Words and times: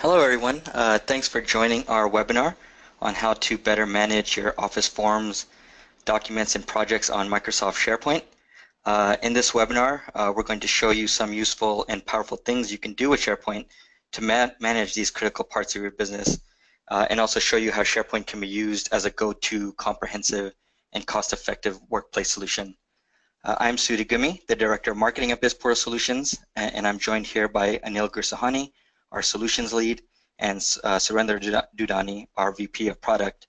Hello 0.00 0.18
everyone, 0.18 0.62
uh, 0.72 0.98
thanks 0.98 1.28
for 1.28 1.42
joining 1.42 1.86
our 1.86 2.08
webinar 2.08 2.54
on 3.02 3.12
how 3.12 3.34
to 3.34 3.58
better 3.58 3.84
manage 3.84 4.34
your 4.34 4.54
Office 4.56 4.88
forms, 4.88 5.44
documents, 6.06 6.54
and 6.54 6.66
projects 6.66 7.10
on 7.10 7.28
Microsoft 7.28 7.76
SharePoint. 7.76 8.22
Uh, 8.86 9.18
in 9.22 9.34
this 9.34 9.50
webinar, 9.50 10.00
uh, 10.14 10.32
we're 10.34 10.42
going 10.42 10.60
to 10.60 10.66
show 10.66 10.88
you 10.88 11.06
some 11.06 11.34
useful 11.34 11.84
and 11.90 12.06
powerful 12.06 12.38
things 12.38 12.72
you 12.72 12.78
can 12.78 12.94
do 12.94 13.10
with 13.10 13.20
SharePoint 13.20 13.66
to 14.12 14.22
ma 14.22 14.48
manage 14.58 14.94
these 14.94 15.10
critical 15.10 15.44
parts 15.44 15.76
of 15.76 15.82
your 15.82 15.90
business 15.90 16.40
uh, 16.88 17.06
and 17.10 17.20
also 17.20 17.38
show 17.38 17.58
you 17.58 17.70
how 17.70 17.82
SharePoint 17.82 18.26
can 18.26 18.40
be 18.40 18.48
used 18.48 18.88
as 18.92 19.04
a 19.04 19.10
go-to 19.10 19.74
comprehensive 19.74 20.54
and 20.94 21.06
cost-effective 21.06 21.78
workplace 21.90 22.30
solution. 22.30 22.74
Uh, 23.44 23.56
I'm 23.60 23.76
Sudhi 23.76 24.06
Gumi, 24.06 24.46
the 24.46 24.56
Director 24.56 24.92
of 24.92 24.96
Marketing 24.96 25.30
at 25.30 25.42
BizPortal 25.42 25.76
Solutions, 25.76 26.38
and 26.56 26.88
I'm 26.88 26.98
joined 26.98 27.26
here 27.26 27.48
by 27.48 27.76
Anil 27.84 28.08
Gursahani, 28.08 28.72
our 29.12 29.22
Solutions 29.22 29.72
Lead, 29.72 30.02
and 30.38 30.58
uh, 30.84 30.96
Surendra 30.96 31.38
Dudani, 31.76 32.26
our 32.36 32.52
VP 32.52 32.88
of 32.88 33.00
Product. 33.00 33.46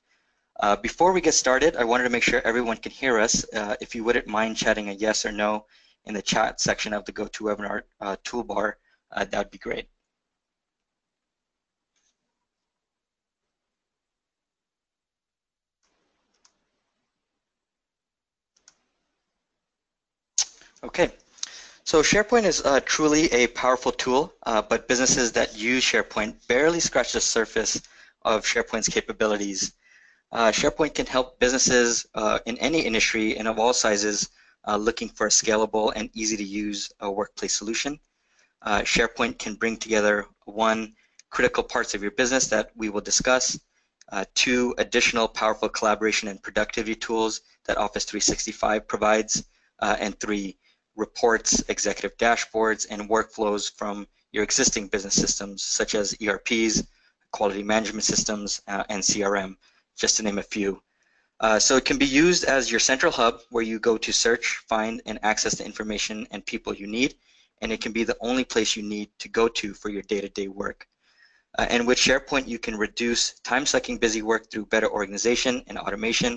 Uh, 0.60 0.76
before 0.76 1.12
we 1.14 1.22
get 1.22 1.34
started, 1.34 1.76
I 1.76 1.84
wanted 1.84 2.04
to 2.04 2.10
make 2.10 2.24
sure 2.24 2.42
everyone 2.44 2.78
can 2.78 2.92
hear 2.92 3.20
us. 3.20 3.46
Uh, 3.54 3.76
if 3.82 3.96
you 3.96 4.04
wouldn't 4.04 4.28
mind 4.28 4.58
chatting 4.58 4.90
a 4.90 4.94
yes 4.94 5.26
or 5.26 5.32
no 5.32 5.66
in 6.06 6.14
the 6.14 6.22
chat 6.22 6.60
section 6.62 6.94
of 6.94 7.06
the 7.06 7.14
GoToWebinar 7.14 7.82
uh, 8.00 8.16
toolbar, 8.24 8.74
uh, 9.12 9.26
that 9.26 9.38
would 9.38 9.52
be 9.52 9.58
great. 9.58 9.88
Okay, 20.84 21.12
so 21.92 22.02
SharePoint 22.02 22.46
is 22.46 22.62
uh, 22.62 22.80
truly 22.86 23.30
a 23.34 23.48
powerful 23.48 23.92
tool, 23.92 24.34
uh, 24.44 24.62
but 24.62 24.88
businesses 24.88 25.34
that 25.34 25.58
use 25.58 25.84
SharePoint 25.84 26.48
barely 26.48 26.80
scratch 26.80 27.12
the 27.12 27.20
surface 27.20 27.82
of 28.22 28.46
SharePoint's 28.46 28.88
capabilities. 28.88 29.74
Uh, 30.32 30.52
SharePoint 30.52 30.94
can 30.94 31.06
help 31.06 31.38
businesses 31.42 32.06
uh, 32.16 32.40
in 32.46 32.58
any 32.60 32.80
industry 32.80 33.36
and 33.36 33.46
of 33.46 33.60
all 33.60 33.74
sizes 33.74 34.30
uh, 34.70 34.78
looking 34.78 35.10
for 35.10 35.28
a 35.28 35.30
scalable 35.30 35.92
and 35.94 36.10
easy 36.14 36.38
to 36.38 36.44
use 36.46 36.90
uh, 37.04 37.12
workplace 37.12 37.58
solution. 37.58 38.00
SharePoint 38.66 39.38
can 39.38 39.56
bring 39.56 39.76
together 39.76 40.28
one, 40.46 40.94
critical 41.30 41.62
parts 41.62 41.94
of 41.94 42.02
your 42.02 42.12
business 42.12 42.48
that 42.48 42.72
we 42.74 42.88
will 42.88 43.02
discuss, 43.02 43.60
two, 44.34 44.74
additional 44.78 45.28
powerful 45.28 45.68
collaboration 45.68 46.30
and 46.30 46.42
productivity 46.42 46.96
tools 46.96 47.42
that 47.66 47.78
Office 47.78 48.06
365 48.06 48.88
provides, 48.88 49.44
and 49.82 50.18
three, 50.22 50.58
reports, 51.02 51.64
executive 51.68 52.16
dashboards, 52.18 52.86
and 52.92 53.10
workflows 53.10 53.64
from 53.80 54.08
your 54.32 54.44
existing 54.44 54.88
business 54.88 55.16
systems, 55.16 55.64
such 55.64 55.96
as 55.96 56.16
ERPs, 56.22 56.84
quality 57.32 57.64
management 57.64 58.06
systems, 58.06 58.62
uh, 58.68 58.84
and 58.90 59.02
CRM, 59.04 59.58
just 59.98 60.16
to 60.16 60.24
name 60.24 60.38
a 60.38 60.52
few. 60.56 60.82
Uh, 61.42 61.58
so 61.58 61.76
it 61.76 61.86
can 61.86 61.98
be 61.98 62.06
used 62.06 62.44
as 62.44 62.70
your 62.70 62.80
central 62.80 63.12
hub 63.12 63.42
where 63.50 63.64
you 63.72 63.80
go 63.80 63.98
to 63.98 64.12
search, 64.14 64.46
find, 64.70 65.02
and 65.08 65.18
access 65.24 65.56
the 65.56 65.66
information 65.66 66.28
and 66.32 66.46
people 66.46 66.72
you 66.74 66.88
need, 67.00 67.16
and 67.62 67.72
it 67.72 67.82
can 67.82 67.92
be 67.92 68.04
the 68.04 68.18
only 68.22 68.46
place 68.54 68.76
you 68.76 68.84
need 68.84 69.10
to 69.18 69.28
go 69.28 69.48
to 69.48 69.74
for 69.74 69.90
your 69.90 70.04
day-to-day 70.12 70.48
-day 70.48 70.60
work. 70.64 70.80
Uh, 71.58 71.68
and 71.74 71.82
with 71.88 72.00
SharePoint, 72.06 72.48
you 72.54 72.60
can 72.66 72.76
reduce 72.88 73.22
time-sucking 73.52 73.98
busy 74.06 74.22
work 74.32 74.44
through 74.50 74.74
better 74.74 74.90
organization 75.00 75.54
and 75.68 75.78
automation. 75.78 76.34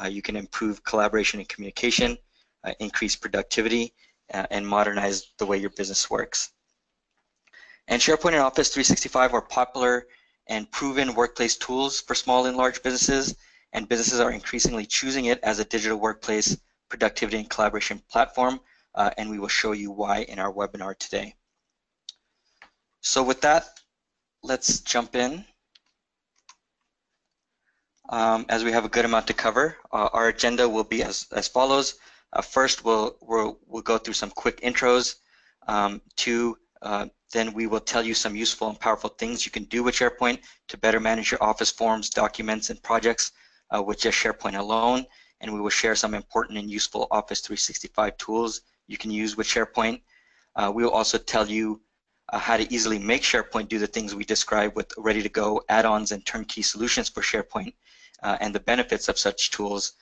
Uh, 0.00 0.08
you 0.16 0.22
can 0.26 0.36
improve 0.44 0.74
collaboration 0.90 1.36
and 1.40 1.48
communication, 1.52 2.10
uh, 2.64 2.72
increase 2.80 3.16
productivity, 3.16 3.94
uh, 4.32 4.46
and 4.50 4.66
modernize 4.66 5.28
the 5.38 5.46
way 5.46 5.58
your 5.58 5.70
business 5.70 6.08
works. 6.10 6.50
And 7.88 8.00
SharePoint 8.00 8.32
and 8.32 8.36
Office 8.36 8.68
365 8.68 9.34
are 9.34 9.42
popular 9.42 10.06
and 10.46 10.70
proven 10.70 11.14
workplace 11.14 11.56
tools 11.56 12.00
for 12.00 12.14
small 12.14 12.46
and 12.46 12.56
large 12.56 12.82
businesses, 12.82 13.34
and 13.72 13.88
businesses 13.88 14.20
are 14.20 14.32
increasingly 14.32 14.86
choosing 14.86 15.26
it 15.26 15.40
as 15.42 15.58
a 15.58 15.64
digital 15.64 15.98
workplace 15.98 16.56
productivity 16.88 17.38
and 17.38 17.48
collaboration 17.48 18.02
platform, 18.10 18.60
uh, 18.94 19.10
and 19.16 19.30
we 19.30 19.38
will 19.38 19.48
show 19.48 19.72
you 19.72 19.90
why 19.90 20.22
in 20.22 20.38
our 20.38 20.52
webinar 20.52 20.96
today. 20.98 21.34
So 23.00 23.22
with 23.22 23.40
that, 23.42 23.80
let's 24.42 24.80
jump 24.80 25.14
in. 25.14 25.44
Um, 28.08 28.44
as 28.48 28.64
we 28.64 28.72
have 28.72 28.84
a 28.84 28.88
good 28.88 29.04
amount 29.04 29.28
to 29.28 29.34
cover, 29.34 29.76
uh, 29.92 30.08
our 30.12 30.28
agenda 30.28 30.68
will 30.68 30.84
be 30.84 31.02
as, 31.02 31.26
as 31.32 31.46
follows. 31.46 31.94
Uh, 32.32 32.42
first, 32.42 32.84
we'll, 32.84 33.16
we'll, 33.20 33.58
we'll 33.66 33.82
go 33.82 33.98
through 33.98 34.14
some 34.14 34.30
quick 34.30 34.60
intros. 34.60 35.16
Um, 35.66 36.00
two, 36.16 36.56
uh, 36.82 37.06
then 37.32 37.52
we 37.52 37.66
will 37.66 37.80
tell 37.80 38.04
you 38.04 38.14
some 38.14 38.34
useful 38.34 38.68
and 38.68 38.80
powerful 38.80 39.10
things 39.10 39.44
you 39.44 39.52
can 39.52 39.64
do 39.64 39.82
with 39.82 39.94
SharePoint 39.94 40.40
to 40.68 40.78
better 40.78 41.00
manage 41.00 41.30
your 41.30 41.42
Office 41.42 41.70
forms, 41.70 42.10
documents, 42.10 42.70
and 42.70 42.82
projects 42.82 43.32
uh, 43.74 43.82
with 43.82 44.00
just 44.00 44.18
SharePoint 44.18 44.58
alone. 44.58 45.06
And 45.40 45.52
we 45.52 45.60
will 45.60 45.70
share 45.70 45.94
some 45.94 46.14
important 46.14 46.58
and 46.58 46.70
useful 46.70 47.06
Office 47.10 47.40
365 47.40 48.16
tools 48.16 48.62
you 48.86 48.98
can 48.98 49.10
use 49.10 49.36
with 49.36 49.46
SharePoint. 49.46 50.02
Uh, 50.56 50.72
we 50.74 50.82
will 50.82 50.90
also 50.90 51.18
tell 51.18 51.48
you 51.48 51.80
uh, 52.32 52.38
how 52.38 52.56
to 52.56 52.72
easily 52.72 52.98
make 52.98 53.22
SharePoint 53.22 53.68
do 53.68 53.78
the 53.78 53.86
things 53.86 54.14
we 54.14 54.24
describe 54.24 54.76
with 54.76 54.92
ready-to-go 54.96 55.62
add-ons 55.68 56.12
and 56.12 56.24
turnkey 56.26 56.62
solutions 56.62 57.08
for 57.08 57.22
SharePoint 57.22 57.74
uh, 58.22 58.36
and 58.40 58.54
the 58.54 58.60
benefits 58.60 59.08
of 59.08 59.18
such 59.18 59.50
tools. 59.50 59.92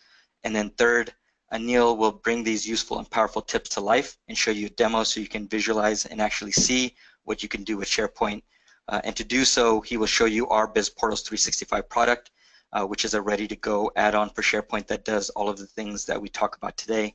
And 0.45 0.55
then 0.55 0.71
third, 0.71 1.13
Anil 1.53 1.97
will 1.97 2.13
bring 2.13 2.45
these 2.45 2.69
useful 2.69 2.99
and 2.99 3.11
powerful 3.11 3.41
tips 3.41 3.71
to 3.71 3.81
life 3.81 4.19
and 4.29 4.37
show 4.37 4.51
you 4.51 4.67
a 4.67 4.71
demo 4.71 5.03
so 5.03 5.21
you 5.21 5.29
can 5.29 5.49
visualize 5.49 6.05
and 6.05 6.21
actually 6.21 6.53
see 6.53 6.95
what 7.25 7.43
you 7.43 7.49
can 7.49 7.65
do 7.65 7.77
with 7.79 7.89
SharePoint. 7.89 8.43
Uh, 8.89 9.01
and 9.05 9.17
to 9.17 9.25
do 9.25 9.45
so, 9.45 9.81
he 9.81 9.97
will 9.97 10.07
show 10.07 10.25
you 10.27 10.49
our 10.49 10.67
BizPortals 10.67 11.25
365 11.25 11.89
product, 11.89 12.31
uh, 12.73 12.85
which 12.85 13.05
is 13.05 13.15
a 13.15 13.23
ready-to-go 13.23 13.91
add-on 13.97 14.31
for 14.31 14.43
SharePoint 14.43 14.87
that 14.89 15.05
does 15.05 15.31
all 15.31 15.49
of 15.49 15.59
the 15.59 15.67
things 15.67 16.05
that 16.07 16.21
we 16.21 16.29
talk 16.29 16.57
about 16.57 16.77
today. 16.77 17.15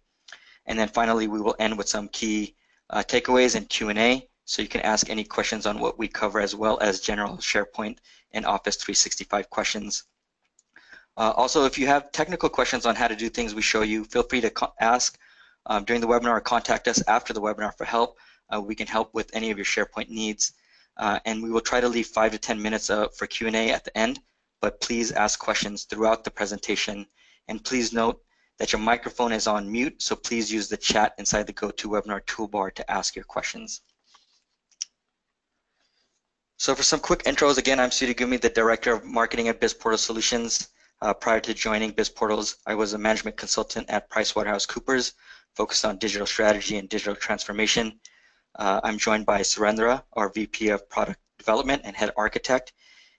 And 0.66 0.79
then 0.79 0.88
finally, 0.88 1.27
we 1.27 1.41
will 1.41 1.55
end 1.59 1.77
with 1.77 1.89
some 1.89 2.07
key 2.07 2.55
uh, 2.89 3.03
takeaways 3.05 3.55
and 3.55 3.69
Q&A, 3.69 4.27
so 4.45 4.61
you 4.61 4.67
can 4.67 4.81
ask 4.81 5.09
any 5.09 5.23
questions 5.23 5.66
on 5.66 5.79
what 5.79 5.97
we 5.97 6.07
cover 6.07 6.39
as 6.39 6.55
well 6.55 6.77
as 6.79 6.99
general 6.99 7.38
SharePoint 7.38 7.97
and 8.31 8.45
Office 8.45 8.75
365 8.77 9.49
questions. 9.49 10.03
Uh, 11.16 11.31
also, 11.35 11.66
if 11.66 11.78
you 11.78 11.85
have 11.85 12.12
technical 12.12 12.50
questions 12.50 12.85
on 12.85 12.96
how 12.96 13.07
to 13.07 13.16
do 13.16 13.29
things 13.29 13.53
we 13.53 13.62
show 13.62 13.81
you, 13.81 14.03
feel 14.06 14.24
free 14.24 14.41
to 14.41 14.51
ask 14.79 15.18
um, 15.68 15.84
during 15.84 16.01
the 16.01 16.07
webinar 16.07 16.31
or 16.31 16.41
contact 16.41 16.88
us 16.88 17.03
after 17.07 17.34
the 17.34 17.41
webinar 17.41 17.75
for 17.78 17.85
help. 17.85 18.18
Uh, 18.53 18.59
we 18.59 18.75
can 18.75 18.88
help 18.88 19.13
with 19.13 19.29
any 19.34 19.52
of 19.52 19.57
your 19.57 19.66
SharePoint 19.66 20.09
needs. 20.09 20.53
Uh, 20.97 21.19
and 21.25 21.41
we 21.41 21.50
will 21.50 21.62
try 21.62 21.81
to 21.81 21.90
leave 21.90 22.07
five 22.07 22.31
to 22.31 22.38
10 22.38 22.62
minutes 22.62 22.90
uh, 22.90 23.07
for 23.09 23.25
Q&A 23.25 23.72
at 23.72 23.84
the 23.84 23.97
end, 23.97 24.19
but 24.62 24.79
please 24.79 25.12
ask 25.12 25.40
questions 25.40 25.85
throughout 25.85 26.23
the 26.23 26.31
presentation. 26.31 27.07
And 27.47 27.63
please 27.63 27.94
note 27.94 28.22
that 28.59 28.72
your 28.72 28.81
microphone 28.81 29.31
is 29.31 29.47
on 29.47 29.72
mute, 29.72 30.02
so 30.02 30.16
please 30.16 30.52
use 30.52 30.69
the 30.69 30.78
chat 30.78 31.13
inside 31.18 31.47
the 31.47 31.53
GoToWebinar 31.53 32.22
toolbar 32.25 32.73
to 32.75 32.91
ask 32.91 33.16
your 33.16 33.25
questions. 33.25 33.81
So 36.57 36.75
for 36.75 36.84
some 36.84 37.00
quick 37.00 37.23
intros, 37.23 37.57
again, 37.57 37.79
I'm 37.79 37.90
Sudhi 37.90 38.16
Gumi, 38.16 38.40
the 38.40 38.50
Director 38.50 38.94
of 38.94 39.03
Marketing 39.03 39.47
at 39.47 39.59
BizPortal 39.59 39.97
Solutions. 39.97 40.69
Uh, 41.03 41.14
prior 41.14 41.41
to 41.41 41.53
joining 41.53 41.91
BizPortals, 41.91 42.56
I 42.66 42.75
was 42.75 42.94
a 42.94 42.97
management 42.97 43.36
consultant 43.36 43.90
at 43.90 44.09
PricewaterhouseCoopers, 44.09 45.12
focused 45.53 45.84
on 45.84 45.97
digital 45.97 46.25
strategy 46.25 46.78
and 46.78 46.88
digital 46.88 47.14
transformation. 47.14 48.00
Uh, 48.56 48.80
I'm 48.86 48.97
joined 48.97 49.25
by 49.25 49.41
Surendra, 49.41 50.02
our 50.14 50.30
VP 50.30 50.69
of 50.69 50.90
Product 50.90 51.19
Development 51.38 51.81
and 51.84 51.94
Head 51.94 52.12
Architect. 52.16 52.72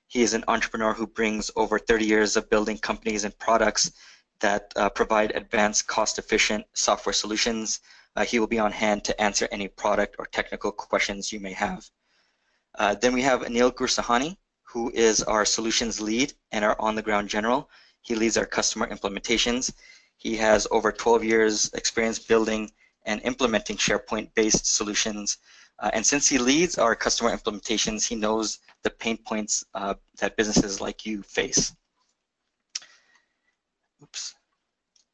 He 0.07 0.23
is 0.23 0.33
an 0.33 0.45
entrepreneur 0.49 0.95
who 0.95 1.07
brings 1.07 1.51
over 1.57 1.79
30 1.79 2.07
years 2.07 2.39
of 2.39 2.49
building 2.49 2.79
companies 2.79 3.25
and 3.25 3.39
products 3.39 3.93
that 4.41 4.73
uh, 4.77 4.89
provide 4.89 5.33
advanced, 5.33 5.87
cost-efficient 5.87 6.65
software 6.73 7.13
solutions. 7.13 7.81
Uh, 8.17 8.25
he 8.25 8.39
will 8.39 8.47
be 8.47 8.59
on 8.59 8.73
hand 8.73 9.05
to 9.05 9.21
answer 9.21 9.47
any 9.53 9.69
product 9.69 10.17
or 10.19 10.25
technical 10.25 10.73
questions 10.73 11.35
you 11.35 11.39
may 11.39 11.53
have. 11.53 11.85
Uh, 12.77 12.95
then 12.95 13.13
we 13.13 13.21
have 13.21 13.43
Anil 13.43 13.71
Gursahani 13.71 14.39
who 14.65 14.91
is 14.91 15.23
our 15.23 15.45
solutions 15.45 16.01
lead 16.01 16.33
and 16.51 16.65
our 16.65 16.77
on-the-ground 16.81 17.29
general. 17.29 17.71
He 18.03 18.15
leads 18.15 18.37
our 18.37 18.47
customer 18.47 18.87
implementations. 18.89 19.73
He 20.17 20.37
has 20.37 20.67
over 20.71 20.91
12 20.91 21.25
years 21.25 21.73
experience 21.75 22.19
building 22.19 22.73
and 23.07 23.21
implementing 23.23 23.77
SharePoint-based 23.77 24.67
solutions. 24.67 25.39
Uh, 25.79 25.91
and 25.93 26.05
since 26.05 26.29
he 26.29 26.39
leads 26.39 26.79
our 26.79 26.95
customer 26.95 27.37
implementations, 27.37 28.07
he 28.07 28.15
knows 28.15 28.59
the 28.83 28.91
pain 28.91 29.17
points 29.17 29.65
uh, 29.75 29.95
that 30.19 30.37
businesses 30.37 30.81
like 30.81 31.07
you 31.07 31.23
face. 31.23 31.73
Oops. 34.03 34.35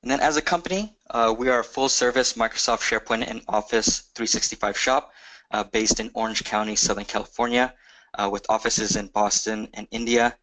And 0.02 0.10
then 0.10 0.20
as 0.20 0.36
a 0.36 0.42
company, 0.42 0.96
uh, 1.10 1.34
we 1.36 1.48
are 1.50 1.60
a 1.60 1.64
full-service 1.64 2.32
Microsoft 2.34 2.80
SharePoint 2.80 3.28
and 3.28 3.42
Office 3.48 4.10
365 4.14 4.78
shop 4.78 5.12
uh, 5.50 5.64
based 5.64 6.00
in 6.00 6.10
Orange 6.14 6.44
County, 6.44 6.76
Southern 6.76 7.04
California 7.04 7.74
with 8.30 8.46
offices 8.48 8.96
in 8.96 9.08
Boston 9.08 9.68
and 9.74 9.86
India. 9.90 10.36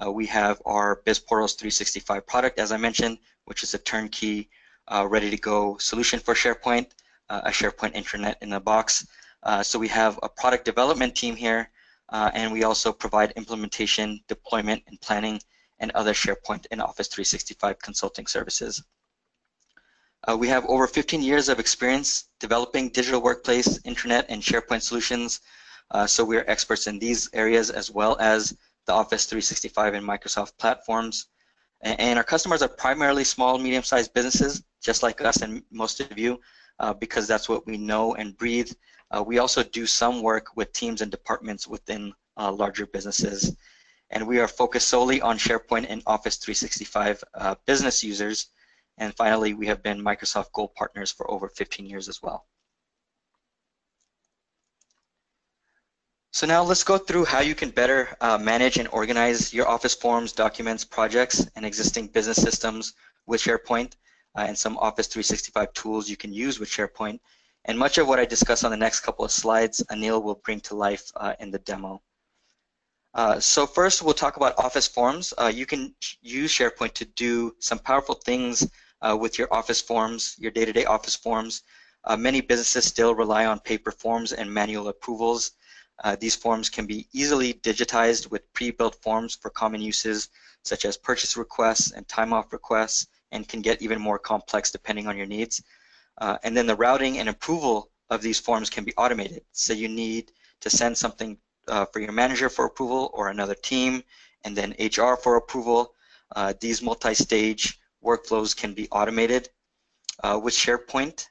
Uh, 0.00 0.10
we 0.10 0.26
have 0.26 0.60
our 0.64 1.02
BizPortals 1.04 1.58
365 1.58 2.26
product, 2.26 2.58
as 2.58 2.72
I 2.72 2.76
mentioned, 2.76 3.18
which 3.44 3.62
is 3.62 3.74
a 3.74 3.78
turnkey, 3.78 4.48
uh, 4.88 5.06
ready-to-go 5.08 5.76
solution 5.78 6.18
for 6.18 6.34
SharePoint, 6.34 6.90
uh, 7.28 7.42
a 7.44 7.50
SharePoint 7.50 7.94
intranet 7.94 8.36
in 8.40 8.52
a 8.52 8.60
box. 8.60 9.06
Uh, 9.42 9.62
so 9.62 9.78
we 9.78 9.88
have 9.88 10.18
a 10.22 10.28
product 10.28 10.64
development 10.64 11.14
team 11.14 11.36
here 11.36 11.70
uh, 12.10 12.30
and 12.34 12.52
we 12.52 12.62
also 12.62 12.92
provide 12.92 13.32
implementation, 13.32 14.20
deployment, 14.28 14.82
and 14.86 15.00
planning, 15.00 15.40
and 15.80 15.90
other 15.92 16.12
SharePoint 16.12 16.66
and 16.70 16.80
Office 16.80 17.08
365 17.08 17.78
consulting 17.80 18.26
services. 18.26 18.82
Uh, 20.28 20.36
we 20.36 20.46
have 20.46 20.64
over 20.66 20.86
15 20.86 21.22
years 21.22 21.48
of 21.48 21.58
experience 21.58 22.28
developing 22.38 22.90
digital 22.90 23.20
workplace, 23.20 23.78
intranet, 23.80 24.26
and 24.28 24.40
SharePoint 24.40 24.82
solutions, 24.82 25.40
uh, 25.40 25.48
so 26.06 26.24
we 26.24 26.36
are 26.36 26.44
experts 26.48 26.86
in 26.86 26.98
these 26.98 27.28
areas 27.32 27.70
as 27.70 27.90
well 27.90 28.16
as 28.20 28.56
the 28.86 28.92
Office 28.92 29.26
365 29.26 29.94
and 29.94 30.06
Microsoft 30.06 30.58
platforms. 30.58 31.26
And, 31.82 32.00
and 32.00 32.18
our 32.18 32.24
customers 32.24 32.62
are 32.62 32.68
primarily 32.68 33.24
small, 33.24 33.58
medium-sized 33.58 34.12
businesses, 34.14 34.62
just 34.82 35.02
like 35.02 35.20
us 35.20 35.42
and 35.42 35.62
most 35.70 36.00
of 36.00 36.18
you, 36.18 36.40
uh, 36.78 36.92
because 36.92 37.26
that's 37.26 37.48
what 37.48 37.66
we 37.66 37.76
know 37.76 38.14
and 38.14 38.36
breathe. 38.36 38.72
Uh, 39.10 39.22
we 39.22 39.38
also 39.38 39.62
do 39.62 39.86
some 39.86 40.22
work 40.22 40.56
with 40.56 40.72
teams 40.72 41.02
and 41.02 41.10
departments 41.10 41.68
within 41.68 42.12
uh, 42.36 42.50
larger 42.50 42.86
businesses. 42.86 43.54
And 44.10 44.26
we 44.26 44.40
are 44.40 44.48
focused 44.48 44.88
solely 44.88 45.20
on 45.20 45.38
SharePoint 45.38 45.86
and 45.88 46.02
Office 46.06 46.36
365 46.36 47.24
uh, 47.34 47.54
business 47.66 48.02
users. 48.02 48.48
And 48.98 49.14
finally, 49.14 49.54
we 49.54 49.66
have 49.66 49.82
been 49.82 50.02
Microsoft 50.02 50.52
Gold 50.52 50.74
partners 50.74 51.10
for 51.10 51.30
over 51.30 51.48
15 51.48 51.86
years 51.86 52.08
as 52.08 52.22
well. 52.22 52.46
So 56.34 56.46
now 56.46 56.62
let's 56.62 56.82
go 56.82 56.96
through 56.96 57.26
how 57.26 57.40
you 57.40 57.54
can 57.54 57.68
better 57.68 58.16
uh, 58.22 58.38
manage 58.38 58.78
and 58.78 58.88
organize 58.88 59.52
your 59.52 59.68
Office 59.68 59.94
forms, 59.94 60.32
documents, 60.32 60.82
projects, 60.82 61.46
and 61.56 61.66
existing 61.66 62.06
business 62.06 62.38
systems 62.38 62.94
with 63.26 63.42
SharePoint 63.42 63.96
uh, 64.34 64.46
and 64.48 64.56
some 64.56 64.78
Office 64.78 65.08
365 65.08 65.74
tools 65.74 66.08
you 66.08 66.16
can 66.16 66.32
use 66.32 66.58
with 66.58 66.70
SharePoint 66.70 67.20
and 67.66 67.78
much 67.78 67.98
of 67.98 68.08
what 68.08 68.18
I 68.18 68.24
discuss 68.24 68.64
on 68.64 68.70
the 68.70 68.78
next 68.78 69.00
couple 69.00 69.26
of 69.26 69.30
slides, 69.30 69.84
Anil 69.90 70.22
will 70.22 70.36
bring 70.36 70.60
to 70.62 70.74
life 70.74 71.12
uh, 71.16 71.34
in 71.38 71.50
the 71.50 71.58
demo. 71.58 72.00
Uh, 73.12 73.38
so 73.38 73.66
first, 73.66 74.02
we'll 74.02 74.14
talk 74.14 74.38
about 74.38 74.58
Office 74.58 74.88
Forms. 74.88 75.34
Uh, 75.36 75.52
you 75.54 75.66
can 75.66 75.94
use 76.22 76.50
SharePoint 76.50 76.94
to 76.94 77.04
do 77.04 77.54
some 77.58 77.78
powerful 77.78 78.14
things 78.14 78.66
uh, 79.02 79.14
with 79.20 79.38
your 79.38 79.52
Office 79.52 79.82
forms, 79.82 80.34
your 80.38 80.50
day-to-day 80.50 80.84
-day 80.84 80.88
Office 80.96 81.16
forms. 81.16 81.62
Many 82.16 82.40
businesses 82.40 82.84
still 82.86 83.14
rely 83.14 83.44
on 83.46 83.60
paper 83.60 83.92
forms 83.92 84.32
and 84.32 84.50
manual 84.50 84.88
approvals. 84.88 85.52
Uh, 86.02 86.16
these 86.18 86.34
forms 86.34 86.68
can 86.68 86.86
be 86.86 87.06
easily 87.12 87.54
digitized 87.54 88.30
with 88.30 88.52
pre-built 88.52 88.96
forms 89.02 89.34
for 89.34 89.50
common 89.50 89.80
uses, 89.80 90.28
such 90.64 90.84
as 90.84 90.96
purchase 90.96 91.36
requests 91.36 91.92
and 91.92 92.06
time-off 92.08 92.52
requests, 92.52 93.06
and 93.30 93.48
can 93.48 93.62
get 93.62 93.80
even 93.82 94.00
more 94.00 94.18
complex 94.18 94.70
depending 94.70 95.06
on 95.06 95.16
your 95.16 95.26
needs. 95.26 95.62
Uh, 96.18 96.36
and 96.42 96.56
then 96.56 96.66
the 96.66 96.76
routing 96.76 97.18
and 97.18 97.28
approval 97.28 97.90
of 98.10 98.20
these 98.20 98.38
forms 98.38 98.68
can 98.68 98.84
be 98.84 98.92
automated. 98.96 99.42
So 99.52 99.72
you 99.72 99.88
need 99.88 100.32
to 100.60 100.70
send 100.70 100.96
something 100.96 101.38
uh, 101.68 101.86
for 101.86 102.00
your 102.00 102.12
manager 102.12 102.48
for 102.48 102.66
approval 102.66 103.10
or 103.14 103.28
another 103.28 103.54
team, 103.54 104.02
and 104.44 104.56
then 104.56 104.74
HR 104.78 105.16
for 105.16 105.36
approval. 105.36 105.94
Uh, 106.34 106.52
these 106.60 106.82
multi-stage 106.82 107.78
workflows 108.04 108.56
can 108.56 108.74
be 108.74 108.88
automated. 108.90 109.48
Uh, 110.22 110.38
with 110.42 110.54
SharePoint, 110.54 111.26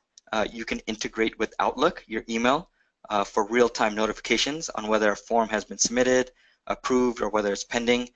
you 0.52 0.66
can 0.66 0.80
integrate 0.88 1.38
with 1.38 1.54
Outlook, 1.60 2.04
your 2.08 2.24
email, 2.30 2.71
uh, 3.12 3.24
for 3.24 3.42
real-time 3.48 3.94
notifications 3.94 4.70
on 4.78 4.88
whether 4.88 5.12
a 5.12 5.16
form 5.30 5.48
has 5.50 5.64
been 5.64 5.78
submitted, 5.78 6.32
approved, 6.68 7.22
or 7.22 7.30
whether 7.30 7.52
it's 7.54 7.64
pending, 7.76 8.10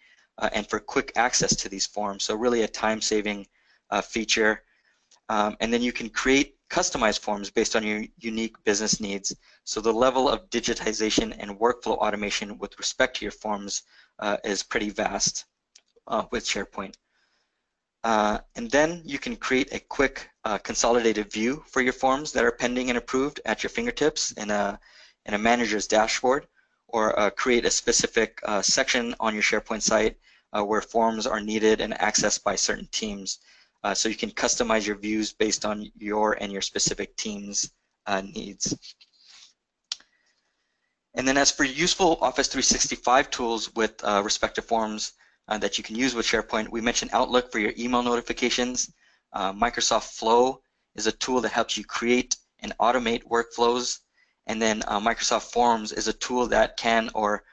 and 0.55 0.67
for 0.69 0.79
quick 0.79 1.11
access 1.15 1.55
to 1.55 1.69
these 1.69 1.87
forms. 1.95 2.23
So 2.23 2.35
really 2.35 2.63
a 2.63 2.67
time-saving 2.67 3.45
feature. 4.03 4.63
Um, 5.29 5.55
and 5.59 5.73
then 5.73 5.81
you 5.81 5.91
can 5.91 6.09
create 6.09 6.55
customized 6.69 7.19
forms 7.19 7.49
based 7.49 7.75
on 7.75 7.83
your 7.83 8.03
unique 8.17 8.55
business 8.63 8.99
needs. 8.99 9.35
So 9.63 9.81
the 9.81 9.93
level 9.93 10.27
of 10.29 10.49
digitization 10.49 11.35
and 11.39 11.59
workflow 11.59 11.97
automation 11.97 12.57
with 12.57 12.77
respect 12.77 13.17
to 13.17 13.25
your 13.25 13.31
forms 13.31 13.83
uh, 14.19 14.37
is 14.43 14.63
pretty 14.63 14.89
vast 14.89 15.45
uh, 16.07 16.25
with 16.31 16.45
SharePoint. 16.45 16.95
Uh, 18.05 18.39
and 18.55 18.71
then 18.71 19.01
you 19.03 19.19
can 19.19 19.35
create 19.35 19.73
a 19.73 19.79
quick 19.79 20.29
uh, 20.45 20.57
consolidated 20.59 21.29
view 21.29 21.61
for 21.67 21.81
your 21.81 21.91
forms 21.91 22.31
that 22.31 22.45
are 22.45 22.51
pending 22.51 22.89
and 22.89 22.97
approved 22.97 23.41
at 23.45 23.63
your 23.63 23.69
fingertips 23.69 24.31
in 24.33 24.49
a, 24.51 24.79
in 25.25 25.33
a 25.33 25.37
manager's 25.37 25.87
dashboard 25.87 26.47
or 26.87 27.19
uh, 27.19 27.29
create 27.31 27.65
a 27.65 27.69
specific 27.71 28.39
uh, 28.45 28.61
section 28.61 29.13
on 29.19 29.33
your 29.33 29.43
SharePoint 29.43 29.81
site 29.81 30.17
where 30.63 30.81
forms 30.81 31.27
are 31.27 31.41
needed 31.41 31.81
and 31.81 31.93
accessed 31.95 32.41
by 32.41 32.55
certain 32.55 32.87
teams. 32.93 33.39
Uh, 33.85 33.93
so 33.93 34.09
you 34.09 34.15
can 34.15 34.31
customize 34.31 34.87
your 34.87 34.95
views 34.95 35.31
based 35.31 35.63
on 35.63 35.91
your 35.95 36.33
and 36.41 36.51
your 36.51 36.61
specific 36.61 37.15
team's 37.17 37.69
uh, 38.07 38.19
needs. 38.21 38.75
And 41.13 41.27
then 41.27 41.37
as 41.37 41.51
for 41.51 41.65
useful 41.65 42.17
Office 42.19 42.47
365 42.47 43.29
tools 43.29 43.75
with 43.75 44.03
uh, 44.03 44.23
respect 44.25 44.55
to 44.55 44.63
forms 44.63 45.13
uh, 45.47 45.57
that 45.57 45.77
you 45.77 45.83
can 45.83 45.95
use 45.95 46.15
with 46.15 46.25
SharePoint, 46.25 46.69
we 46.69 46.81
mentioned 46.81 47.11
Outlook 47.13 47.51
for 47.51 47.59
your 47.59 47.73
email 47.77 48.03
notifications. 48.03 48.91
Uh, 49.33 49.53
Microsoft 49.53 50.17
Flow 50.17 50.61
is 50.95 51.07
a 51.07 51.11
tool 51.11 51.41
that 51.41 51.51
helps 51.51 51.77
you 51.77 51.83
create 51.83 52.37
and 52.59 52.73
automate 52.79 53.23
workflows. 53.23 53.99
And 54.47 54.61
then 54.61 54.83
uh, 54.87 54.99
Microsoft 54.99 55.51
Forms 55.51 55.91
is 55.91 56.07
a 56.07 56.13
tool 56.13 56.47
that 56.47 56.77
can 56.77 57.09
or 57.13 57.43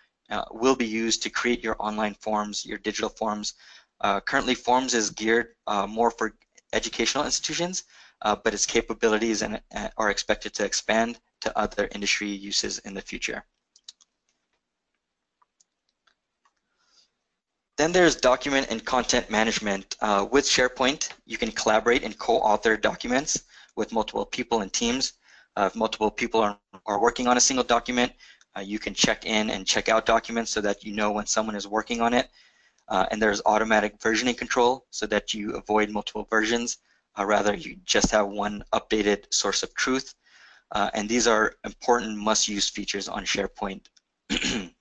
will 0.51 0.75
be 0.75 0.87
used 0.87 1.23
to 1.23 1.29
create 1.29 1.63
your 1.63 1.77
online 1.79 2.15
forms, 2.15 2.65
your 2.65 2.79
digital 2.79 3.11
forms 3.11 3.53
uh, 4.03 4.21
currently, 4.21 4.55
Forms 4.55 4.95
is 4.95 5.11
geared 5.11 5.55
uh, 5.67 5.87
more 5.87 6.11
for 6.11 6.35
educational 6.73 7.25
institutions, 7.25 7.85
uh, 8.23 8.35
but 8.35 8.53
its 8.53 8.67
capabilities 8.67 9.43
and, 9.43 9.61
uh, 9.75 9.89
are 9.97 10.11
expected 10.11 10.53
to 10.55 10.65
expand 10.65 11.21
to 11.41 11.57
other 11.57 11.89
industry 11.93 12.29
uses 12.29 12.79
in 12.81 12.95
the 12.95 13.01
future. 13.01 13.45
Then 17.79 17.93
there's 17.93 18.17
document 18.17 18.67
and 18.71 18.85
content 18.85 19.31
management. 19.31 19.97
Uh, 20.01 20.27
with 20.31 20.45
SharePoint, 20.45 21.11
you 21.25 21.39
can 21.39 21.51
collaborate 21.51 22.05
and 22.05 22.19
co-author 22.19 22.77
documents 22.77 23.45
with 23.77 23.93
multiple 23.93 24.27
people 24.27 24.61
and 24.61 24.73
teams. 24.73 25.15
Uh, 25.57 25.65
if 25.71 25.77
multiple 25.77 26.11
people 26.11 26.41
are, 26.41 26.59
are 26.87 27.01
working 27.01 27.27
on 27.27 27.37
a 27.37 27.41
single 27.41 27.65
document, 27.65 28.13
uh, 28.57 28.61
you 28.61 28.79
can 28.79 28.93
check 28.95 29.25
in 29.25 29.51
and 29.51 29.67
check 29.67 29.89
out 29.89 30.05
documents 30.05 30.51
so 30.51 30.61
that 30.61 30.85
you 30.85 30.95
know 30.95 31.13
when 31.13 31.27
someone 31.27 31.57
is 31.57 31.67
working 31.67 32.01
on 32.03 32.13
it 32.13 32.29
uh, 32.89 33.07
and 33.11 33.21
there's 33.21 33.41
automatic 33.47 33.99
versioning 33.99 34.37
control 34.37 34.87
so 34.91 35.07
that 35.07 35.33
you 35.33 35.55
avoid 35.55 35.91
multiple 35.91 36.27
versions. 36.29 36.79
Uh, 37.19 37.25
rather, 37.25 37.55
you 37.55 37.77
just 37.85 38.11
have 38.11 38.29
one 38.29 38.63
updated 38.73 39.33
source 39.33 39.63
of 39.63 39.75
truth. 39.75 40.15
Uh, 40.73 40.91
and 40.95 41.09
these 41.09 41.27
are 41.27 41.55
important 41.65 42.17
must-use 42.17 42.69
features 42.69 43.09
on 43.09 43.25
SharePoint. 43.25 43.83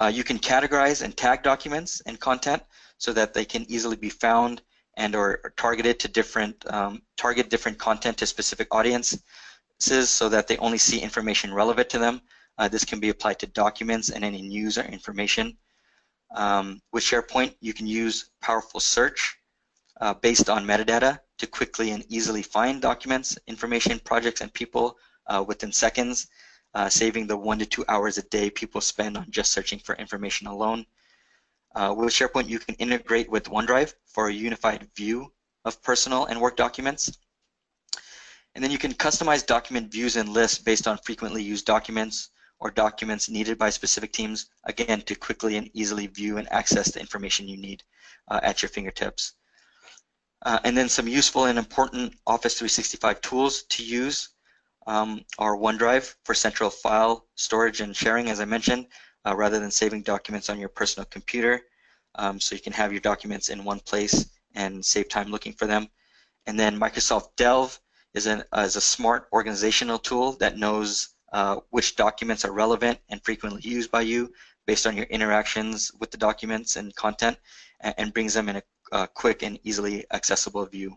Uh, 0.00 0.10
you 0.12 0.24
can 0.24 0.38
categorize 0.38 1.02
and 1.02 1.16
tag 1.16 1.42
documents 1.42 2.02
and 2.06 2.18
content 2.20 2.62
so 2.98 3.12
that 3.12 3.32
they 3.34 3.44
can 3.44 3.64
easily 3.68 3.96
be 3.96 4.10
found 4.10 4.62
and 4.96 5.14
or 5.14 5.52
targeted 5.56 5.98
to 6.00 6.08
different 6.08 6.56
um, 6.72 7.02
target 7.16 7.50
different 7.50 7.78
content 7.78 8.16
to 8.16 8.26
specific 8.26 8.68
audiences 8.72 9.20
so 10.04 10.28
that 10.28 10.46
they 10.46 10.56
only 10.58 10.78
see 10.78 11.00
information 11.00 11.52
relevant 11.52 11.88
to 11.90 11.98
them. 11.98 12.20
Uh, 12.58 12.68
this 12.68 12.84
can 12.84 13.00
be 13.00 13.08
applied 13.08 13.38
to 13.38 13.46
documents 13.48 14.10
and 14.10 14.24
any 14.24 14.42
news 14.42 14.78
or 14.78 14.84
information. 14.84 15.56
Um, 16.34 16.80
with 16.92 17.04
SharePoint, 17.04 17.54
you 17.60 17.74
can 17.74 17.86
use 17.86 18.30
powerful 18.40 18.80
search 18.80 19.36
uh, 20.00 20.14
based 20.14 20.48
on 20.48 20.64
metadata 20.64 21.20
to 21.38 21.46
quickly 21.46 21.90
and 21.90 22.04
easily 22.08 22.42
find 22.42 22.80
documents, 22.80 23.36
information, 23.46 23.98
projects, 24.00 24.40
and 24.40 24.52
people 24.52 24.96
uh, 25.26 25.44
within 25.46 25.72
seconds, 25.72 26.28
uh, 26.74 26.88
saving 26.88 27.26
the 27.26 27.36
one 27.36 27.58
to 27.58 27.66
two 27.66 27.84
hours 27.88 28.18
a 28.18 28.22
day 28.22 28.50
people 28.50 28.80
spend 28.80 29.16
on 29.16 29.30
just 29.30 29.52
searching 29.52 29.78
for 29.78 29.94
information 29.96 30.46
alone. 30.46 30.84
Uh, 31.74 31.94
with 31.96 32.10
SharePoint, 32.10 32.48
you 32.48 32.58
can 32.58 32.74
integrate 32.76 33.30
with 33.30 33.44
OneDrive 33.44 33.94
for 34.06 34.28
a 34.28 34.32
unified 34.32 34.88
view 34.96 35.32
of 35.64 35.82
personal 35.82 36.26
and 36.26 36.40
work 36.40 36.56
documents. 36.56 37.18
And 38.54 38.62
then 38.62 38.70
you 38.70 38.78
can 38.78 38.94
customize 38.94 39.44
document 39.44 39.90
views 39.90 40.16
and 40.16 40.28
lists 40.28 40.58
based 40.58 40.86
on 40.86 40.98
frequently 40.98 41.42
used 41.42 41.66
documents, 41.66 42.30
or 42.60 42.70
documents 42.70 43.28
needed 43.28 43.58
by 43.58 43.70
specific 43.70 44.12
teams, 44.12 44.46
again, 44.64 45.02
to 45.02 45.14
quickly 45.14 45.56
and 45.56 45.68
easily 45.74 46.06
view 46.06 46.38
and 46.38 46.50
access 46.52 46.92
the 46.92 47.00
information 47.00 47.48
you 47.48 47.56
need 47.56 47.82
uh, 48.28 48.40
at 48.42 48.62
your 48.62 48.68
fingertips. 48.68 49.32
Uh, 50.42 50.60
and 50.64 50.76
then 50.76 50.88
some 50.88 51.08
useful 51.08 51.46
and 51.46 51.58
important 51.58 52.14
Office 52.26 52.54
365 52.54 53.20
tools 53.20 53.64
to 53.64 53.82
use 53.82 54.30
um, 54.86 55.24
are 55.38 55.56
OneDrive 55.56 56.14
for 56.24 56.34
central 56.34 56.70
file 56.70 57.26
storage 57.34 57.80
and 57.80 57.96
sharing, 57.96 58.30
as 58.30 58.40
I 58.40 58.44
mentioned, 58.44 58.86
uh, 59.26 59.34
rather 59.34 59.58
than 59.58 59.70
saving 59.70 60.02
documents 60.02 60.50
on 60.50 60.58
your 60.58 60.68
personal 60.68 61.06
computer. 61.06 61.62
Um, 62.16 62.38
so 62.38 62.54
you 62.54 62.60
can 62.60 62.72
have 62.72 62.92
your 62.92 63.00
documents 63.00 63.48
in 63.48 63.64
one 63.64 63.80
place 63.80 64.26
and 64.54 64.84
save 64.84 65.08
time 65.08 65.30
looking 65.30 65.52
for 65.52 65.66
them. 65.66 65.88
And 66.46 66.58
then 66.58 66.78
Microsoft 66.78 67.36
Delve 67.36 67.78
is, 68.12 68.26
an, 68.26 68.44
is 68.56 68.76
a 68.76 68.80
smart 68.80 69.28
organizational 69.32 69.98
tool 69.98 70.32
that 70.32 70.58
knows 70.58 71.08
uh, 71.32 71.56
which 71.70 71.96
documents 71.96 72.44
are 72.44 72.52
relevant 72.52 72.98
and 73.08 73.24
frequently 73.24 73.62
used 73.62 73.90
by 73.90 74.02
you 74.02 74.32
based 74.66 74.86
on 74.86 74.96
your 74.96 75.06
interactions 75.06 75.90
with 75.98 76.10
the 76.10 76.16
documents 76.16 76.76
and 76.76 76.94
content 76.94 77.36
and, 77.80 77.94
and 77.98 78.14
brings 78.14 78.34
them 78.34 78.48
in 78.48 78.62
a 78.92 79.08
quick 79.08 79.42
and 79.42 79.58
easily 79.64 80.04
accessible 80.12 80.64
view. 80.66 80.96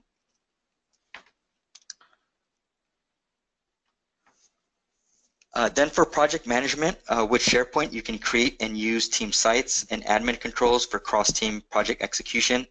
Uh, 5.57 5.67
then 5.69 5.89
for 5.89 6.05
project 6.05 6.45
management, 6.45 6.95
uh, 7.09 7.25
with 7.27 7.41
SharePoint, 7.41 7.91
you 7.91 8.03
can 8.03 8.19
create 8.19 8.57
and 8.61 8.77
use 8.77 9.09
team 9.09 9.31
sites 9.31 9.87
and 9.89 10.05
admin 10.05 10.39
controls 10.39 10.85
for 10.85 10.99
cross-team 10.99 11.63
project 11.71 12.03
execution. 12.03 12.67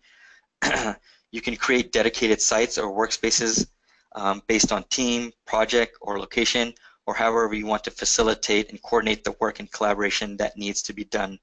you 1.33 1.40
can 1.40 1.57
create 1.57 1.90
dedicated 1.90 2.40
sites 2.40 2.78
or 2.78 2.95
workspaces 2.95 3.66
um, 4.14 4.40
based 4.47 4.71
on 4.71 4.85
team, 4.85 5.33
project, 5.47 5.99
or 6.00 6.21
location, 6.21 6.73
or 7.09 7.14
however 7.14 7.52
you 7.55 7.66
want 7.66 7.83
to 7.83 7.90
facilitate 7.90 8.71
and 8.71 8.81
coordinate 8.83 9.25
the 9.25 9.35
work 9.40 9.59
and 9.59 9.73
collaboration 9.73 10.37
that 10.37 10.57
needs 10.57 10.81
to 10.81 10.93
be 10.93 11.02
done. 11.02 11.40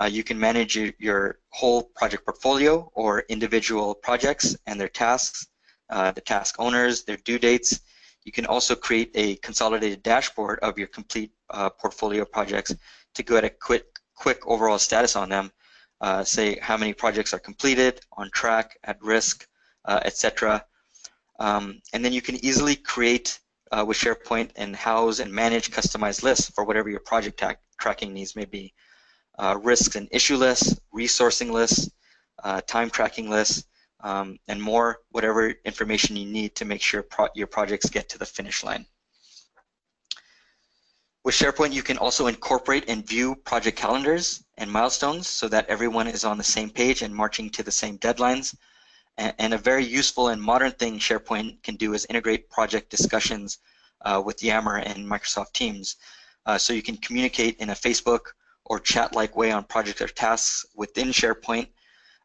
Uh, 0.00 0.04
you 0.04 0.22
can 0.22 0.38
manage 0.38 0.76
your, 0.76 0.92
your, 1.00 1.38
whole 1.50 1.82
project 1.82 2.24
portfolio 2.24 2.88
or 2.94 3.24
individual 3.28 3.96
projects 3.96 4.56
and 4.68 4.80
their 4.80 4.88
tasks, 4.88 5.48
uh, 5.90 6.12
the 6.12 6.20
task 6.20 6.54
owners, 6.60 7.02
their 7.02 7.16
due 7.16 7.40
dates. 7.40 7.80
You 8.24 8.32
can 8.32 8.46
also 8.46 8.74
create 8.74 9.10
a 9.14 9.36
consolidated 9.36 10.02
dashboard 10.02 10.58
of 10.60 10.78
your 10.78 10.88
complete 10.88 11.32
uh, 11.50 11.70
portfolio 11.70 12.24
projects 12.24 12.74
to 13.14 13.22
get 13.22 13.44
a 13.44 13.50
quick, 13.50 13.86
quick 14.14 14.46
overall 14.46 14.78
status 14.78 15.16
on 15.16 15.28
them. 15.28 15.50
Uh, 16.00 16.24
say 16.24 16.58
how 16.60 16.76
many 16.76 16.92
projects 16.92 17.32
are 17.32 17.38
completed, 17.38 18.00
on 18.16 18.30
track, 18.32 18.76
at 18.84 19.00
risk, 19.02 19.46
uh, 19.84 20.00
etc. 20.04 20.64
Um, 21.38 21.80
and 21.92 22.04
then 22.04 22.12
you 22.12 22.22
can 22.22 22.44
easily 22.44 22.76
create 22.76 23.38
uh, 23.72 23.84
with 23.86 23.96
SharePoint 23.96 24.50
and 24.56 24.76
house 24.76 25.18
and 25.18 25.32
manage 25.32 25.70
customized 25.70 26.22
lists 26.22 26.50
for 26.50 26.64
whatever 26.64 26.88
your 26.88 27.00
project 27.00 27.42
tracking 27.78 28.12
needs 28.12 28.36
may 28.36 28.44
be. 28.44 28.74
Uh, 29.38 29.58
risks 29.62 29.96
and 29.96 30.08
issue 30.12 30.36
lists, 30.36 30.78
resourcing 30.94 31.50
lists, 31.50 31.90
uh, 32.44 32.60
time 32.66 32.90
tracking 32.90 33.30
lists, 33.30 33.64
um, 34.02 34.38
and 34.48 34.60
more, 34.60 34.98
whatever 35.10 35.50
information 35.64 36.16
you 36.16 36.26
need 36.26 36.54
to 36.56 36.64
make 36.64 36.82
sure 36.82 37.02
pro 37.02 37.28
your 37.34 37.46
projects 37.46 37.88
get 37.88 38.08
to 38.08 38.18
the 38.18 38.26
finish 38.26 38.64
line. 38.64 38.86
With 41.24 41.36
SharePoint, 41.36 41.72
you 41.72 41.84
can 41.84 41.98
also 41.98 42.26
incorporate 42.26 42.88
and 42.88 43.06
view 43.06 43.36
project 43.36 43.78
calendars 43.78 44.42
and 44.58 44.68
milestones 44.68 45.28
so 45.28 45.46
that 45.48 45.68
everyone 45.68 46.08
is 46.08 46.24
on 46.24 46.36
the 46.36 46.42
same 46.42 46.68
page 46.68 47.02
and 47.02 47.14
marching 47.14 47.48
to 47.50 47.62
the 47.62 47.70
same 47.70 47.96
deadlines. 47.98 48.56
And, 49.18 49.54
a 49.54 49.58
very 49.58 49.84
useful 49.84 50.28
and 50.28 50.42
modern 50.42 50.72
thing 50.72 50.98
SharePoint 50.98 51.62
can 51.62 51.76
do 51.76 51.94
is 51.94 52.06
integrate 52.06 52.50
project 52.50 52.90
discussions 52.90 53.58
uh, 54.04 54.20
with 54.24 54.42
Yammer 54.42 54.78
and 54.78 55.06
Microsoft 55.06 55.52
Teams. 55.52 55.96
Uh, 56.44 56.58
so 56.58 56.72
you 56.72 56.82
can 56.82 56.96
communicate 56.96 57.58
in 57.58 57.70
a 57.70 57.74
Facebook 57.74 58.32
or 58.64 58.80
chat-like 58.80 59.36
way 59.36 59.52
on 59.52 59.62
projects 59.64 60.00
or 60.00 60.08
tasks 60.08 60.66
within 60.74 61.08
SharePoint. 61.08 61.68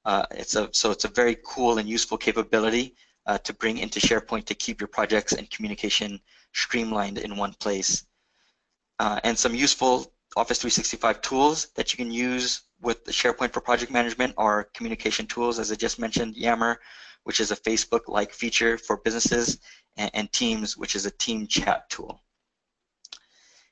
Uh, 0.08 0.26
it's 0.32 0.56
a, 0.56 0.70
so 0.72 0.90
it's 0.90 1.04
a 1.04 1.10
very 1.10 1.38
cool 1.44 1.80
and 1.80 1.90
useful 1.90 2.18
capability 2.18 2.96
uh, 3.26 3.38
to 3.40 3.54
bring 3.54 3.78
into 3.78 4.00
SharePoint 4.00 4.46
to 4.46 4.56
keep 4.56 4.80
your 4.80 4.88
projects 4.88 5.34
and 5.34 5.50
communication 5.50 6.22
streamlined 6.54 7.18
in 7.18 7.36
one 7.36 7.54
place. 7.60 8.06
Uh, 9.00 9.20
and 9.26 9.38
some 9.38 9.54
useful 9.54 10.14
Office 10.38 10.60
365 10.60 11.22
tools 11.22 11.68
that 11.76 11.92
you 11.92 11.98
can 11.98 12.10
use 12.10 12.62
with 12.82 13.04
SharePoint 13.08 13.52
for 13.52 13.60
project 13.60 13.92
management 13.92 14.34
are 14.38 14.70
communication 14.74 15.28
tools, 15.28 15.60
as 15.60 15.74
I 15.74 15.76
just 15.76 16.00
mentioned, 16.00 16.38
Yammer, 16.38 16.80
which 17.24 17.42
is 17.42 17.52
a 17.52 17.58
Facebook-like 17.58 18.32
feature 18.34 18.78
for 18.78 18.98
businesses, 19.04 19.60
and, 19.98 20.10
and, 20.14 20.32
Teams, 20.32 20.78
which 20.78 20.96
is 20.96 21.06
a 21.06 21.12
team 21.12 21.48
chat 21.48 21.90
tool. 21.90 22.22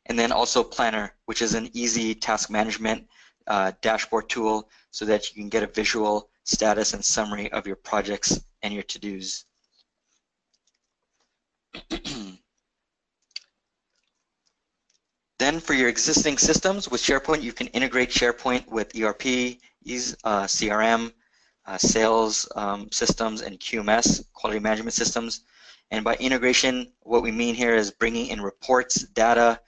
And 0.08 0.20
then 0.20 0.34
also 0.34 0.66
Planner, 0.66 1.14
which 1.28 1.42
is 1.42 1.54
an 1.54 1.70
easy 1.72 2.14
task 2.14 2.50
management 2.50 3.08
uh, 3.48 3.72
dashboard 3.82 4.30
tool 4.30 4.70
so 4.92 5.06
that 5.06 5.30
you 5.30 5.42
can 5.42 5.50
get 5.50 5.64
a 5.64 5.68
visual 5.68 6.30
status 6.44 6.94
and 6.94 7.04
summary 7.04 7.52
of 7.52 7.68
your 7.68 7.76
projects 7.76 8.40
and 8.62 8.74
your 8.74 8.84
to-dos. 8.84 9.46
Then 15.38 15.60
for 15.60 15.74
your 15.74 15.90
existing 15.90 16.38
systems 16.38 16.90
with 16.90 17.02
SharePoint, 17.02 17.42
you 17.42 17.52
can 17.52 17.68
integrate 17.68 18.10
SharePoint 18.10 18.68
with 18.70 18.96
ERP, 18.96 19.58
uh, 20.24 20.46
CRM, 20.46 21.12
uh, 21.66 21.78
sales 21.78 22.48
um, 22.56 22.90
systems, 22.92 23.42
and 23.42 23.60
QMS, 23.60 24.24
quality 24.32 24.60
management 24.62 24.94
systems. 24.94 25.42
And 25.92 26.06
by 26.06 26.16
integration, 26.16 26.94
what 27.02 27.22
we 27.22 27.32
mean 27.32 27.54
here 27.54 27.76
is 27.76 27.92
bringing 27.92 28.28
in 28.28 28.42
reports, 28.42 29.04
data, 29.10 29.60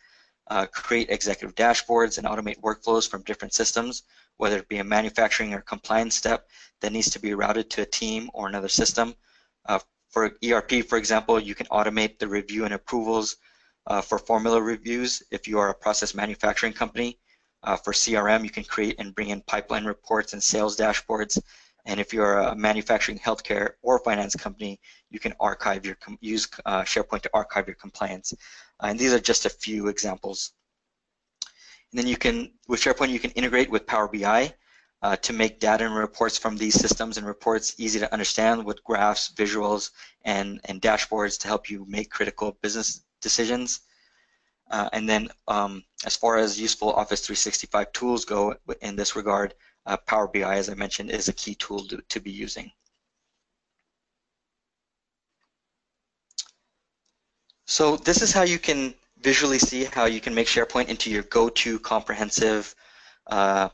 uh, 0.49 0.65
create 0.67 1.09
executive 1.09 1.55
dashboards, 1.55 2.17
and 2.17 2.27
automate 2.27 2.59
workflows 2.61 3.09
from 3.09 3.23
different 3.23 3.53
systems, 3.53 4.03
whether 4.37 4.57
it 4.57 4.69
be 4.69 4.77
a 4.77 4.83
manufacturing 4.83 5.53
or 5.53 5.61
compliance 5.61 6.15
step 6.15 6.47
that 6.81 6.91
needs 6.91 7.09
to 7.09 7.19
be 7.19 7.33
routed 7.33 7.69
to 7.69 7.81
a 7.81 7.85
team 7.85 8.29
or 8.33 8.47
another 8.47 8.69
system. 8.69 9.15
Uh, 9.65 9.79
for 10.09 10.31
ERP, 10.43 10.85
for 10.87 10.97
example, 10.97 11.39
you 11.39 11.55
can 11.55 11.67
automate 11.67 12.17
the 12.17 12.27
review 12.27 12.65
and 12.65 12.73
approvals 12.73 13.37
uh, 13.87 14.01
for 14.01 14.19
formula 14.19 14.61
reviews, 14.61 15.23
if 15.31 15.47
you 15.47 15.59
are 15.59 15.69
a 15.69 15.73
process 15.73 16.13
manufacturing 16.13 16.73
company, 16.73 17.17
uh, 17.63 17.75
for 17.75 17.93
CRM, 17.93 18.43
you 18.43 18.49
can 18.49 18.63
create 18.63 18.95
and 18.99 19.15
bring 19.15 19.29
in 19.29 19.41
pipeline 19.41 19.85
reports 19.85 20.33
and 20.33 20.43
sales 20.43 20.77
dashboards. 20.77 21.39
And 21.87 22.01
if 22.01 22.13
you're 22.13 22.39
a 22.39 22.55
manufacturing, 22.55 23.17
healthcare, 23.17 23.71
or 23.81 23.99
finance 23.99 24.35
company, 24.35 24.79
you 25.09 25.19
can 25.19 25.33
archive 25.39 25.85
your 25.85 25.97
use 26.19 26.45
uh, 26.65 26.81
SharePoint 26.81 27.21
to 27.21 27.29
archive 27.33 27.65
your 27.65 27.77
compliance. 27.77 28.33
And 28.81 28.99
these 28.99 29.13
are 29.13 29.19
just 29.19 29.45
a 29.45 29.49
few 29.49 29.87
examples. 29.87 30.51
And 31.91 31.97
then 31.97 32.07
you 32.07 32.17
can, 32.17 32.51
with 32.67 32.81
SharePoint, 32.81 33.09
you 33.09 33.19
can 33.19 33.31
integrate 33.31 33.71
with 33.71 33.87
Power 33.87 34.09
BI 34.09 34.53
uh, 35.01 35.15
to 35.15 35.31
make 35.31 35.61
data 35.61 35.85
and 35.85 35.95
reports 35.95 36.37
from 36.37 36.57
these 36.57 36.75
systems 36.75 37.17
and 37.17 37.25
reports 37.25 37.73
easy 37.77 37.99
to 37.99 38.11
understand 38.11 38.65
with 38.65 38.83
graphs, 38.83 39.31
visuals, 39.33 39.91
and, 40.25 40.59
and 40.65 40.81
dashboards 40.81 41.39
to 41.39 41.47
help 41.47 41.69
you 41.69 41.85
make 41.87 42.11
critical 42.11 42.57
business 42.61 43.05
decisions. 43.21 43.79
Uh, 44.69 44.89
and 44.91 45.07
then 45.07 45.29
um, 45.47 45.81
as 46.05 46.17
far 46.17 46.37
as 46.37 46.59
useful 46.59 46.91
Office 46.91 47.25
365 47.25 47.93
tools 47.93 48.25
go 48.25 48.53
in 48.81 48.97
this 48.97 49.15
regard, 49.15 49.53
uh, 49.87 49.97
Power 49.97 50.27
BI, 50.27 50.55
as 50.55 50.69
I 50.69 50.75
mentioned, 50.75 51.09
is 51.09 51.29
a 51.29 51.33
key 51.33 51.55
tool 51.55 51.79
to, 51.87 52.01
to 52.09 52.19
be 52.19 52.31
using. 52.31 52.71
So 57.65 57.97
this 57.97 58.21
is 58.21 58.31
how 58.31 58.43
you 58.43 58.59
can 58.59 58.93
visually 59.19 59.59
see 59.59 59.85
how 59.85 60.05
you 60.05 60.21
can 60.21 60.33
make 60.35 60.47
SharePoint 60.47 60.87
into 60.87 61.09
your 61.09 61.23
go-to 61.23 61.79
comprehensive 61.79 62.73
uh, 63.27 63.69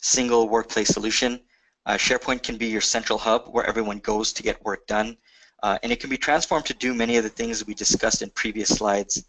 single 0.00 0.48
workplace 0.48 0.88
solution. 0.88 1.40
Uh, 1.86 1.94
SharePoint 1.94 2.42
can 2.42 2.56
be 2.56 2.66
your 2.66 2.80
central 2.80 3.18
hub 3.18 3.46
where 3.48 3.66
everyone 3.66 3.98
goes 3.98 4.32
to 4.34 4.42
get 4.42 4.64
work 4.64 4.86
done. 4.86 5.16
Uh, 5.62 5.78
and 5.82 5.90
it 5.90 6.00
can 6.00 6.10
be 6.10 6.16
transformed 6.16 6.66
to 6.66 6.74
do 6.74 6.94
many 6.94 7.16
of 7.16 7.24
the 7.24 7.30
things 7.30 7.66
we 7.66 7.74
discussed 7.74 8.22
in 8.22 8.30
previous 8.30 8.68
slides. 8.68 9.24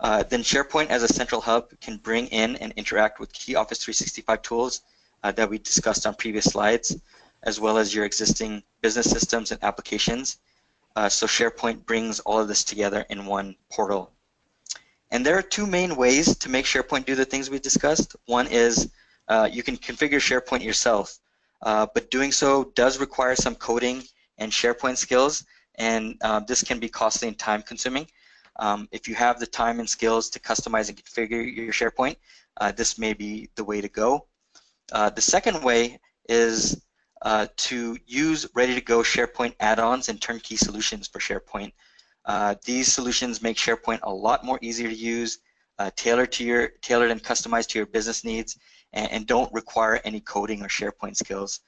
Uh, 0.00 0.22
then 0.22 0.42
SharePoint 0.42 0.88
as 0.88 1.02
a 1.02 1.08
central 1.08 1.40
hub 1.40 1.68
can 1.80 1.98
bring 1.98 2.26
in 2.28 2.56
and 2.56 2.72
interact 2.76 3.20
with 3.20 3.32
key 3.32 3.54
Office 3.54 3.78
365 3.78 4.42
tools 4.42 4.82
that 5.22 5.48
we 5.48 5.58
discussed 5.58 6.06
on 6.06 6.14
previous 6.14 6.46
slides, 6.46 6.96
as 7.42 7.60
well 7.60 7.78
as 7.78 7.94
your 7.94 8.04
existing 8.04 8.62
business 8.80 9.10
systems 9.10 9.50
and 9.52 9.62
applications. 9.62 10.38
Uh, 10.96 11.08
so 11.08 11.26
SharePoint 11.26 11.86
brings 11.86 12.20
all 12.20 12.40
of 12.40 12.48
this 12.48 12.64
together 12.64 13.04
in 13.10 13.26
one 13.26 13.56
portal. 13.70 14.12
And 15.10 15.24
there 15.24 15.38
are 15.38 15.42
two 15.42 15.66
main 15.66 15.96
ways 15.96 16.36
to 16.36 16.48
make 16.48 16.66
SharePoint 16.66 17.06
do 17.06 17.14
the 17.14 17.24
things 17.24 17.48
we 17.48 17.58
discussed. 17.58 18.16
One 18.26 18.46
is 18.48 18.90
uh, 19.28 19.48
you 19.50 19.62
can 19.62 19.76
configure 19.76 20.18
SharePoint 20.18 20.62
yourself, 20.62 21.18
uh, 21.62 21.86
but 21.94 22.10
doing 22.10 22.32
so 22.32 22.72
does 22.74 22.98
require 22.98 23.36
some 23.36 23.54
coding 23.54 24.02
and 24.38 24.52
SharePoint 24.52 24.96
skills 24.96 25.44
and 25.78 26.16
uh, 26.22 26.40
this 26.40 26.62
can 26.62 26.78
be 26.78 26.88
costly 26.88 27.28
and 27.28 27.38
time 27.38 27.62
consuming. 27.62 28.06
Um, 28.58 28.88
if 28.90 29.08
you 29.08 29.14
have 29.14 29.38
the 29.38 29.46
time 29.46 29.78
and 29.78 29.88
skills 29.88 30.28
to 30.30 30.40
customize 30.40 30.88
and 30.88 30.98
configure 30.98 31.42
your 31.54 31.72
SharePoint, 31.72 32.16
uh, 32.60 32.72
this 32.72 32.98
may 32.98 33.12
be 33.12 33.48
the 33.54 33.64
way 33.64 33.80
to 33.80 33.88
go. 33.88 34.26
Uh, 34.92 35.10
the 35.10 35.20
second 35.20 35.62
way 35.62 35.98
is 36.28 36.82
uh, 37.22 37.46
to 37.56 37.96
use 38.06 38.46
ready-to-go 38.54 39.02
SharePoint 39.02 39.54
add-ons 39.60 40.08
and 40.08 40.20
turnkey 40.20 40.56
solutions 40.56 41.08
for 41.08 41.18
SharePoint. 41.18 41.72
Uh, 42.24 42.54
these 42.64 42.92
solutions 42.92 43.42
make 43.42 43.56
SharePoint 43.56 44.00
a 44.02 44.12
lot 44.12 44.44
more 44.44 44.58
easier 44.62 44.88
to 44.88 44.94
use, 44.94 45.38
uh, 45.78 45.90
tailored 45.96 46.32
to 46.32 46.44
your 46.44 46.68
tailored 46.82 47.10
and 47.10 47.22
customized 47.22 47.68
to 47.68 47.78
your 47.78 47.86
business 47.86 48.24
needs, 48.24 48.58
and, 48.92 49.10
and 49.10 49.26
don't 49.26 49.52
require 49.52 50.00
any 50.04 50.20
coding 50.20 50.62
or 50.62 50.68
SharePoint 50.68 51.16
skills. 51.16 51.60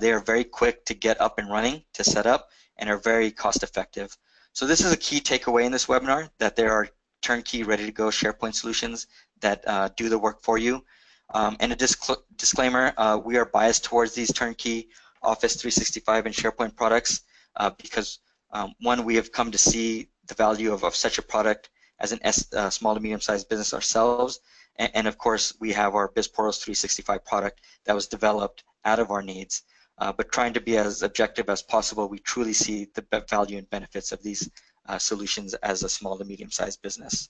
they 0.00 0.12
are 0.12 0.20
very 0.20 0.44
quick 0.44 0.84
to 0.86 0.94
get 0.94 1.20
up 1.20 1.38
and 1.38 1.50
running 1.50 1.82
to 1.92 2.02
set 2.04 2.26
up, 2.26 2.48
and 2.78 2.88
are 2.88 2.98
very 2.98 3.30
cost 3.30 3.62
effective. 3.62 4.16
So 4.52 4.66
this 4.66 4.80
is 4.80 4.92
a 4.92 4.96
key 4.96 5.20
takeaway 5.20 5.64
in 5.64 5.72
this 5.72 5.86
webinar, 5.86 6.30
that 6.38 6.56
there 6.56 6.72
are 6.72 6.88
turnkey, 7.22 7.62
ready-to-go 7.62 8.08
SharePoint 8.08 8.54
solutions 8.54 9.06
that 9.40 9.66
uh, 9.66 9.88
do 9.96 10.08
the 10.08 10.18
work 10.18 10.42
for 10.42 10.58
you. 10.58 10.84
Um, 11.32 11.56
and 11.60 11.72
a 11.72 11.76
discl 11.76 12.16
disclaimer, 12.36 12.92
uh, 12.96 13.18
we 13.24 13.36
are 13.36 13.46
biased 13.46 13.84
towards 13.84 14.14
these 14.14 14.32
turnkey 14.32 14.88
Office 15.22 15.56
365 15.56 16.26
and 16.26 16.34
SharePoint 16.34 16.76
products 16.76 17.22
uh, 17.56 17.70
because 17.70 18.18
um, 18.52 18.74
one, 18.80 19.04
we 19.04 19.16
have 19.16 19.32
come 19.32 19.50
to 19.50 19.58
see 19.58 20.08
the 20.26 20.34
value 20.34 20.72
of, 20.72 20.84
of 20.84 20.94
such 20.94 21.18
a 21.18 21.22
product 21.22 21.70
as 22.00 22.12
a 22.12 22.58
uh, 22.58 22.70
small 22.70 22.94
to 22.94 23.00
medium-sized 23.00 23.48
business 23.48 23.74
ourselves, 23.74 24.40
and, 24.76 24.90
and, 24.94 25.06
of 25.06 25.16
course 25.16 25.54
we 25.60 25.72
have 25.72 25.94
our 25.94 26.08
BizPortals 26.08 26.62
365 26.62 27.24
product 27.24 27.60
that 27.84 27.94
was 27.94 28.06
developed 28.06 28.64
out 28.84 28.98
of 28.98 29.10
our 29.10 29.22
needs. 29.22 29.62
Uh, 29.98 30.12
but 30.12 30.32
trying 30.32 30.52
to 30.52 30.60
be 30.60 30.76
as 30.76 31.02
objective 31.02 31.48
as 31.48 31.62
possible, 31.62 32.08
we 32.08 32.18
truly 32.18 32.52
see 32.52 32.88
the 32.94 33.24
value 33.30 33.58
and 33.58 33.70
benefits 33.70 34.10
of 34.10 34.22
these 34.22 34.50
uh, 34.88 34.98
solutions 34.98 35.54
as 35.54 35.82
a 35.82 35.88
small 35.88 36.18
to 36.18 36.24
medium-sized 36.24 36.82
business. 36.82 37.28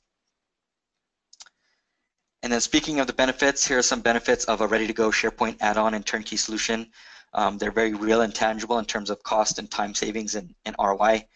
And 2.45 2.53
then 2.53 2.61
speaking 2.61 3.01
of 3.01 3.07
the 3.07 3.15
benefits, 3.15 3.67
here 3.67 3.79
are 3.79 3.83
some 3.83 4.03
benefits 4.03 4.45
of 4.45 4.61
a 4.61 4.67
ready-to-go 4.67 5.09
SharePoint 5.09 5.57
add-on 5.63 5.95
and 5.95 6.05
turnkey 6.05 6.37
solution. 6.37 6.91
Um, 7.33 7.57
they're 7.57 7.71
very 7.71 7.95
real 7.95 8.21
and 8.21 8.35
tangible 8.35 8.79
in 8.79 8.85
terms 8.85 9.09
of 9.09 9.23
cost 9.23 9.59
and 9.59 9.71
time 9.71 9.95
savings 9.95 10.35
and, 10.35 10.55
and 10.67 10.77
ROI. 10.79 11.27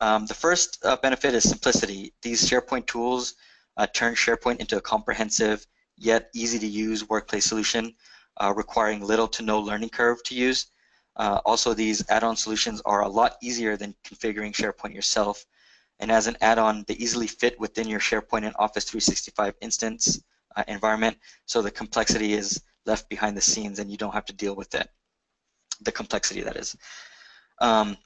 Um, 0.00 0.26
the 0.26 0.34
first 0.34 0.84
uh, 0.84 0.96
benefit 0.96 1.34
is 1.34 1.48
simplicity. 1.48 2.14
These 2.22 2.50
SharePoint 2.50 2.88
tools 2.88 3.34
uh, 3.76 3.86
turn 3.94 4.16
SharePoint 4.16 4.56
into 4.56 4.76
a 4.76 4.80
comprehensive 4.80 5.64
yet 5.96 6.30
easy 6.34 6.58
to 6.58 6.66
use 6.66 7.08
workplace 7.08 7.44
solution 7.44 7.94
uh, 8.38 8.52
requiring 8.52 9.04
little 9.04 9.28
to 9.28 9.44
no 9.44 9.60
learning 9.60 9.90
curve 9.90 10.20
to 10.24 10.34
use. 10.34 10.66
Uh, 11.14 11.38
also, 11.46 11.74
these 11.74 12.04
add-on 12.10 12.34
solutions 12.34 12.82
are 12.84 13.02
a 13.02 13.08
lot 13.08 13.36
easier 13.40 13.76
than 13.76 13.94
configuring 14.02 14.52
SharePoint 14.52 14.94
yourself. 14.94 15.46
And 16.00 16.10
as 16.10 16.26
an 16.26 16.36
add-on, 16.40 16.86
they 16.88 16.94
easily 16.94 17.28
fit 17.28 17.60
within 17.60 17.86
your 17.86 18.00
SharePoint 18.00 18.44
and 18.44 18.56
Office 18.58 18.82
365 18.82 19.54
instance 19.60 20.20
uh, 20.56 20.64
environment, 20.68 21.16
so 21.46 21.62
the 21.62 21.70
complexity 21.70 22.34
is 22.34 22.62
left 22.86 23.08
behind 23.08 23.36
the 23.36 23.40
scenes 23.40 23.78
and 23.78 23.90
you 23.90 23.96
don't 23.96 24.14
have 24.14 24.24
to 24.26 24.32
deal 24.32 24.54
with 24.54 24.74
it. 24.74 24.88
The 25.82 25.92
complexity, 25.92 26.42
that 26.42 26.56
is. 26.56 26.76
Um, 27.60 27.96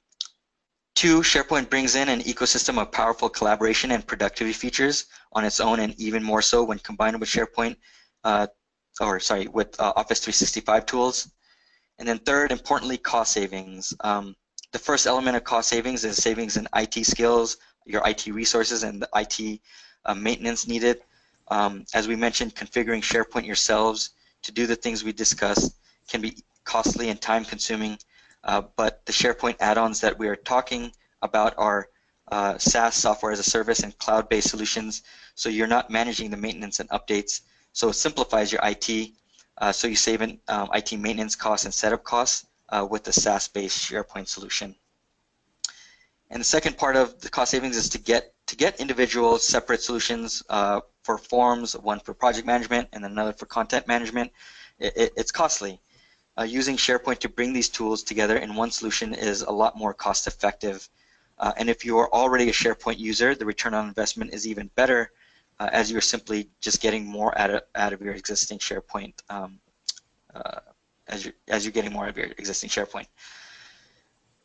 two, 0.94 1.20
SharePoint 1.20 1.70
brings 1.70 1.94
in 1.94 2.08
an 2.08 2.20
ecosystem 2.20 2.80
of 2.80 2.92
powerful 2.92 3.28
collaboration 3.28 3.90
and 3.92 4.06
productivity 4.06 4.52
features 4.52 5.06
on 5.32 5.44
its 5.44 5.60
own 5.60 5.80
and 5.80 5.98
even 5.98 6.22
more 6.22 6.42
so 6.42 6.64
when 6.64 6.78
combined 6.78 7.18
with 7.18 7.28
SharePoint, 7.28 7.76
uh, 8.24 8.46
or 9.00 9.18
sorry, 9.20 9.48
with 9.48 9.78
uh, 9.80 9.92
Office 9.96 10.20
365 10.20 10.86
tools. 10.86 11.30
And 11.98 12.08
then 12.08 12.18
third, 12.18 12.52
importantly, 12.52 12.98
cost 12.98 13.32
savings. 13.32 13.94
Um, 14.00 14.34
the 14.72 14.78
first 14.78 15.06
element 15.06 15.36
of 15.36 15.44
cost 15.44 15.68
savings 15.68 16.04
is 16.04 16.16
savings 16.16 16.56
in 16.56 16.66
IT 16.74 17.06
skills, 17.06 17.56
your 17.86 18.02
IT 18.06 18.26
resources, 18.26 18.82
and 18.82 19.00
the 19.00 19.08
IT 19.14 19.60
uh, 20.04 20.14
maintenance 20.14 20.66
needed. 20.66 21.02
Um, 21.48 21.84
as 21.94 22.08
we 22.08 22.16
mentioned, 22.16 22.54
configuring 22.54 23.02
SharePoint 23.02 23.46
yourselves 23.46 24.10
to 24.42 24.52
do 24.52 24.66
the 24.66 24.76
things 24.76 25.04
we 25.04 25.12
discussed 25.12 25.76
can 26.08 26.20
be 26.20 26.42
costly 26.64 27.10
and 27.10 27.20
time 27.20 27.44
consuming, 27.44 27.98
uh, 28.44 28.62
but 28.76 29.04
the 29.06 29.12
SharePoint 29.12 29.56
add-ons 29.60 30.00
that 30.00 30.18
we 30.18 30.28
are 30.28 30.36
talking 30.36 30.92
about 31.22 31.54
are 31.56 31.88
uh, 32.30 32.56
SaaS 32.58 32.94
software 32.94 33.32
as 33.32 33.38
a 33.38 33.44
service 33.44 33.80
and 33.80 33.96
cloud-based 33.98 34.48
solutions, 34.48 35.02
so 35.34 35.48
you're 35.48 35.66
not 35.66 35.90
managing 35.90 36.30
the 36.30 36.36
maintenance 36.36 36.80
and 36.80 36.88
updates. 36.90 37.42
So 37.72 37.88
it 37.88 37.94
simplifies 37.94 38.52
your 38.52 38.60
IT, 38.64 39.10
uh, 39.58 39.72
so 39.72 39.88
you 39.88 39.96
save 39.96 40.22
in 40.22 40.38
um, 40.48 40.68
IT 40.72 40.92
maintenance 40.98 41.36
costs 41.36 41.64
and 41.64 41.74
setup 41.74 42.04
costs 42.04 42.46
uh, 42.70 42.86
with 42.88 43.04
the 43.04 43.12
SaaS-based 43.12 43.78
SharePoint 43.78 44.28
solution. 44.28 44.74
And 46.30 46.40
the 46.40 46.44
second 46.44 46.76
part 46.76 46.96
of 46.96 47.20
the 47.20 47.28
cost 47.28 47.50
savings 47.50 47.76
is 47.76 47.88
to 47.90 47.98
get 47.98 48.33
to 48.46 48.56
get 48.56 48.80
individual 48.80 49.38
separate 49.38 49.82
solutions 49.82 50.42
uh, 50.48 50.80
for 51.02 51.18
forms, 51.18 51.74
one 51.74 52.00
for 52.00 52.14
project 52.14 52.46
management 52.46 52.88
and 52.92 53.04
another 53.04 53.32
for 53.32 53.46
content 53.46 53.86
management. 53.88 54.30
It, 54.78 54.92
it, 54.96 55.12
it's 55.16 55.32
costly. 55.32 55.80
Uh, 56.36 56.42
using 56.42 56.76
SharePoint 56.76 57.18
to 57.20 57.28
bring 57.28 57.52
these 57.52 57.68
tools 57.68 58.02
together 58.02 58.38
in 58.38 58.56
one 58.56 58.70
solution 58.70 59.14
is 59.14 59.42
a 59.42 59.50
lot 59.50 59.76
more 59.76 59.94
cost 59.94 60.26
effective. 60.26 60.88
Uh, 61.38 61.52
and 61.56 61.70
if 61.70 61.84
you 61.84 61.96
are 61.98 62.12
already 62.12 62.48
a 62.48 62.52
SharePoint 62.52 62.98
user, 62.98 63.34
the 63.34 63.46
return 63.46 63.72
on 63.72 63.86
investment 63.86 64.34
is 64.34 64.46
even 64.46 64.68
better 64.74 65.12
uh, 65.60 65.70
as 65.72 65.90
you're 65.90 66.00
simply 66.00 66.48
just 66.60 66.80
getting 66.80 67.06
more 67.06 67.36
out 67.38 67.50
of, 67.50 67.62
out 67.76 67.92
of 67.92 68.02
your 68.02 68.14
existing 68.14 68.58
SharePoint 68.58 69.14
um, 69.30 69.60
uh, 70.34 70.60
as, 71.06 71.24
you're, 71.24 71.34
as 71.48 71.64
you're 71.64 71.72
getting 71.72 71.92
more 71.92 72.08
of 72.08 72.16
your 72.16 72.26
existing 72.26 72.68
SharePoint. 72.68 73.06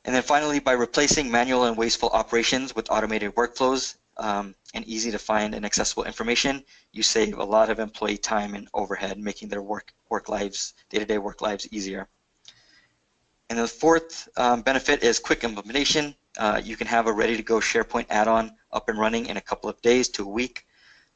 And 0.06 0.16
then 0.16 0.24
finally, 0.24 0.60
by 0.60 0.72
replacing 0.74 1.30
manual 1.30 1.66
and 1.66 1.78
wasteful 1.78 2.10
operations 2.10 2.76
with 2.76 2.90
automated 2.90 3.36
workflows 3.36 3.96
um, 4.18 4.56
and 4.74 4.86
easy 4.86 5.12
to 5.12 5.20
find 5.20 5.54
and 5.54 5.66
accessible 5.66 6.06
information, 6.06 6.64
you 6.92 7.04
save 7.04 7.38
a 7.38 7.44
lot 7.44 7.70
of 7.70 7.80
employee 7.80 8.18
time 8.18 8.56
and 8.56 8.68
overhead, 8.74 9.20
making 9.20 9.50
their 9.50 9.62
work, 9.62 9.94
work 10.10 10.30
lives, 10.30 10.74
day-to-day 10.90 11.18
-day 11.18 11.24
work 11.24 11.42
lives 11.42 11.68
easier. 11.72 12.08
And 13.50 13.58
the 13.60 13.68
fourth 13.68 14.30
um, 14.38 14.62
benefit 14.62 15.04
is 15.04 15.20
quick 15.20 15.44
implementation. 15.44 16.16
Uh, 16.38 16.62
you 16.64 16.78
can 16.78 16.88
have 16.88 17.08
a 17.08 17.14
ready-to-go 17.22 17.60
SharePoint 17.60 18.06
add-on 18.10 18.56
up 18.72 18.90
and 18.90 19.00
running 19.00 19.26
in 19.26 19.38
a 19.38 19.42
couple 19.42 19.70
of 19.70 19.82
days 19.82 20.08
to 20.10 20.24
a 20.24 20.32
week 20.42 20.68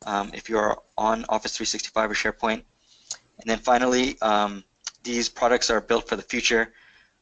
um, 0.06 0.32
if 0.34 0.50
you're 0.50 0.82
on 0.98 1.26
Office 1.30 1.56
365 1.56 2.12
or 2.12 2.16
SharePoint. 2.16 2.64
And 3.40 3.46
then 3.50 3.60
finally, 3.60 4.20
um, 4.22 4.64
these 5.04 5.30
products 5.30 5.70
are 5.70 5.82
built 5.82 6.08
for 6.10 6.16
the 6.16 6.24
future. 6.24 6.74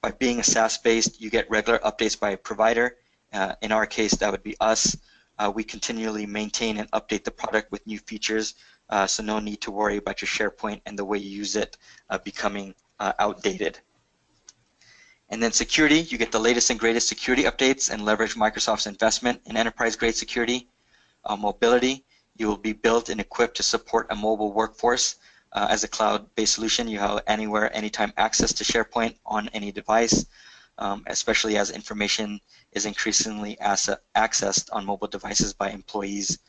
By 0.01 0.09
being 0.09 0.39
a 0.39 0.43
SaaS-based, 0.43 1.21
you 1.21 1.29
get 1.29 1.49
regular 1.51 1.77
updates 1.79 2.19
by 2.19 2.31
a 2.31 2.37
provider. 2.37 2.97
Uh, 3.31 3.53
in 3.61 3.71
our 3.71 3.85
case, 3.85 4.15
that 4.15 4.31
would 4.31 4.41
be 4.41 4.55
us. 4.59 4.97
Uh, 5.37 5.51
we 5.53 5.63
continually 5.63 6.25
maintain 6.25 6.77
and 6.77 6.89
update 6.89 7.23
the 7.23 7.29
product 7.29 7.71
with 7.71 7.85
new 7.85 7.99
features, 7.99 8.55
uh, 8.89 9.05
so 9.05 9.21
no 9.21 9.37
need 9.37 9.61
to 9.61 9.69
worry 9.69 9.97
about 9.97 10.19
your 10.19 10.27
SharePoint 10.27 10.81
and 10.87 10.97
the 10.97 11.05
way 11.05 11.19
you 11.19 11.29
use 11.29 11.55
it 11.55 11.77
uh, 12.09 12.17
becoming 12.17 12.73
uh, 12.99 13.13
outdated. 13.19 13.79
And 15.29 15.41
then 15.41 15.51
security, 15.51 15.99
you 15.99 16.17
get 16.17 16.31
the 16.31 16.39
latest 16.39 16.71
and 16.71 16.79
greatest 16.79 17.07
security 17.07 17.43
updates 17.43 17.91
and 17.91 18.03
leverage 18.03 18.33
Microsoft's 18.35 18.87
investment 18.87 19.39
in 19.45 19.55
enterprise-grade 19.55 20.15
security. 20.15 20.67
Uh, 21.25 21.35
mobility, 21.35 22.05
you 22.37 22.47
will 22.47 22.57
be 22.57 22.73
built 22.73 23.09
and 23.09 23.21
equipped 23.21 23.57
to 23.57 23.63
support 23.63 24.07
a 24.09 24.15
mobile 24.15 24.51
workforce. 24.51 25.17
Uh, 25.53 25.67
as 25.69 25.83
a 25.83 25.87
cloud-based 25.87 26.53
solution, 26.53 26.87
you 26.87 26.97
have 26.99 27.21
anywhere, 27.27 27.75
anytime 27.75 28.13
access 28.17 28.53
to 28.53 28.63
SharePoint 28.63 29.15
on 29.25 29.49
any 29.49 29.71
device, 29.71 30.25
um, 30.77 31.03
especially 31.07 31.57
as 31.57 31.71
information 31.71 32.39
is 32.71 32.85
increasingly 32.85 33.57
accessed 33.61 34.69
on 34.71 34.85
mobile 34.85 35.07
devices 35.07 35.53
by 35.53 35.69
employees. 35.69 36.39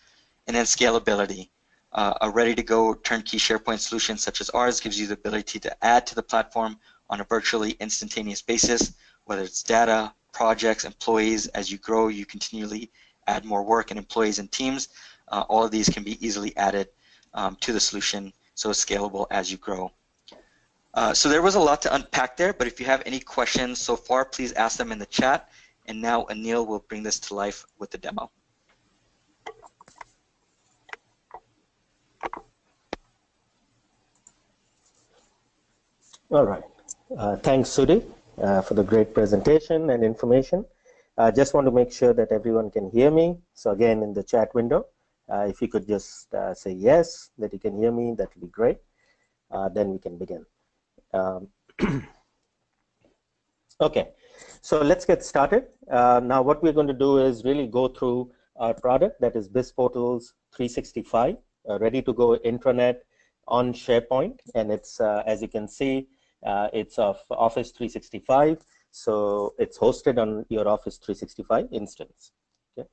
And 0.47 0.57
then 0.57 0.65
scalability. 0.65 1.49
Uh, 1.93 2.15
a 2.23 2.31
ready-to-go 2.31 2.95
turnkey 2.95 3.39
SharePoint 3.39 3.81
solution 3.81 4.17
such 4.17 4.41
as 4.41 4.49
ours 4.51 4.81
gives 4.81 4.99
you 4.99 5.07
the 5.07 5.15
ability 5.15 5.59
to 5.61 5.85
add 5.85 6.07
to 6.07 6.15
the 6.15 6.23
platform 6.23 6.79
on 7.11 7.21
a 7.21 7.25
virtually 7.25 7.73
instantaneous 7.73 8.41
basis, 8.41 8.95
whether 9.25 9.43
it's 9.43 9.63
data, 9.63 10.15
projects, 10.33 10.85
employees. 10.85 11.49
As 11.49 11.71
you 11.71 11.77
grow, 11.79 12.09
you 12.09 12.25
continually 12.25 12.91
add 13.27 13.45
more 13.45 13.63
work 13.63 13.91
and 13.91 13.99
employees 13.99 14.39
and 14.39 14.51
teams. 14.51 14.89
Uh, 15.29 15.45
all 15.49 15.65
of 15.65 15.71
these 15.71 15.89
can 15.89 16.03
be 16.03 16.25
easily 16.27 16.57
added 16.57 16.89
um, 17.35 17.57
to 17.61 17.73
the 17.73 17.81
solution 17.81 18.33
so 18.55 18.71
scalable 18.71 19.27
as 19.31 19.51
you 19.51 19.59
grow. 19.59 19.91
Uh, 20.95 21.15
so 21.15 21.29
there 21.29 21.41
was 21.41 21.55
a 21.55 21.61
lot 21.61 21.81
to 21.83 21.95
unpack 21.95 22.37
there, 22.37 22.53
but 22.53 22.67
if 22.67 22.79
you 22.79 22.87
have 22.87 23.03
any 23.07 23.19
questions 23.19 23.81
so 23.81 23.97
far, 23.97 24.25
please 24.25 24.53
ask 24.53 24.77
them 24.77 24.93
in 24.93 24.99
the 24.99 25.07
chat. 25.07 25.49
And 25.87 26.01
now 26.01 26.27
Anil 26.31 26.67
will 26.67 26.85
bring 26.89 27.03
this 27.03 27.19
to 27.21 27.35
life 27.35 27.65
with 27.79 27.91
the 27.91 27.99
demo. 27.99 28.31
All 36.31 36.45
right. 36.45 36.63
Uh, 37.19 37.37
thanks, 37.37 37.69
Sudhi, 37.69 38.03
uh, 38.41 38.63
for 38.63 38.75
the 38.75 38.83
great 38.83 39.13
presentation 39.13 39.91
and 39.91 40.03
information. 40.03 40.65
I 41.19 41.31
just 41.31 41.53
want 41.53 41.67
to 41.67 41.71
make 41.71 41.93
sure 41.93 42.15
that 42.15 42.33
everyone 42.33 42.71
can 42.71 42.91
hear 42.91 43.11
me. 43.11 43.37
So 43.53 43.71
again, 43.73 44.03
in 44.03 44.15
the 44.15 44.23
chat 44.23 44.55
window, 44.55 44.87
uh, 45.33 45.47
if 45.49 45.63
you 45.63 45.69
could 45.69 45.87
just 45.87 46.33
uh, 46.35 46.53
say 46.53 46.73
yes, 46.73 47.31
that 47.39 47.53
you 47.53 47.59
can 47.59 47.77
hear 47.77 47.91
me, 47.91 48.15
that 48.19 48.29
would 48.35 48.43
be 48.43 48.49
great. 48.49 48.79
Uh, 49.51 49.69
then 49.69 49.91
we 49.91 49.99
can 49.99 50.19
begin. 50.19 50.45
Um, 51.15 51.49
okay, 53.81 54.11
so 54.61 54.83
let's 54.83 55.07
get 55.07 55.25
started. 55.25 55.69
Uh, 55.91 56.21
now 56.23 56.43
what 56.43 56.63
we're 56.63 56.73
going 56.73 56.87
to 56.87 56.93
do 56.93 57.19
is 57.19 57.45
really 57.45 57.67
go 57.67 57.89
through 57.89 58.31
our 58.57 58.75
product 58.75 59.21
that 59.21 59.35
is 59.35 59.49
BizPortals 59.49 60.33
365, 60.55 61.37
uh, 61.69 61.79
ready 61.79 62.03
to 62.03 62.13
go 62.13 62.37
intranet 62.45 62.97
on 63.49 63.73
SharePoint. 63.73 64.39
And 64.55 64.71
it's, 64.71 65.01
uh, 65.01 65.23
as 65.27 65.41
you 65.41 65.49
can 65.49 65.67
see, 65.67 66.09
it's 66.45 66.99
of 66.99 67.23
Office 67.31 67.71
365. 67.71 68.59
So 68.91 69.55
it's 69.59 69.79
hosted 69.79 70.19
on 70.19 70.45
your 70.51 70.69
Office 70.69 70.99
365 70.99 71.69
instance. 71.73 72.33
Okay 72.79 72.87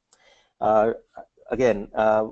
again, 1.50 1.88
uh, 1.94 2.28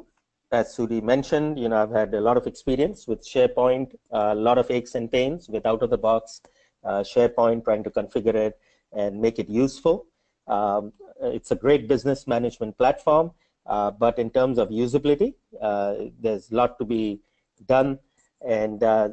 as 0.52 0.76
Sudhi 0.76 1.04
mentioned, 1.04 1.60
you 1.60 1.68
know, 1.68 1.82
I've 1.84 1.92
had 1.92 2.14
a 2.14 2.22
lot 2.22 2.38
of 2.38 2.48
experience 2.48 3.08
with 3.08 3.28
SharePoint, 3.28 3.94
a 4.12 4.34
lot 4.34 4.58
of 4.58 4.72
aches 4.72 4.96
and 4.96 5.12
pains 5.12 5.50
with 5.50 5.66
out-of-the-box 5.66 6.42
uh, 6.84 7.00
SharePoint, 7.00 7.66
trying 7.66 7.84
to 7.84 7.90
configure 7.90 8.36
it 8.36 8.58
and 8.94 9.20
make 9.20 9.40
it 9.40 9.50
useful. 9.50 10.06
Um, 10.48 10.94
it's 11.22 11.52
a 11.52 11.56
great 11.56 11.90
business 11.90 12.28
management 12.28 12.78
platform, 12.78 13.32
uh, 13.66 13.92
but 13.92 14.18
in 14.20 14.30
terms 14.30 14.58
of 14.58 14.70
usability, 14.70 15.34
uh, 15.62 15.96
there's 16.22 16.50
a 16.52 16.56
lot 16.56 16.80
to 16.80 16.86
be 16.86 17.20
done. 17.66 18.00
And 18.48 18.82
uh, 18.84 19.10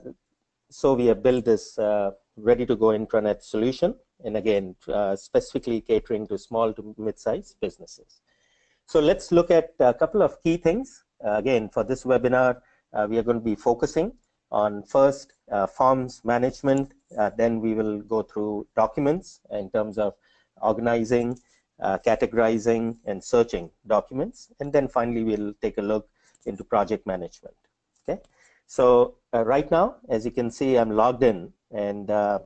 so 0.70 0.94
we 0.94 1.06
have 1.06 1.22
built 1.22 1.44
this 1.44 1.76
uh, 1.78 2.12
ready-to-go 2.36 2.86
intranet 2.86 3.42
solution, 3.42 3.96
and 4.24 4.36
again, 4.36 4.76
specifically 5.16 5.80
catering 5.80 6.28
to 6.28 6.38
small 6.38 6.72
to 6.72 6.94
mid-sized 6.96 7.56
businesses. 7.60 8.20
So 8.86 9.00
let's 9.00 9.32
look 9.32 9.50
at 9.50 9.74
a 9.80 9.94
couple 9.94 10.22
of 10.22 10.42
key 10.42 10.56
things. 10.56 11.04
Uh, 11.24 11.32
again, 11.32 11.68
for 11.68 11.84
this 11.84 12.04
webinar, 12.04 12.60
uh, 12.92 13.06
we 13.08 13.18
are 13.18 13.22
going 13.22 13.38
to 13.38 13.44
be 13.44 13.54
focusing 13.54 14.12
on 14.50 14.82
first 14.82 15.32
uh, 15.50 15.66
forms 15.66 16.20
management, 16.24 16.94
then 17.36 17.60
we 17.60 17.74
will 17.74 18.00
go 18.00 18.22
through 18.22 18.66
documents 18.76 19.40
in 19.50 19.68
terms 19.70 19.98
of 19.98 20.14
organizing, 20.62 21.36
categorizing, 21.82 22.96
and 23.04 23.22
searching 23.22 23.68
documents, 23.88 24.52
and 24.60 24.72
then 24.72 24.86
finally 24.86 25.24
we'll 25.24 25.52
take 25.60 25.78
a 25.78 25.82
look 25.82 26.08
into 26.46 26.62
project 26.62 27.06
management. 27.06 27.54
Okay, 28.06 28.20
So 28.66 29.16
uh, 29.32 29.44
right 29.44 29.70
now, 29.70 29.96
as 30.08 30.24
you 30.24 30.30
can 30.30 30.50
see, 30.50 30.76
I'm 30.76 30.90
logged 30.90 31.22
in. 31.22 31.52
And 31.70 32.10
uh, 32.10 32.40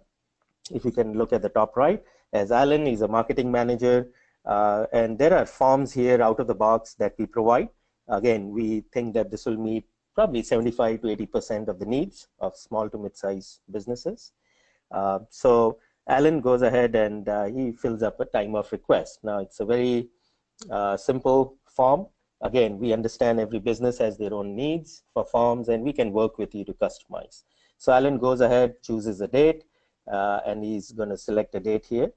if 0.70 0.84
you 0.84 0.92
can 0.92 1.14
look 1.14 1.32
at 1.32 1.42
the 1.42 1.48
top 1.48 1.76
right, 1.76 2.02
as 2.32 2.52
Alan, 2.52 2.86
he's 2.86 3.02
a 3.02 3.08
marketing 3.08 3.50
manager. 3.50 4.10
Uh, 4.48 4.86
and 4.92 5.18
there 5.18 5.34
are 5.34 5.44
forms 5.44 5.92
here 5.92 6.22
out 6.22 6.40
of 6.40 6.46
the 6.46 6.54
box 6.54 6.94
that 6.94 7.14
we 7.18 7.26
provide. 7.26 7.68
Again, 8.08 8.50
we 8.50 8.82
think 8.92 9.12
that 9.14 9.30
this 9.30 9.44
will 9.44 9.58
meet 9.58 9.84
probably 10.14 10.42
75 10.42 11.02
to 11.02 11.08
80% 11.08 11.68
of 11.68 11.78
the 11.78 11.84
needs 11.84 12.26
of 12.40 12.56
small 12.56 12.88
to 12.90 12.98
mid-sized 12.98 13.60
businesses. 13.70 14.32
Uh, 14.90 15.20
so 15.28 15.78
Alan 16.08 16.40
goes 16.40 16.62
ahead 16.62 16.96
and 16.96 17.28
uh, 17.28 17.44
he 17.44 17.72
fills 17.72 18.02
up 18.02 18.18
a 18.18 18.24
time 18.24 18.54
of 18.54 18.72
request. 18.72 19.20
Now, 19.22 19.40
it's 19.40 19.60
a 19.60 19.66
very 19.66 20.08
uh, 20.70 20.96
simple 20.96 21.58
form. 21.68 22.06
Again, 22.40 22.78
we 22.78 22.92
understand 22.92 23.38
every 23.38 23.58
business 23.58 23.98
has 23.98 24.16
their 24.16 24.32
own 24.32 24.56
needs 24.56 25.02
for 25.12 25.24
forms, 25.24 25.68
and 25.68 25.82
we 25.82 25.92
can 25.92 26.12
work 26.12 26.38
with 26.38 26.54
you 26.54 26.64
to 26.64 26.72
customize. 26.72 27.42
So 27.76 27.92
Alan 27.92 28.18
goes 28.18 28.40
ahead, 28.40 28.82
chooses 28.82 29.20
a 29.20 29.28
date, 29.28 29.64
uh, 30.10 30.40
and 30.46 30.64
he's 30.64 30.92
going 30.92 31.10
to 31.10 31.16
select 31.16 31.54
a 31.54 31.60
date 31.60 31.86
here, 31.86 32.12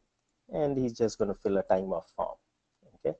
and 0.52 0.78
he's 0.78 0.94
just 0.94 1.18
going 1.18 1.30
to 1.30 1.40
fill 1.42 1.58
a 1.58 1.64
time 1.64 1.94
off 1.94 2.12
form. 2.16 2.36
Okay, 2.96 3.16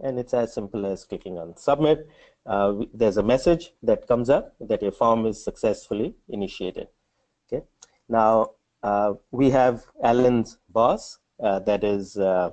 and 0.00 0.18
it's 0.18 0.34
as 0.34 0.54
simple 0.54 0.86
as 0.86 1.04
clicking 1.04 1.38
on 1.38 1.56
submit. 1.56 2.08
Uh, 2.44 2.84
there's 2.92 3.16
a 3.16 3.22
message 3.22 3.72
that 3.82 4.06
comes 4.08 4.28
up 4.28 4.54
that 4.60 4.82
your 4.82 4.92
form 4.92 5.26
is 5.26 5.42
successfully 5.42 6.14
initiated. 6.28 6.88
Okay, 7.46 7.64
now 8.08 8.50
uh, 8.82 9.14
we 9.30 9.50
have 9.50 9.86
Alan's 10.02 10.58
boss, 10.68 11.18
uh, 11.42 11.58
that 11.60 11.84
is 11.84 12.16
uh, 12.16 12.50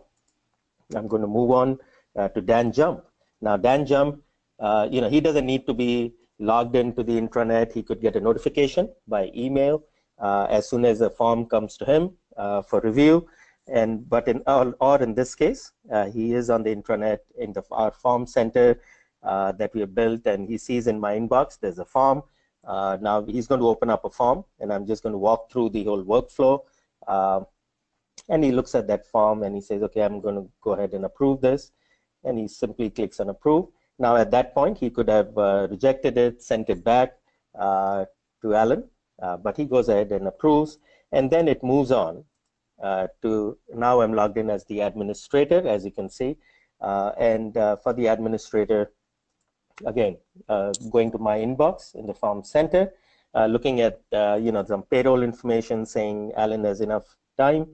I'm 0.95 1.08
going 1.08 1.21
to 1.21 1.28
move 1.28 1.52
on 1.52 1.78
uh, 2.17 2.30
to 2.30 2.41
Dan 2.41 2.71
Jump. 2.71 3.04
Now, 3.41 3.58
Dan 3.58 3.86
Jump, 3.86 4.21
uh, 4.60 4.88
you 4.91 5.02
know, 5.02 5.10
he 5.10 5.21
doesn't 5.21 5.45
need 5.45 5.65
to 5.67 5.73
be 5.73 6.13
logged 6.39 6.75
into 6.75 7.04
the 7.04 7.19
intranet. 7.19 7.73
He 7.73 7.84
could 7.84 8.02
get 8.02 8.15
a 8.15 8.19
notification 8.19 8.89
by 9.08 9.32
email 9.36 9.84
uh, 10.19 10.47
as 10.49 10.69
soon 10.69 10.86
as 10.86 11.02
a 11.02 11.10
form 11.10 11.45
comes 11.45 11.78
to 11.78 11.86
him 11.86 12.12
for 12.36 12.80
review. 12.82 13.28
And 13.68 14.10
but 14.10 14.28
in 14.28 14.42
or, 14.48 14.76
or 14.80 15.02
in 15.02 15.13
this 15.13 15.36
case, 15.36 15.72
uh, 15.92 16.06
he 16.08 16.34
is 16.34 16.50
on 16.50 16.63
the 16.63 16.76
intranet 16.76 17.20
in 17.38 17.54
the 17.54 17.63
our 17.72 17.92
form 17.92 18.26
center 18.26 18.82
uh, 19.22 19.52
that 19.54 19.74
we 19.76 19.82
have 19.82 19.94
built, 19.94 20.26
and 20.26 20.48
he 20.48 20.58
sees 20.58 20.88
in 20.88 21.00
my 21.00 21.13
inbox 21.15 21.60
there's 21.60 21.78
a 21.80 21.86
form. 21.86 22.24
now 22.65 23.24
he's 23.26 23.48
going 23.48 23.62
to 23.62 23.68
open 23.68 23.89
up 23.89 24.06
a 24.06 24.10
form, 24.10 24.44
and 24.60 24.74
I'm 24.74 24.88
just 24.88 25.04
going 25.04 25.13
to 25.13 25.20
walk 25.20 25.52
through 25.52 25.70
the 25.70 25.84
whole 25.84 26.04
workflow 26.04 26.63
and 28.30 28.44
he 28.44 28.52
looks 28.52 28.76
at 28.76 28.88
that 28.88 29.06
form 29.06 29.44
and 29.44 29.56
he 29.56 29.62
says, 29.62 29.82
okay, 29.84 30.02
I'm 30.02 30.22
going 30.22 30.36
to 30.36 30.50
go 30.62 30.72
ahead 30.72 30.94
and 30.94 31.06
approve 31.06 31.42
this. 31.42 31.72
And 32.24 32.38
he 32.38 32.48
simply 32.48 32.89
clicks 32.89 33.20
on 33.20 33.30
approve. 33.30 33.68
Now, 33.98 34.15
at 34.15 34.32
that 34.32 34.54
point, 34.54 34.78
he 34.78 34.89
could 34.89 35.10
have 35.10 35.38
uh, 35.38 35.68
rejected 35.70 36.18
it, 36.18 36.42
sent 36.42 36.70
it 36.70 36.84
back 36.84 37.13
uh, 37.58 38.06
to 38.42 38.56
Alan, 38.56 38.84
uh, 39.22 39.38
but 39.38 39.58
he 39.58 39.65
goes 39.65 39.89
ahead 39.89 40.12
and 40.12 40.28
approves. 40.28 40.78
And 41.12 41.32
then 41.32 41.48
it 41.48 41.63
moves 41.63 41.91
on 41.91 42.24
uh, 42.82 43.08
to 43.22 43.58
now 43.74 44.02
I'm 44.02 44.13
logged 44.13 44.38
in 44.38 44.50
as 44.50 44.65
the 44.65 44.82
administrator, 44.82 45.67
as 45.67 45.84
you 45.86 45.91
can 45.91 46.10
see. 46.10 46.38
Uh, 46.82 47.12
and 47.19 47.58
uh, 47.58 47.76
for 47.78 47.93
the 47.93 48.08
administrator, 48.08 48.91
again, 49.86 50.17
going 50.91 51.12
to 51.12 51.17
my 51.17 51.38
inbox 51.38 51.95
in 51.95 52.06
the 52.06 52.13
form 52.13 52.43
center, 52.43 52.91
looking 53.36 53.82
at 53.82 54.02
you 54.12 54.52
know 54.52 54.63
some 54.65 54.84
payroll 54.84 55.24
information 55.24 55.86
saying 55.86 56.32
Alan 56.38 56.63
has 56.63 56.80
enough 56.82 57.17
time 57.38 57.67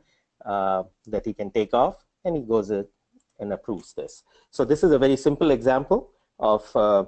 uh, 0.45 0.83
that 1.07 1.25
he 1.25 1.33
can 1.33 1.51
take 1.51 1.73
off 1.73 2.05
and 2.23 2.35
he 2.35 2.43
goes 2.43 2.69
and 2.71 3.51
approves 3.51 3.93
this. 3.93 4.23
So 4.51 4.63
this 4.63 4.83
is 4.83 4.91
a 4.91 4.99
very 4.99 5.17
simple 5.17 5.51
example 5.51 6.11
of 6.39 6.63
uh, 6.75 7.05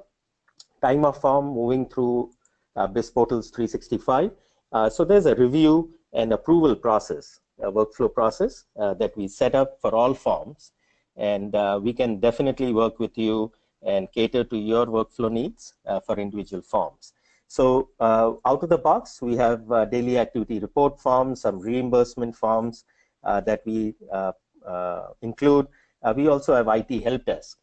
time 0.82 1.06
of 1.06 1.20
form 1.22 1.46
moving 1.46 1.88
through 1.88 2.32
uh, 2.76 2.88
BizPortals 2.88 3.54
365. 3.54 4.32
Uh, 4.72 4.90
so 4.90 5.06
there's 5.06 5.26
a 5.26 5.36
review 5.36 5.94
and 6.14 6.34
approval 6.34 6.76
process, 6.76 7.40
a 7.62 7.72
workflow 7.72 8.14
process 8.14 8.66
uh, 8.80 8.94
that 8.96 9.16
we 9.18 9.28
set 9.28 9.56
up 9.56 9.80
for 9.82 9.94
all 9.94 10.14
forms. 10.14 10.72
And 11.16 11.56
uh, 11.56 11.80
we 11.82 11.94
can 11.94 12.20
definitely 12.20 12.74
work 12.74 13.00
with 13.00 13.18
you 13.18 13.52
and 13.82 14.12
cater 14.12 14.44
to 14.44 14.58
your 14.58 14.86
workflow 14.86 15.32
needs 15.32 15.74
for 16.06 16.20
individual 16.20 16.62
forms. 16.62 17.14
So 17.48 17.90
out 18.00 18.64
of 18.64 18.70
the 18.70 18.78
box, 18.78 19.22
we 19.22 19.36
have 19.38 19.68
daily 19.92 20.18
activity 20.18 20.60
report 20.60 21.00
forms, 21.00 21.42
some 21.42 21.60
reimbursement 21.60 22.36
forms, 22.36 22.86
uh, 23.28 23.42
that 23.42 23.62
we 23.66 23.94
uh, 24.12 24.32
uh, 24.66 25.08
include. 25.22 25.68
we 26.16 26.28
also 26.28 26.56
have 26.56 26.68
IT 26.70 27.04
help 27.04 27.26
desk 27.26 27.58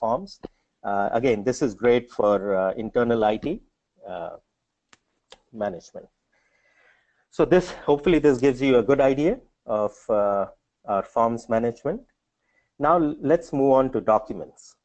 forms. 0.00 0.40
again, 0.84 1.44
this 1.44 1.60
is 1.60 1.74
great 1.74 2.10
for 2.10 2.70
internal 2.78 3.22
IT 3.24 3.60
management. 5.52 6.08
So 7.36 7.44
this, 7.44 7.70
hopefully 7.70 8.18
this 8.18 8.38
gives 8.38 8.62
you 8.62 8.78
a 8.78 8.82
good 8.82 8.98
idea 8.98 9.38
of 9.66 9.94
our 10.08 11.02
forms 11.02 11.50
management. 11.50 12.00
Now 12.78 12.96
let's 12.96 13.52
move 13.52 13.72
on 13.72 13.92
to 13.92 14.00
documents. 14.00 14.76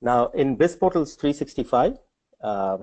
Now 0.00 0.28
in 0.28 0.56
BizPortals 0.56 1.18
365, 1.18 1.98
uh, 2.40 2.78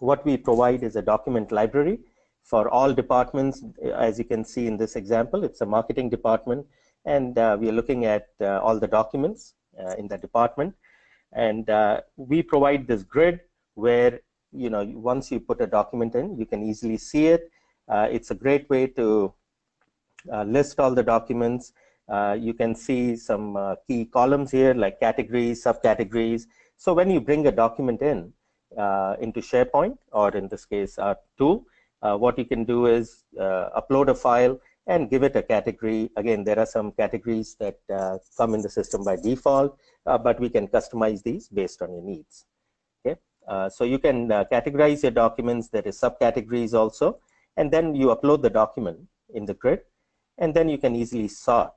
what 0.00 0.26
we 0.26 0.36
provide 0.36 0.82
is 0.82 0.96
a 0.96 1.00
document 1.00 1.52
library 1.52 2.00
for 2.42 2.68
all 2.68 2.92
departments, 2.92 3.64
as 3.94 4.18
you 4.18 4.26
can 4.26 4.44
see 4.44 4.66
in 4.66 4.76
this 4.76 4.94
example, 4.94 5.42
it's 5.42 5.62
a 5.62 5.66
marketing 5.66 6.10
department, 6.10 6.66
and 7.06 7.38
uh, 7.38 7.56
we 7.58 7.70
are 7.70 7.78
looking 7.80 8.04
at 8.04 8.26
uh, 8.42 8.60
all 8.60 8.78
the 8.78 8.86
documents 8.86 9.54
uh, 9.80 9.94
in 9.96 10.06
the 10.06 10.18
department. 10.18 10.74
And 11.32 11.70
uh, 11.70 12.02
we 12.16 12.42
provide 12.42 12.86
this 12.86 13.04
grid 13.04 13.40
where, 13.72 14.20
you 14.56 14.70
know, 14.70 14.84
once 14.94 15.30
you 15.30 15.40
put 15.40 15.60
a 15.60 15.66
document 15.66 16.14
in, 16.14 16.36
you 16.38 16.46
can 16.46 16.62
easily 16.62 16.96
see 16.96 17.26
it. 17.26 17.50
Uh, 17.88 18.08
it's 18.10 18.30
a 18.30 18.34
great 18.34 18.68
way 18.68 18.86
to 18.86 19.32
uh, 20.32 20.42
list 20.42 20.80
all 20.80 20.94
the 20.94 21.02
documents. 21.02 21.72
you 22.46 22.54
can 22.54 22.74
see 22.74 23.16
some 23.16 23.46
key 23.86 24.04
columns 24.06 24.50
here, 24.50 24.74
like 24.74 24.98
categories, 25.00 25.64
subcategories. 25.64 26.46
So 26.76 26.94
when 26.94 27.10
you 27.10 27.20
bring 27.20 27.46
a 27.46 27.52
document 27.52 28.02
in 28.02 28.32
into 29.20 29.40
SharePoint, 29.40 29.96
or 30.12 30.36
in 30.36 30.48
this 30.48 30.64
case, 30.64 30.96
R2, 30.96 31.64
uh, 32.02 32.16
what 32.16 32.38
you 32.38 32.44
can 32.44 32.64
do 32.64 32.86
is 32.86 33.24
uh, 33.40 33.80
upload 33.80 34.08
a 34.08 34.14
file 34.14 34.60
and 34.86 35.10
give 35.10 35.22
it 35.22 35.34
a 35.34 35.42
category. 35.42 36.10
Again, 36.16 36.44
there 36.44 36.58
are 36.58 36.66
some 36.66 36.92
categories 36.92 37.56
that 37.58 37.78
uh, 37.92 38.18
come 38.36 38.54
in 38.54 38.62
the 38.62 38.70
system 38.70 39.02
by 39.04 39.16
default, 39.16 39.76
but 40.04 40.38
we 40.38 40.48
can 40.48 40.68
customize 40.68 41.22
these 41.22 41.48
based 41.48 41.82
on 41.82 41.92
your 41.92 42.02
needs. 42.02 42.46
Okay, 43.48 43.68
so 43.68 43.84
you 43.84 43.98
can 43.98 44.28
categorize 44.28 45.02
your 45.02 45.12
documents. 45.12 45.68
There 45.68 45.82
is 45.82 46.00
subcategories 46.00 46.74
also, 46.74 47.20
and 47.56 47.70
then 47.70 47.94
you 47.94 48.08
upload 48.08 48.42
the 48.42 48.50
document 48.50 48.98
in 49.34 49.46
the 49.46 49.54
grid, 49.54 49.80
and 50.38 50.54
then 50.54 50.68
you 50.68 50.78
can 50.78 50.96
easily 50.96 51.28
sort 51.28 51.72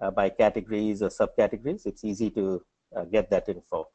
uh, 0.00 0.10
by 0.10 0.28
categories 0.28 1.02
or 1.02 1.08
subcategories. 1.08 1.86
It's 1.86 2.04
easy 2.04 2.30
to 2.30 2.62
uh, 2.94 3.04
get 3.04 3.30
that 3.30 3.48
info. 3.48 3.88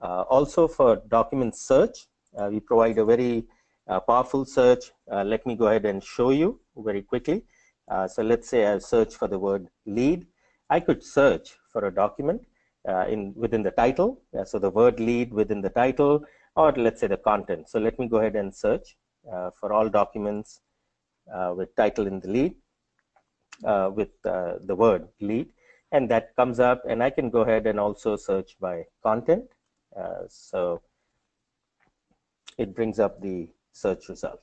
Uh, 0.00 0.22
also 0.22 0.66
for 0.66 0.96
document 1.08 1.56
search, 1.56 2.06
we 2.50 2.60
provide 2.60 2.98
a 2.98 3.04
very 3.04 3.44
uh, 3.88 3.98
powerful 3.98 4.44
search, 4.44 4.92
uh, 5.10 5.24
let 5.24 5.44
me 5.44 5.56
go 5.56 5.66
ahead 5.66 5.84
and 5.84 6.02
show 6.02 6.30
you 6.30 6.60
very 6.76 7.02
quickly. 7.02 7.44
Uh, 7.90 8.06
so 8.06 8.22
let's 8.22 8.48
say 8.48 8.66
I 8.66 8.78
search 8.78 9.16
for 9.16 9.26
the 9.26 9.38
word 9.38 9.68
lead. 9.86 10.26
I 10.70 10.78
could 10.80 11.02
search 11.02 11.56
for 11.72 11.86
a 11.86 11.94
document 11.94 12.42
in 13.08 13.32
within 13.36 13.62
the 13.62 13.70
title. 13.70 14.20
so 14.44 14.58
the 14.58 14.70
word 14.70 14.98
lead 14.98 15.32
within 15.32 15.60
the 15.60 15.70
title, 15.70 16.24
or 16.56 16.72
let's 16.72 17.00
say 17.00 17.06
the 17.06 17.16
content. 17.16 17.68
So 17.68 17.78
let 17.78 17.98
me 17.98 18.08
go 18.08 18.18
ahead 18.18 18.36
and 18.36 18.54
search 18.54 18.96
for 19.58 19.72
all 19.72 19.88
documents 19.88 20.60
with 21.56 21.74
title 21.76 22.06
in 22.06 22.20
the 22.20 22.28
lead 22.28 22.54
with 23.94 24.10
the 24.22 24.74
word 24.76 25.08
lead 25.20 25.48
and 25.92 26.10
that 26.10 26.34
comes 26.36 26.58
up 26.58 26.82
and 26.88 27.02
I 27.02 27.10
can 27.10 27.30
go 27.30 27.40
ahead 27.42 27.66
and 27.66 27.78
also 27.78 28.16
search 28.16 28.56
by 28.58 28.84
content. 29.02 29.44
Uh, 29.94 30.22
so 30.28 30.80
it 32.58 32.74
brings 32.74 32.98
up 32.98 33.20
the 33.20 33.48
search 33.72 34.08
result. 34.08 34.40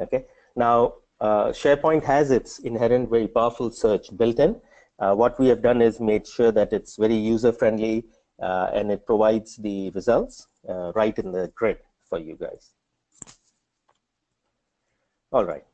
Okay. 0.00 0.24
Now, 0.56 0.94
uh, 1.20 1.48
SharePoint 1.48 2.04
has 2.04 2.30
its 2.30 2.58
inherent 2.60 3.10
very 3.10 3.28
powerful 3.28 3.70
search 3.70 4.16
built 4.16 4.38
in. 4.38 4.58
Uh, 4.98 5.14
what 5.14 5.38
we 5.38 5.48
have 5.48 5.62
done 5.62 5.82
is 5.82 6.00
made 6.00 6.26
sure 6.26 6.52
that 6.52 6.72
it's 6.72 6.96
very 6.96 7.14
user-friendly 7.14 8.06
uh, 8.40 8.70
and 8.72 8.90
it 8.90 9.04
provides 9.06 9.56
the 9.56 9.90
results 9.90 10.48
uh, 10.68 10.92
right 10.92 11.18
in 11.18 11.32
the 11.32 11.52
grid 11.54 11.78
for 12.08 12.18
you 12.18 12.36
guys. 12.40 12.70
All 15.32 15.44
right. 15.44 15.64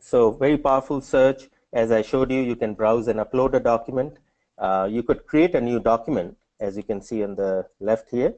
So 0.00 0.32
very 0.32 0.58
powerful 0.58 1.00
search. 1.00 1.48
As 1.72 1.90
I 1.90 2.02
showed 2.02 2.30
you, 2.30 2.40
you 2.40 2.56
can 2.56 2.74
browse 2.74 3.08
and 3.08 3.20
upload 3.20 3.54
a 3.54 3.60
document. 3.60 4.18
Uh, 4.58 4.88
you 4.90 5.02
could 5.02 5.26
create 5.26 5.54
a 5.54 5.60
new 5.60 5.80
document, 5.80 6.36
as 6.60 6.76
you 6.76 6.82
can 6.82 7.00
see 7.00 7.22
on 7.22 7.34
the 7.34 7.66
left 7.80 8.10
here. 8.10 8.34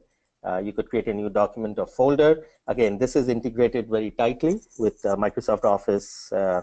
Uh, 0.47 0.57
you 0.57 0.71
could 0.71 0.89
create 0.89 1.07
a 1.07 1.13
new 1.13 1.29
document 1.29 1.77
or 1.79 1.87
folder. 1.87 2.45
Again, 2.67 2.97
this 2.97 3.15
is 3.15 3.27
integrated 3.27 3.89
very 3.89 4.11
tightly 4.11 4.59
with 4.77 5.03
uh, 5.05 5.15
Microsoft 5.15 5.65
Office 5.65 6.31
uh, 6.31 6.61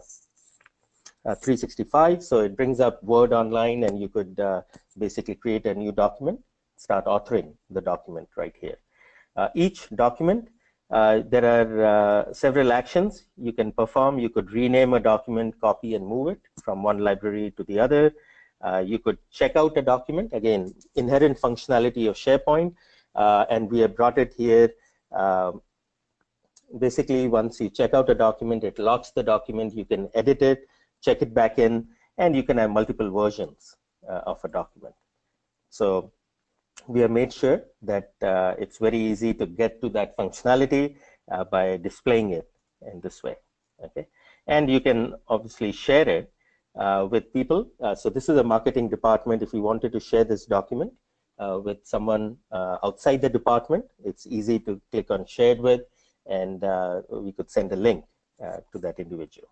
uh 1.26 1.34
365. 1.34 2.22
So 2.22 2.40
it 2.40 2.56
brings 2.56 2.80
up 2.80 3.02
Word 3.02 3.32
online 3.32 3.84
and 3.84 4.00
you 4.00 4.08
could 4.08 4.38
basically 4.98 5.34
create 5.34 5.66
a 5.66 5.74
new 5.74 5.90
document 5.90 6.40
start 6.76 7.06
authoring 7.06 7.54
the 7.70 7.80
document 7.80 8.28
right 8.36 8.54
here. 8.60 8.78
Uh, 9.36 9.48
each 9.54 9.88
document, 9.90 10.48
uh, 10.90 11.22
there 11.28 11.44
are 11.44 11.84
uh, 11.84 12.32
several 12.32 12.72
actions 12.72 13.24
you 13.36 13.52
can 13.52 13.72
perform. 13.72 14.18
You 14.18 14.28
could 14.28 14.52
rename 14.52 14.94
a 14.94 15.00
document, 15.00 15.60
copy 15.60 15.94
and 15.94 16.06
move 16.06 16.28
it 16.28 16.40
from 16.62 16.82
one 16.82 16.98
library 16.98 17.52
to 17.56 17.64
the 17.64 17.80
other. 17.80 18.14
Uh, 18.60 18.82
you 18.84 18.98
could 18.98 19.18
check 19.30 19.56
out 19.56 19.76
a 19.76 19.82
document, 19.82 20.30
again, 20.32 20.74
inherent 20.94 21.38
functionality 21.38 22.08
of 22.08 22.16
SharePoint, 22.16 22.74
uh, 23.14 23.44
and 23.50 23.70
we 23.70 23.80
have 23.80 23.94
brought 23.94 24.18
it 24.18 24.32
here. 24.34 24.70
Um, 25.12 25.60
basically, 26.78 27.28
once 27.28 27.60
you 27.60 27.68
check 27.68 27.92
out 27.94 28.08
a 28.08 28.14
document, 28.14 28.64
it 28.64 28.78
locks 28.78 29.10
the 29.10 29.22
document, 29.22 29.74
you 29.74 29.84
can 29.84 30.08
edit 30.14 30.42
it, 30.42 30.68
check 31.02 31.20
it 31.22 31.34
back 31.34 31.58
in, 31.58 31.86
and 32.18 32.34
you 32.34 32.42
can 32.42 32.56
have 32.56 32.70
multiple 32.70 33.10
versions 33.10 33.76
uh, 34.08 34.20
of 34.26 34.42
a 34.44 34.48
document. 34.48 34.94
So 35.70 36.12
we 36.86 37.00
have 37.00 37.10
made 37.10 37.32
sure 37.32 37.62
that 37.82 38.12
uh, 38.22 38.54
it's 38.58 38.78
very 38.78 38.98
easy 38.98 39.32
to 39.34 39.46
get 39.46 39.80
to 39.80 39.88
that 39.90 40.16
functionality 40.16 40.96
uh, 41.30 41.44
by 41.44 41.76
displaying 41.78 42.30
it 42.30 42.48
in 42.92 43.00
this 43.00 43.22
way. 43.22 43.36
Okay, 43.82 44.06
and 44.46 44.70
you 44.70 44.80
can 44.80 45.14
obviously 45.28 45.72
share 45.72 46.08
it 46.08 46.32
uh, 46.78 47.06
with 47.10 47.32
people. 47.32 47.68
Uh, 47.82 47.94
so 47.94 48.08
this 48.10 48.28
is 48.28 48.36
a 48.38 48.44
marketing 48.44 48.88
department. 48.88 49.42
If 49.42 49.52
you 49.52 49.62
wanted 49.62 49.92
to 49.92 50.00
share 50.00 50.24
this 50.24 50.46
document 50.46 50.92
uh, 51.38 51.60
with 51.62 51.78
someone 51.84 52.36
uh, 52.52 52.78
outside 52.84 53.22
the 53.22 53.28
department, 53.28 53.84
it's 54.04 54.26
easy 54.26 54.58
to 54.60 54.80
click 54.90 55.10
on 55.10 55.26
shared 55.26 55.60
with, 55.60 55.82
and 56.26 56.62
we 57.10 57.32
could 57.32 57.50
send 57.50 57.72
a 57.72 57.76
link 57.76 58.04
to 58.40 58.78
that 58.78 58.98
individual. 58.98 59.48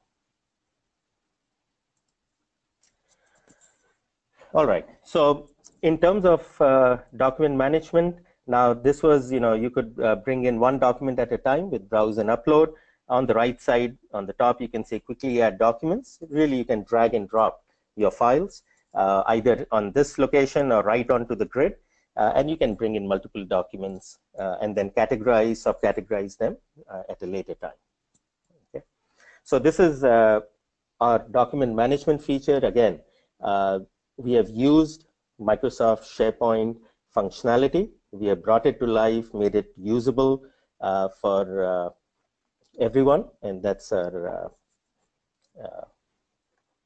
All 4.55 4.67
right. 4.67 4.87
So 5.03 5.49
in 5.83 5.99
terms 5.99 6.25
of 6.25 6.61
uh, 6.61 6.99
document 7.17 7.57
management, 7.57 8.17
now 8.47 8.75
this 8.75 9.03
was, 9.03 9.33
you 9.33 9.41
know, 9.41 9.55
you 9.55 9.71
could 9.71 9.99
uh, 10.03 10.17
bring 10.17 10.45
in 10.45 10.59
one 10.59 10.79
document 10.79 11.19
at 11.19 11.33
a 11.33 11.39
time 11.39 11.71
with 11.71 11.89
browse 11.89 12.19
and 12.19 12.29
upload. 12.29 12.73
On 13.09 13.27
the 13.27 13.35
right 13.35 13.61
side, 13.61 13.97
on 14.13 14.27
the 14.27 14.33
top, 14.33 14.61
you 14.61 14.69
can 14.69 14.85
say 14.85 14.99
quickly 14.99 15.43
add 15.43 15.59
documents. 15.59 16.19
Really, 16.31 16.57
you 16.57 16.65
can 16.65 16.85
drag 16.85 17.15
and 17.15 17.29
drop 17.29 17.65
your 17.97 18.11
files 18.11 18.63
uh, 18.95 19.23
either 19.27 19.67
on 19.71 19.93
this 19.93 20.19
location 20.19 20.73
or 20.73 20.83
right 20.83 21.09
onto 21.11 21.35
the 21.35 21.45
grid. 21.45 21.77
Uh, 22.17 22.33
and 22.35 22.51
you 22.51 22.57
can 22.59 22.75
bring 22.75 22.95
in 22.95 23.09
multiple 23.09 23.45
documents 23.45 24.19
uh, 24.39 24.57
and 24.61 24.77
then 24.77 24.91
categorize, 24.91 25.65
subcategorize 25.67 26.37
them 26.37 26.57
uh, 26.91 27.03
at 27.09 27.23
a 27.23 27.27
later 27.27 27.55
time. 27.55 27.71
Okay. 28.69 28.85
So 29.45 29.59
this 29.59 29.81
is 29.81 30.05
our 30.05 31.19
document 31.31 31.75
management 31.75 32.23
feature. 32.23 32.59
Again, 32.59 33.01
we 34.19 34.33
have 34.33 34.51
used 34.51 35.07
Microsoft 35.43 36.05
SharePoint 36.05 36.77
functionality. 37.15 37.91
We 38.13 38.27
have 38.27 38.43
brought 38.43 38.67
it 38.67 38.79
to 38.81 38.87
life, 38.87 39.33
made 39.35 39.55
it 39.55 39.73
usable 39.77 40.45
uh, 40.81 41.09
for 41.21 41.65
uh, 41.65 41.91
everyone, 42.81 43.25
and 43.43 43.63
that's 43.63 43.93
our 43.93 44.29
uh, 44.29 44.49
uh 45.63 45.85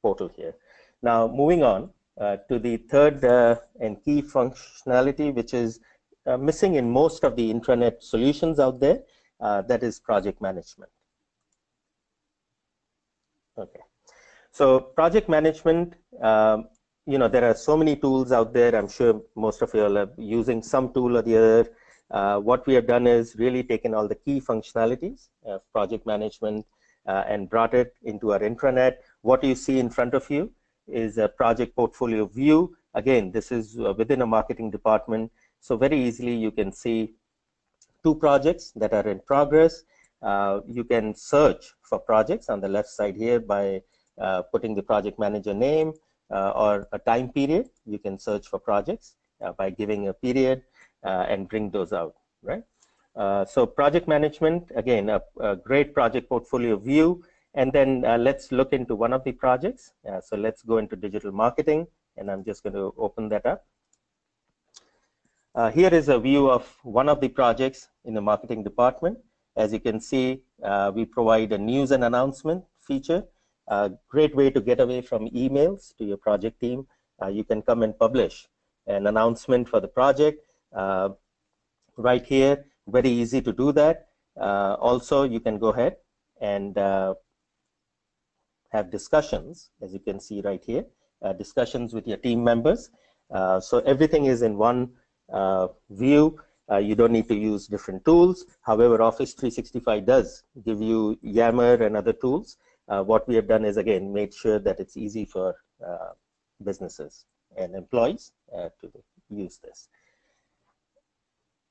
portal 0.01 0.29
here. 0.35 0.55
Now, 1.01 1.27
moving 1.27 1.63
on 1.63 1.89
uh, 2.19 2.37
to 2.49 2.59
the 2.59 2.77
third 2.77 3.23
uh, 3.25 3.55
and 3.79 4.03
key 4.03 4.21
functionality, 4.21 5.33
which 5.33 5.53
is 5.53 5.79
missing 6.39 6.75
in 6.75 6.91
most 6.91 7.23
of 7.23 7.35
the 7.35 7.53
intranet 7.53 8.03
solutions 8.03 8.59
out 8.59 8.79
there, 8.79 8.99
that 9.39 9.81
is 9.81 9.99
project 9.99 10.41
management. 10.41 10.91
Okay. 13.57 13.79
So 14.51 14.79
project 14.79 15.29
management, 15.29 15.93
um, 16.21 16.67
you 17.07 17.17
know, 17.17 17.29
there 17.29 17.49
are 17.49 17.55
so 17.55 17.77
many 17.77 17.95
tools 17.95 18.33
out 18.33 18.53
there. 18.53 18.75
I'm 18.75 18.89
sure 18.89 19.21
most 19.35 19.61
of 19.61 19.73
you 19.73 19.83
are 19.85 20.09
using 20.17 20.61
some 20.61 20.93
tool 20.93 21.17
or 21.17 21.21
the 21.21 21.37
other. 21.37 21.71
Uh, 22.11 22.39
what 22.39 22.67
we 22.67 22.73
have 22.73 22.85
done 22.85 23.07
is 23.07 23.35
really 23.37 23.63
taken 23.63 23.93
all 23.93 24.07
the 24.09 24.15
key 24.15 24.41
functionalities 24.41 25.29
of 25.45 25.61
project 25.71 26.05
management 26.05 26.65
uh, 27.07 27.23
and 27.25 27.49
brought 27.49 27.73
it 27.73 27.93
into 28.03 28.33
our 28.33 28.39
intranet. 28.39 28.95
What 29.21 29.41
you 29.43 29.55
see 29.55 29.79
in 29.79 29.89
front 29.89 30.13
of 30.13 30.29
you 30.29 30.51
is 30.85 31.17
a 31.17 31.29
project 31.29 31.75
portfolio 31.77 32.25
view. 32.25 32.75
Again, 32.93 33.31
this 33.31 33.53
is 33.53 33.79
uh, 33.79 33.93
within 33.97 34.21
a 34.21 34.27
marketing 34.27 34.69
department. 34.69 35.31
So 35.61 35.77
very 35.77 35.97
easily 35.97 36.35
you 36.35 36.51
can 36.51 36.73
see 36.73 37.13
two 38.03 38.15
projects 38.15 38.71
that 38.75 38.93
are 38.93 39.07
in 39.07 39.21
progress. 39.21 39.83
Uh, 40.21 40.59
you 40.67 40.83
can 40.83 41.15
search 41.15 41.73
for 41.83 41.99
projects 41.99 42.49
on 42.49 42.59
the 42.59 42.67
left 42.67 42.89
side 42.89 43.15
here 43.15 43.39
by 43.39 43.81
uh, 44.17 44.41
putting 44.51 44.75
the 44.75 44.83
project 44.83 45.17
manager 45.19 45.53
name 45.53 45.93
or 46.29 46.87
a 46.91 46.99
time 46.99 47.29
period. 47.29 47.69
You 47.85 47.99
can 47.99 48.19
search 48.19 48.47
for 48.47 48.59
projects 48.59 49.15
uh, 49.41 49.53
by 49.53 49.69
giving 49.69 50.07
a 50.07 50.13
period 50.13 50.63
uh, 51.03 51.25
and 51.29 51.47
bring 51.47 51.69
those 51.69 51.93
out, 51.93 52.15
right? 52.41 52.63
so 53.47 53.65
project 53.65 54.07
management, 54.07 54.71
again, 54.75 55.09
a, 55.09 55.21
a, 55.39 55.55
great 55.55 55.93
project 55.93 56.29
portfolio 56.29 56.77
view. 56.77 57.23
And 57.55 57.73
then 57.73 58.01
let's 58.01 58.51
look 58.51 58.71
into 58.73 58.93
one 58.93 59.13
of 59.13 59.23
the 59.23 59.31
projects. 59.31 59.91
so 60.21 60.37
let's 60.37 60.61
go 60.61 60.77
into 60.77 60.95
digital 60.95 61.31
marketing, 61.31 61.87
and 62.15 62.29
I'm 62.29 62.43
just 62.43 62.61
going 62.61 62.73
to 62.73 62.93
open 62.97 63.29
that 63.29 63.47
up. 63.47 63.65
Uh, 65.57 65.71
here 65.71 65.91
is 65.91 66.07
a 66.07 66.19
view 66.19 66.51
of 66.51 66.71
one 66.83 67.09
of 67.09 67.19
the 67.19 67.27
projects 67.27 67.89
in 68.05 68.13
the 68.13 68.21
marketing 68.21 68.63
department. 68.63 69.17
As 69.55 69.73
you 69.73 69.79
can 69.79 69.99
see, 69.99 70.41
uh, 70.63 70.91
we 70.93 71.03
provide 71.03 71.51
a 71.51 71.57
news 71.57 71.89
and 71.89 72.03
announcement 72.03 72.63
feature 72.79 73.23
a 73.67 73.91
great 74.07 74.35
way 74.35 74.49
to 74.49 74.61
get 74.61 74.79
away 74.79 75.01
from 75.01 75.29
emails 75.29 75.95
to 75.97 76.05
your 76.05 76.17
project 76.17 76.59
team. 76.59 76.87
Uh, 77.21 77.27
you 77.27 77.43
can 77.43 77.61
come 77.61 77.83
and 77.83 77.97
publish 77.97 78.47
an 78.85 79.07
announcement 79.07 79.67
for 79.67 79.79
the 79.79 79.87
project 79.87 80.45
uh, 80.75 81.09
right 81.97 82.25
here. 82.25 82.65
Very 82.87 83.09
easy 83.09 83.41
to 83.41 83.51
do 83.51 83.71
that. 83.73 84.07
Uh, 84.39 84.75
also, 84.79 85.23
you 85.23 85.39
can 85.39 85.57
go 85.57 85.69
ahead 85.69 85.97
and 86.39 86.77
uh, 86.77 87.15
have 88.71 88.91
discussions, 88.91 89.71
as 89.81 89.93
you 89.93 89.99
can 89.99 90.19
see 90.19 90.41
right 90.41 90.63
here, 90.63 90.85
uh, 91.21 91.33
discussions 91.33 91.93
with 91.93 92.07
your 92.07 92.17
team 92.17 92.43
members. 92.43 92.89
Uh, 93.31 93.59
so 93.59 93.79
everything 93.79 94.25
is 94.25 94.41
in 94.41 94.57
one 94.57 94.91
view. 95.89 96.39
you 96.79 96.95
don't 96.95 97.11
need 97.11 97.27
to 97.27 97.35
use 97.35 97.67
different 97.67 98.03
tools. 98.05 98.45
However, 98.61 99.01
Office 99.01 99.33
365 99.33 100.05
does 100.05 100.43
give 100.65 100.81
you 100.81 101.17
Yammer 101.21 101.75
and 101.75 101.97
other 101.97 102.13
tools 102.13 102.57
uh, 102.57 102.66
what 102.87 103.27
we 103.27 103.35
have 103.35 103.47
done 103.47 103.65
is 103.65 103.77
again 103.77 104.13
made 104.13 104.33
sure 104.33 104.59
that 104.59 104.79
it's 104.79 104.97
easy 104.97 105.25
for 105.25 105.55
uh, 105.85 106.13
businesses 106.63 107.25
and 107.55 107.75
employees 107.75 108.31
uh, 108.55 108.69
to 108.81 108.91
use 109.29 109.59
this. 109.63 109.89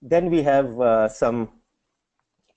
Then 0.03 0.31
we 0.31 0.43
have 0.43 0.81
uh, 0.81 1.09
some 1.09 1.51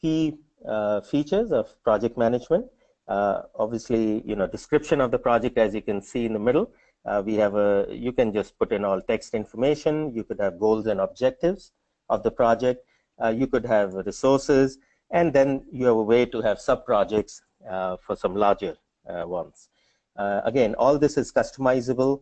key 0.01 0.37
uh, 0.67 1.01
features 1.01 1.51
of 1.51 1.81
project 1.83 2.17
management. 2.17 2.65
Uh, 3.07 3.43
obviously, 3.55 4.21
you 4.25 4.35
know, 4.35 4.47
description 4.47 5.01
of 5.01 5.11
the 5.11 5.17
project, 5.17 5.57
as 5.57 5.73
you 5.73 5.81
can 5.81 6.01
see 6.01 6.25
in 6.25 6.33
the 6.33 6.39
middle, 6.39 6.71
we 7.23 7.35
have 7.35 7.55
a, 7.55 7.87
you 7.89 8.11
can 8.11 8.31
just 8.31 8.57
put 8.59 8.71
in 8.71 8.85
all 8.85 9.01
text 9.01 9.33
information. 9.33 10.13
You 10.13 10.23
could 10.23 10.39
have 10.39 10.59
goals 10.59 10.85
and 10.85 10.99
objectives 10.99 11.71
of 12.09 12.21
the 12.21 12.29
project. 12.29 12.85
you 13.33 13.47
could 13.47 13.65
have 13.65 13.93
resources, 13.93 14.77
and 15.09 15.33
then 15.33 15.65
you 15.71 15.87
have 15.87 15.95
a 15.95 16.03
way 16.03 16.25
to 16.25 16.41
have 16.41 16.61
sub-projects 16.61 17.41
uh, 17.41 17.48
for 17.67 18.15
some 18.15 18.35
larger 18.35 18.75
uh, 19.07 19.27
ones. 19.27 19.69
Uh, 20.15 20.41
again, 20.43 20.75
all 20.75 20.99
this 20.99 21.17
is 21.17 21.31
customizable. 21.31 22.21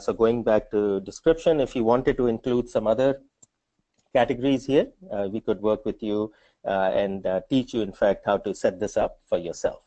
so 0.00 0.12
going 0.12 0.42
back 0.42 0.70
to 0.70 1.00
description, 1.00 1.60
if 1.60 1.74
you 1.74 1.82
wanted 1.82 2.16
to 2.16 2.26
include 2.26 2.68
some 2.68 2.86
other 2.86 3.20
categories 4.12 4.66
here, 4.66 4.88
we 5.30 5.40
could 5.40 5.60
work 5.60 5.84
with 5.84 6.02
you 6.02 6.32
and 6.64 7.26
teach 7.48 7.74
you, 7.74 7.80
in 7.82 7.92
fact, 7.92 8.24
how 8.26 8.36
to 8.36 8.54
set 8.54 8.78
this 8.78 8.96
up 8.96 9.18
for 9.26 9.38
yourself. 9.38 9.80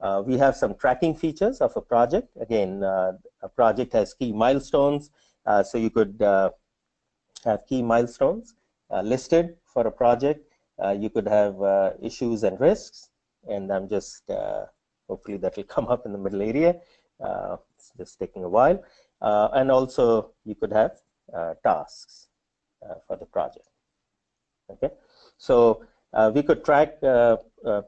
Uh, 0.00 0.22
we 0.26 0.36
have 0.36 0.56
some 0.56 0.74
tracking 0.74 1.14
features 1.14 1.60
of 1.60 1.74
a 1.76 1.80
project. 1.80 2.28
Again, 2.40 2.82
uh, 2.82 3.12
a 3.42 3.48
project 3.48 3.92
has 3.94 4.12
key 4.12 4.32
milestones, 4.32 5.10
uh, 5.46 5.62
so 5.62 5.78
you 5.78 5.90
could 5.90 6.16
have 6.20 7.66
key 7.68 7.82
milestones 7.82 8.54
listed 9.02 9.56
for 9.64 9.86
a 9.86 9.92
project. 9.92 10.40
you 10.98 11.10
could 11.10 11.26
have 11.26 11.56
issues 12.02 12.42
and 12.44 12.60
risks 12.60 13.10
and 13.48 13.72
I'm 13.72 13.88
just 13.88 14.28
uh, 14.30 14.66
hopefully 15.08 15.38
that 15.38 15.56
will 15.56 15.64
come 15.76 15.88
up 15.88 16.06
in 16.06 16.12
the 16.12 16.18
middle 16.18 16.42
area. 16.42 16.76
Uh, 17.22 17.56
it's 17.74 17.92
just 17.96 18.18
taking 18.18 18.44
a 18.44 18.48
while. 18.48 18.82
Uh, 19.22 19.48
and 19.54 19.70
also 19.70 20.32
you 20.44 20.54
could 20.54 20.72
have 20.72 20.92
tasks 21.64 22.28
for 23.06 23.16
the 23.16 23.26
project. 23.26 23.66
Okay, 24.70 24.90
so 25.38 25.84
we 26.34 26.42
could 26.42 26.64
track 26.64 27.00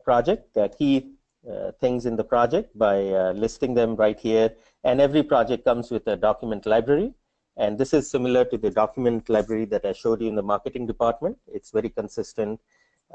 project 0.05 0.57
key 0.79 1.19
uh, 1.49 1.71
things 1.81 2.05
in 2.05 2.17
the 2.17 2.25
project 2.25 2.77
by 2.77 3.09
uh, 3.09 3.33
listing 3.33 3.73
them 3.73 3.95
right 3.97 4.19
here. 4.19 4.51
And 4.85 5.01
every 5.01 5.23
project 5.23 5.65
comes 5.65 5.91
with 5.91 6.07
a 6.09 6.17
document 6.17 6.67
library. 6.67 7.15
And 7.57 7.79
this 7.79 7.95
is 7.95 8.11
similar 8.11 8.45
to 8.47 8.59
the 8.59 8.71
document 8.71 9.29
library 9.29 9.65
that 9.67 9.87
I 9.87 9.93
showed 9.93 10.21
you 10.21 10.29
in 10.29 10.35
the 10.35 10.43
marketing 10.43 10.87
department. 10.87 11.39
It's 11.47 11.71
very 11.71 11.89
consistent 11.89 12.61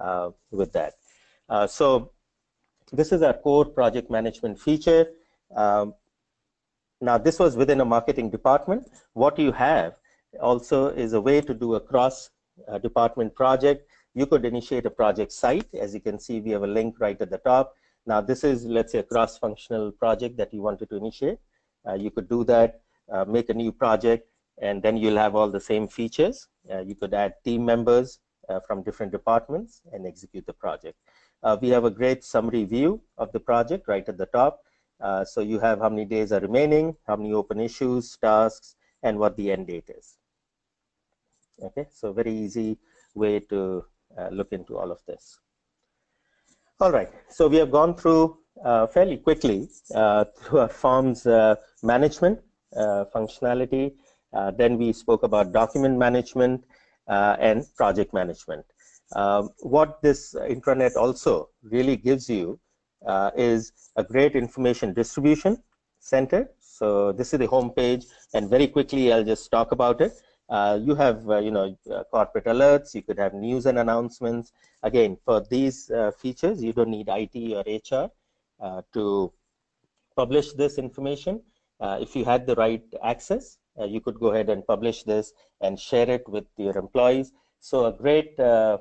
uh, 0.01 0.31
with 0.51 0.71
that. 0.73 0.93
so 1.69 2.11
this 2.93 3.11
is 3.11 3.23
our 3.23 3.33
core 3.33 3.65
project 3.65 4.09
management 4.11 4.59
feature. 4.59 5.07
Um, 5.55 5.95
now, 7.01 7.17
this 7.17 7.39
was 7.39 7.57
within 7.57 7.81
a 7.81 7.85
marketing 7.85 8.29
department. 8.29 8.87
What 9.13 9.37
you 9.37 9.51
have 9.51 9.95
also 10.39 10.87
is 10.87 11.13
a 11.13 11.19
way 11.19 11.41
to 11.41 11.53
do 11.53 11.75
a 11.75 11.79
cross 11.79 12.29
uh, 12.67 12.77
department 12.77 13.35
project. 13.35 13.89
You 14.13 14.27
could 14.27 14.45
initiate 14.45 14.85
a 14.85 14.91
project 14.91 15.31
site. 15.31 15.67
As 15.73 15.93
you 15.93 15.99
can 15.99 16.19
see, 16.19 16.39
we 16.39 16.51
have 16.51 16.63
a 16.63 16.67
link 16.67 16.99
right 16.99 17.19
at 17.19 17.31
the 17.31 17.39
top. 17.39 17.73
Now, 18.05 18.21
this 18.21 18.43
is, 18.43 18.65
let's 18.65 18.91
say, 18.91 18.99
a 18.99 19.03
cross-functional 19.03 19.93
project 19.93 20.37
that 20.37 20.53
you 20.53 20.61
wanted 20.61 20.89
to 20.89 20.97
initiate. 20.97 21.39
Uh, 21.87 21.95
you 21.95 22.11
could 22.11 22.29
do 22.29 22.43
that, 22.45 22.81
uh, 23.11 23.25
make 23.25 23.49
a 23.49 23.53
new 23.53 23.71
project, 23.71 24.27
and 24.61 24.83
then 24.83 24.97
you'll 24.97 25.17
have 25.17 25.35
all 25.35 25.49
the 25.49 25.59
same 25.59 25.87
features. 25.87 26.47
Uh, 26.71 26.79
you 26.79 26.95
could 26.95 27.13
add 27.13 27.33
team 27.43 27.65
members 27.65 28.19
from 28.67 28.83
different 28.83 29.11
departments 29.11 29.81
and 29.91 30.05
execute 30.05 30.45
the 30.45 30.53
project. 30.53 30.97
Uh, 31.43 31.57
we 31.61 31.69
have 31.69 31.85
a 31.85 31.91
great 31.91 32.23
summary 32.23 32.63
view 32.65 33.01
of 33.17 33.31
the 33.31 33.39
project 33.39 33.87
right 33.87 34.07
at 34.07 34.17
the 34.17 34.25
top. 34.27 34.63
so 35.25 35.41
you 35.41 35.59
have 35.59 35.79
how 35.79 35.89
many 35.89 36.05
days 36.05 36.31
are 36.31 36.39
remaining, 36.39 36.95
how 37.07 37.15
many 37.15 37.33
open 37.33 37.59
issues, 37.59 38.17
tasks, 38.17 38.75
and 39.03 39.19
what 39.19 39.35
the 39.37 39.51
end 39.51 39.67
date 39.67 39.89
is. 39.89 40.17
Okay, 41.61 41.85
so 41.91 42.11
very 42.13 42.33
easy 42.33 42.77
way 43.13 43.39
to 43.39 43.85
uh, 44.17 44.29
look 44.29 44.51
into 44.51 44.77
all 44.77 44.91
of 44.91 44.99
this. 45.05 45.39
All 46.79 46.91
right, 46.91 47.09
so 47.29 47.47
we 47.47 47.57
have 47.57 47.71
gone 47.71 47.95
through 47.95 48.37
uh, 48.63 48.87
fairly 48.87 49.17
quickly 49.17 49.69
uh, 49.93 50.25
through 50.35 50.59
our 50.59 50.69
forms 50.69 51.25
uh, 51.25 51.55
management 51.83 52.39
uh, 52.75 53.05
functionality. 53.13 53.93
Uh, 54.33 54.51
then 54.51 54.77
we 54.77 54.91
spoke 54.91 55.23
about 55.23 55.51
document 55.51 55.97
management 55.97 56.63
and 57.07 57.65
project 57.75 58.13
management. 58.13 58.65
Um, 59.15 59.49
what 59.59 60.01
this 60.01 60.33
intranet 60.33 60.95
also 60.95 61.49
really 61.63 61.97
gives 61.97 62.29
you 62.29 62.59
is 63.35 63.71
a 63.95 64.03
great 64.03 64.35
information 64.35 64.93
distribution 64.93 65.61
center. 65.99 66.49
So 66.59 67.11
this 67.11 67.33
is 67.33 67.39
the 67.39 67.47
home 67.47 67.71
page, 67.71 68.05
and 68.33 68.49
very 68.49 68.67
quickly 68.67 69.11
I'll 69.13 69.23
just 69.23 69.49
talk 69.51 69.71
about 69.71 70.01
it. 70.01 70.13
Uh, 70.49 70.77
you 70.81 70.93
have, 70.93 71.27
uh, 71.29 71.39
you 71.39 71.51
know, 71.51 71.75
uh, 71.91 72.03
corporate 72.11 72.45
alerts. 72.45 72.93
You 72.93 73.01
could 73.01 73.17
have 73.17 73.33
news 73.33 73.65
and 73.65 73.79
announcements. 73.79 74.51
Again, 74.83 75.17
for 75.25 75.41
these 75.49 75.89
uh, 75.89 76.11
features, 76.11 76.61
you 76.61 76.73
don't 76.73 76.89
need 76.89 77.07
IT 77.09 77.35
or 77.55 77.63
HR 77.65 78.11
uh, 78.61 78.81
to 78.93 79.31
publish 80.15 80.53
this 80.53 80.77
information. 80.77 81.41
Uh, 81.79 81.97
if 82.01 82.15
you 82.15 82.25
had 82.25 82.45
the 82.45 82.55
right 82.55 82.83
access, 83.03 83.57
Uh, 83.79 83.85
you 83.85 83.99
could 83.99 84.19
go 84.19 84.27
ahead 84.27 84.49
and 84.49 84.65
publish 84.65 85.03
this 85.03 85.33
and 85.61 85.79
share 85.79 86.09
it 86.09 86.27
with 86.27 86.45
your 86.57 86.77
employees. 86.77 87.31
So 87.59 87.85
a 87.85 87.91
great, 87.91 88.39
uh, 88.39 88.77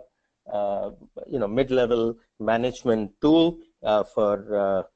uh, 0.52 0.90
you 1.26 1.38
know, 1.38 1.48
mid-level 1.48 2.18
management 2.40 3.12
tool 3.20 3.58
for 4.14 4.86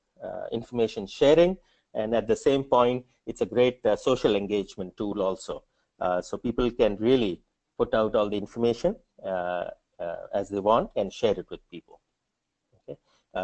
information 0.53 1.07
sharing. 1.07 1.57
And 1.95 2.15
at 2.15 2.27
the 2.27 2.37
same 2.37 2.65
point, 2.65 3.05
it's 3.27 3.41
a 3.41 3.47
great 3.47 3.81
social 3.97 4.37
engagement 4.37 4.97
tool 4.97 5.23
also. 5.23 5.63
Uh, 6.01 6.21
so 6.21 6.37
people 6.37 6.71
can 6.71 6.97
really 6.97 7.41
put 7.79 7.95
out 7.95 8.15
all 8.15 8.29
the 8.29 8.37
information 8.37 8.95
uh, 9.25 9.71
uh, 9.99 10.17
as 10.35 10.49
they 10.49 10.61
want 10.61 10.91
and 10.97 11.13
share 11.13 11.39
it 11.39 11.47
with 11.51 11.61
people. 11.71 12.01
Okay. 12.89 12.99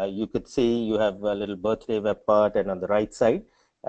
you 0.09 0.27
could 0.27 0.47
see 0.47 0.83
you 0.83 0.97
have 0.97 1.21
a 1.23 1.35
little 1.35 1.55
birthday 1.55 1.99
web 1.99 2.19
part 2.25 2.55
and 2.55 2.69
on 2.69 2.79
the 2.79 2.87
right 2.87 3.13
side 3.13 3.43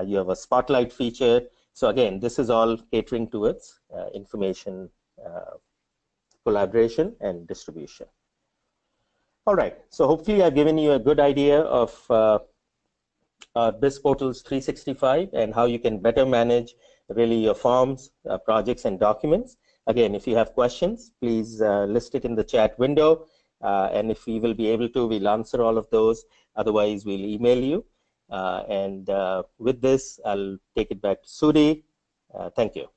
you 0.04 0.16
have 0.16 0.28
a 0.28 0.36
spotlight 0.36 0.92
feature. 0.92 1.42
So 1.74 1.88
again, 1.88 2.20
this 2.20 2.38
is 2.38 2.50
all 2.50 2.78
catering 2.92 3.28
towards 3.28 3.80
information 4.14 4.88
collaboration 6.44 7.16
and 7.20 7.46
distribution. 7.48 8.06
All 9.46 9.54
right, 9.54 9.76
so 9.90 10.06
hopefully 10.06 10.42
I've 10.42 10.54
given 10.54 10.78
you 10.78 10.92
a 10.92 10.98
good 10.98 11.20
idea 11.20 11.60
of 11.60 12.10
uh, 12.10 12.38
uh, 13.54 13.72
BizPortals 13.72 14.42
365 14.46 15.30
and 15.34 15.54
how 15.54 15.66
you 15.66 15.78
can 15.78 15.98
better 15.98 16.24
manage 16.24 16.74
really 17.08 17.36
your 17.36 17.54
forms, 17.54 18.10
uh, 18.28 18.38
projects, 18.38 18.86
and 18.86 18.98
documents. 18.98 19.56
Again, 19.86 20.14
if 20.14 20.26
you 20.26 20.34
have 20.36 20.54
questions, 20.54 21.12
please 21.20 21.60
uh, 21.60 21.84
list 21.84 22.14
it 22.14 22.24
in 22.24 22.34
the 22.34 22.44
chat 22.44 22.78
window. 22.78 23.26
Uh, 23.60 23.90
and 23.92 24.10
if 24.10 24.26
we 24.26 24.40
will 24.40 24.54
be 24.54 24.68
able 24.68 24.88
to, 24.90 25.06
we'll 25.06 25.28
answer 25.28 25.62
all 25.62 25.76
of 25.76 25.88
those. 25.90 26.24
Otherwise, 26.56 27.04
we'll 27.04 27.20
email 27.20 27.58
you. 27.58 27.84
Uh, 28.34 28.64
and 28.82 29.08
uh, 29.10 29.44
with 29.58 29.80
this, 29.80 30.18
I'll 30.26 30.58
take 30.74 30.90
it 30.90 31.00
back 31.00 31.22
to 31.22 31.28
Sudi. 31.28 31.84
Uh, 32.34 32.50
thank 32.50 32.74
you. 32.74 32.88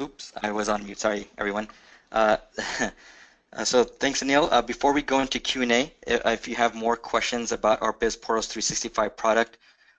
Oops, 0.00 0.32
I 0.42 0.50
was 0.50 0.70
on 0.70 0.84
mute. 0.84 0.98
Sorry, 0.98 1.28
everyone. 1.36 1.68
Uh, 2.10 2.38
uh, 3.52 3.64
so 3.64 3.84
thanks, 3.84 4.22
Anil. 4.22 4.48
Uh, 4.50 4.62
before 4.62 4.94
we 4.94 5.02
go 5.02 5.20
into 5.20 5.38
Q&A, 5.38 5.92
if 6.06 6.48
you 6.48 6.54
have 6.54 6.74
more 6.74 6.96
questions 6.96 7.52
about 7.52 7.82
our 7.82 7.92
BizPortals 7.92 8.48
365 8.48 9.14
product, 9.14 9.58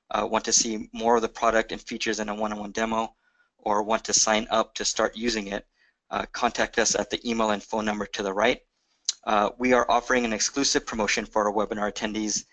uh, 0.10 0.28
want 0.28 0.44
to 0.46 0.54
see 0.54 0.90
more 0.92 1.18
of 1.18 1.22
the 1.22 1.30
product 1.30 1.72
and 1.72 1.80
features 1.80 2.20
in 2.20 2.30
a 2.30 2.34
one-on-one 2.34 2.72
demo, 2.72 3.14
or 3.60 3.84
want 3.84 4.04
to 4.06 4.14
sign 4.14 4.48
up 4.50 4.74
to 4.74 4.84
start 4.84 5.16
using 5.16 5.50
it, 5.50 5.68
uh, 6.10 6.26
contact 6.32 6.80
us 6.80 6.96
at 6.96 7.12
the 7.12 7.30
email 7.30 7.52
and 7.52 7.62
phone 7.62 7.86
number 7.86 8.08
to 8.08 8.24
the 8.24 8.34
right. 8.34 8.62
Uh, 9.26 9.52
we 9.60 9.72
are 9.72 9.86
offering 9.88 10.26
an 10.26 10.34
exclusive 10.34 10.84
promotion 10.84 11.28
for 11.28 11.46
our 11.46 11.54
webinar 11.54 11.94
attendees. 11.94 12.46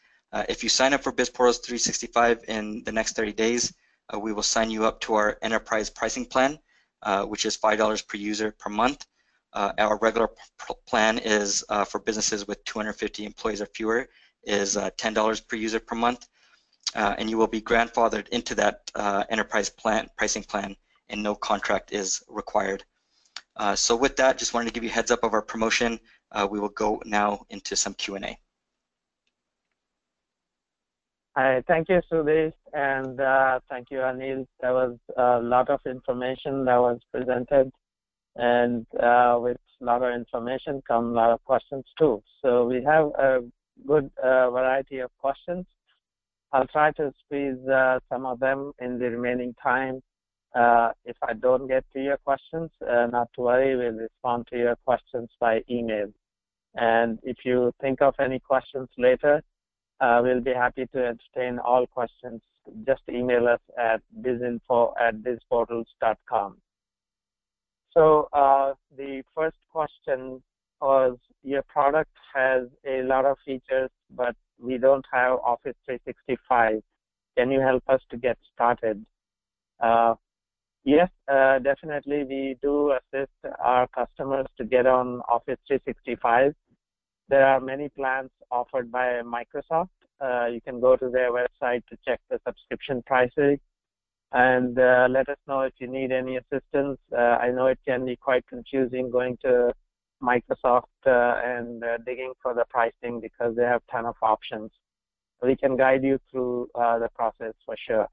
if 0.51 0.63
you 0.63 0.69
sign 0.69 0.93
up 0.93 1.03
for 1.03 1.13
BizPortals 1.13 1.65
365 1.65 2.45
in 2.49 2.85
the 2.85 2.93
next 2.93 3.17
30 3.17 3.33
days, 3.33 3.73
we 4.21 4.35
will 4.35 4.43
sign 4.43 4.71
you 4.71 4.85
up 4.85 5.01
to 5.01 5.15
our 5.15 5.39
enterprise 5.41 5.89
pricing 5.89 6.27
plan, 6.27 6.59
uh, 7.03 7.25
which 7.25 7.47
is 7.47 7.57
$5 7.57 8.07
per 8.07 8.17
user 8.17 8.51
per 8.51 8.71
month. 8.71 9.07
Uh, 9.53 9.73
our 9.79 9.99
regular 9.99 10.29
plan 10.87 11.19
is 11.19 11.65
uh, 11.69 11.85
for 11.85 12.01
businesses 12.01 12.47
with 12.47 12.63
250 12.65 13.25
employees 13.25 13.63
or 13.63 13.67
fewer 13.67 14.09
is 14.45 14.77
uh, 14.77 14.91
$10 14.91 15.49
per 15.49 15.57
user 15.57 15.81
per 15.81 15.95
month. 15.95 16.29
Uh, 16.95 17.15
and 17.19 17.29
you 17.29 17.37
will 17.37 17.47
be 17.47 17.61
grandfathered 17.61 18.29
into 18.29 18.55
that 18.55 18.91
enterprise 19.31 19.69
plan 19.69 20.09
pricing 20.17 20.43
plan 20.43 20.75
and 21.11 21.23
no 21.23 21.35
contract 21.35 21.93
is 21.93 22.23
required. 22.29 22.85
so 23.75 23.95
with 23.95 24.17
that, 24.17 24.39
just 24.39 24.55
wanted 24.55 24.67
to 24.67 24.73
give 24.73 24.85
you 24.85 24.91
heads 24.91 25.11
up 25.11 25.23
of 25.23 25.35
our 25.35 25.43
promotion. 25.43 26.01
we 26.51 26.59
will 26.59 26.71
go 26.71 27.03
now 27.05 27.44
into 27.51 27.77
some 27.77 27.94
Q&A. 27.94 28.38
Hi, 31.39 31.63
thank 31.69 31.89
you, 31.89 32.01
Sudesh, 32.11 32.53
and 32.73 33.21
uh, 33.21 33.61
thank 33.71 33.93
you, 33.93 33.99
Anil. 33.99 34.45
There 34.61 34.73
was 34.73 34.99
a 35.17 35.39
lot 35.39 35.71
of 35.71 35.79
information 35.87 36.65
that 36.65 36.79
was 36.79 36.99
presented, 37.13 37.71
and 38.35 38.85
uh, 39.01 39.39
with 39.41 39.59
a 39.81 39.85
lot 39.85 40.03
of 40.03 40.13
information 40.13 40.83
come 40.89 41.13
a 41.13 41.13
lot 41.13 41.31
of 41.31 41.45
questions 41.45 41.85
too. 41.97 42.25
So 42.43 42.65
we 42.65 42.83
have 42.83 43.05
a 43.17 43.45
good 43.87 44.11
uh, 44.21 44.51
variety 44.51 44.99
of 44.99 45.13
questions. 45.19 45.65
I'll 46.53 46.67
try 46.67 46.91
to 46.95 47.13
squeeze 47.25 47.65
uh, 47.69 48.01
some 48.09 48.27
of 48.27 48.41
them 48.41 48.73
in 48.81 48.99
the 48.99 49.09
remaining 49.09 49.55
time. 49.63 50.03
Uh, 50.57 50.91
if 51.05 51.17
I 51.23 51.35
don't 51.35 51.69
get 51.69 51.85
to 51.93 52.03
your 52.03 52.17
questions, 52.17 52.69
uh, 52.83 53.07
not 53.13 53.29
to 53.37 53.43
worry, 53.43 53.77
we'll 53.77 53.93
respond 53.93 54.49
to 54.51 54.59
your 54.59 54.75
questions 54.85 55.29
by 55.39 55.61
email. 55.71 56.09
And 56.75 57.21
if 57.23 57.37
you 57.45 57.71
think 57.81 58.03
of 58.03 58.15
any 58.19 58.41
questions 58.41 58.89
later, 58.99 59.41
uh, 60.01 60.21
we'll 60.23 60.40
be 60.40 60.53
happy 60.53 60.87
to 60.94 61.07
entertain 61.07 61.59
all 61.59 61.87
questions. 61.87 62.40
Just 62.87 63.03
email 63.11 63.49
us 63.49 63.61
at 63.79 64.01
bizinfo 64.23 64.92
at 65.01 65.17
bizportals.com. 65.17 66.59
So 67.92 68.29
uh, 68.33 68.75
the 68.96 69.23
first 69.35 69.57
question 69.73 70.42
was 70.81 71.19
your 71.42 71.63
product 71.63 72.13
has 72.35 72.69
a 72.87 73.03
lot 73.03 73.25
of 73.25 73.37
features, 73.44 73.90
but 74.15 74.37
we 74.61 74.79
don't 74.79 75.05
have 75.13 75.38
Office 75.38 75.75
365. 75.87 76.83
Can 77.37 77.51
you 77.51 77.61
help 77.61 77.83
us 77.88 78.01
to 78.11 78.17
get 78.17 78.37
started? 78.55 79.05
Uh, 79.81 80.15
yes, 80.85 81.09
uh, 81.29 81.59
definitely. 81.59 82.25
We 82.25 82.57
do 82.63 82.92
assist 82.92 83.33
our 83.65 83.87
customers 83.88 84.46
to 84.59 84.65
get 84.65 84.87
on 84.87 85.21
Office 85.29 85.59
365. 85.67 86.55
There 87.29 87.44
are 87.46 87.60
many 87.60 87.90
plans 87.90 88.31
offered 88.50 88.90
by 88.90 89.20
Microsoft. 89.22 89.90
Uh, 90.20 90.46
you 90.46 90.60
can 90.60 90.81
go 90.81 90.96
to 90.96 91.10
their 91.10 91.31
website 91.31 91.85
to 91.87 91.98
check 92.06 92.20
the 92.31 92.40
subscription 92.46 93.02
prices 93.06 93.58
and 94.33 94.79
uh, 94.79 95.06
let 95.10 95.29
us 95.29 95.37
know 95.46 95.60
if 95.60 95.72
you 95.79 95.88
need 95.88 96.10
any 96.10 96.37
assistance. 96.37 96.98
Uh, 97.12 97.37
I 97.40 97.50
know 97.50 97.66
it 97.66 97.79
can 97.87 98.04
be 98.04 98.16
quite 98.16 98.46
confusing 98.46 99.10
going 99.10 99.38
to 99.42 99.72
Microsoft 100.22 100.85
uh, 101.06 101.40
and 101.44 101.85
uh, 101.85 101.98
digging 102.04 102.33
for 102.42 102.54
the 102.54 102.64
pricing 102.68 103.20
because 103.20 103.54
they 103.56 103.62
have 103.62 103.83
ton 103.90 104.06
of 104.06 104.16
options. 104.22 104.70
We 105.42 105.54
can 105.54 105.76
guide 105.76 106.02
you 106.02 106.18
through 106.31 106.68
uh, 106.74 106.98
the 106.98 107.08
process 107.14 107.54
for 107.64 107.76
sure. 107.87 108.08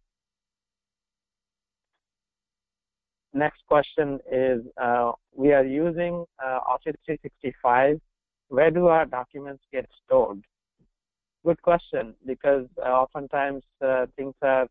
Next 3.34 3.66
question 3.68 4.20
is, 4.32 4.62
we 5.34 5.52
are 5.52 5.66
using 5.66 6.26
Office 6.42 6.96
365. 7.06 8.00
Where 8.50 8.72
do 8.72 8.88
our 8.88 9.06
documents 9.06 9.64
get 9.72 9.88
stored? 10.04 10.42
Good 11.46 11.62
question, 11.62 12.16
because 12.26 12.68
oftentimes 12.78 13.64
things 14.16 14.34
are 14.42 14.68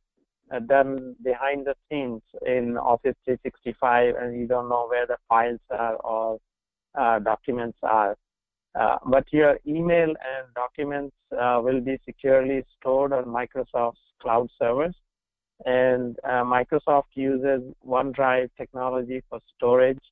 uh, 0.53 0.59
done 0.61 1.17
behind 1.25 1.67
the 1.67 1.75
scenes 1.89 2.23
in 2.47 2.77
Office 2.77 3.17
365 3.25 4.15
and 4.21 4.39
you 4.39 4.47
don't 4.47 4.69
know 4.69 4.87
where 4.89 5.07
the 5.07 5.17
files 5.29 5.61
are 5.71 5.97
or 5.97 6.39
uh, 6.99 7.19
documents 7.19 7.79
are. 7.83 8.17
Uh, 8.79 8.99
but 9.07 9.25
your 9.33 9.59
email 9.67 10.09
and 10.09 10.55
documents 10.55 11.15
uh, 11.33 11.61
will 11.63 11.81
be 11.81 11.99
securely 12.05 12.65
stored 12.79 13.13
on 13.13 13.25
Microsoft's 13.25 13.99
cloud 14.21 14.49
servers. 14.59 14.95
And 15.65 16.17
uh, 16.25 16.43
Microsoft 16.43 17.15
uses 17.15 17.63
OneDrive 17.87 18.51
technology 18.59 19.23
for 19.31 19.39
storage. 19.57 20.03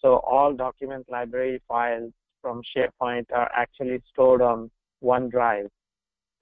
So 0.00 0.16
all 0.18 0.54
document 0.54 1.06
library 1.10 1.60
files 1.68 2.12
from 2.46 2.62
SharePoint 2.76 3.26
are 3.34 3.50
actually 3.52 4.00
stored 4.12 4.40
on 4.40 4.70
OneDrive. 5.02 5.66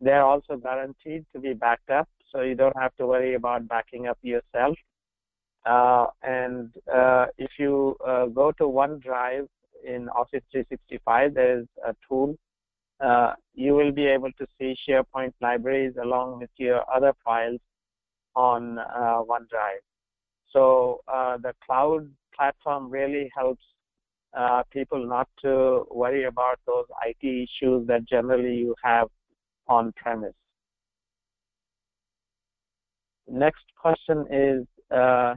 They're 0.02 0.22
also 0.22 0.56
guaranteed 0.56 1.24
to 1.32 1.40
be 1.40 1.54
backed 1.54 1.88
up 1.88 2.08
so 2.30 2.42
you 2.42 2.54
don't 2.54 2.76
have 2.78 2.94
to 2.96 3.06
worry 3.06 3.36
about 3.36 3.66
backing 3.68 4.06
up 4.06 4.18
yourself. 4.20 4.76
Uh, 5.64 6.08
and 6.22 6.74
uh, 6.94 7.24
if 7.38 7.52
you 7.58 7.96
uh, 8.06 8.26
go 8.26 8.52
to 8.52 8.64
OneDrive 8.64 9.46
in 9.82 10.10
Office 10.10 10.42
365, 10.52 11.32
there 11.32 11.60
is 11.60 11.66
a 11.86 11.94
tool. 12.06 12.36
Uh, 13.00 13.32
you 13.54 13.72
will 13.72 13.90
be 13.90 14.04
able 14.04 14.32
to 14.32 14.46
see 14.58 14.76
SharePoint 14.86 15.32
libraries 15.40 15.94
along 16.02 16.40
with 16.40 16.50
your 16.58 16.82
other 16.94 17.14
files 17.24 17.60
on 18.36 18.78
uh, 18.78 19.22
OneDrive. 19.22 19.84
So 20.52 21.00
uh, 21.08 21.38
the 21.38 21.54
cloud 21.64 22.10
platform 22.36 22.90
really 22.90 23.30
helps 23.34 23.64
people 24.70 25.06
not 25.06 25.28
to 25.42 25.86
worry 25.90 26.24
about 26.24 26.58
those 26.66 26.86
IT 27.06 27.24
issues 27.24 27.86
that 27.86 28.04
generally 28.08 28.54
you 28.54 28.74
have 28.82 29.08
on 29.68 29.92
premise. 29.92 30.34
Next 33.28 33.64
question 33.80 34.26
is, 34.30 34.66
uh, 34.90 35.34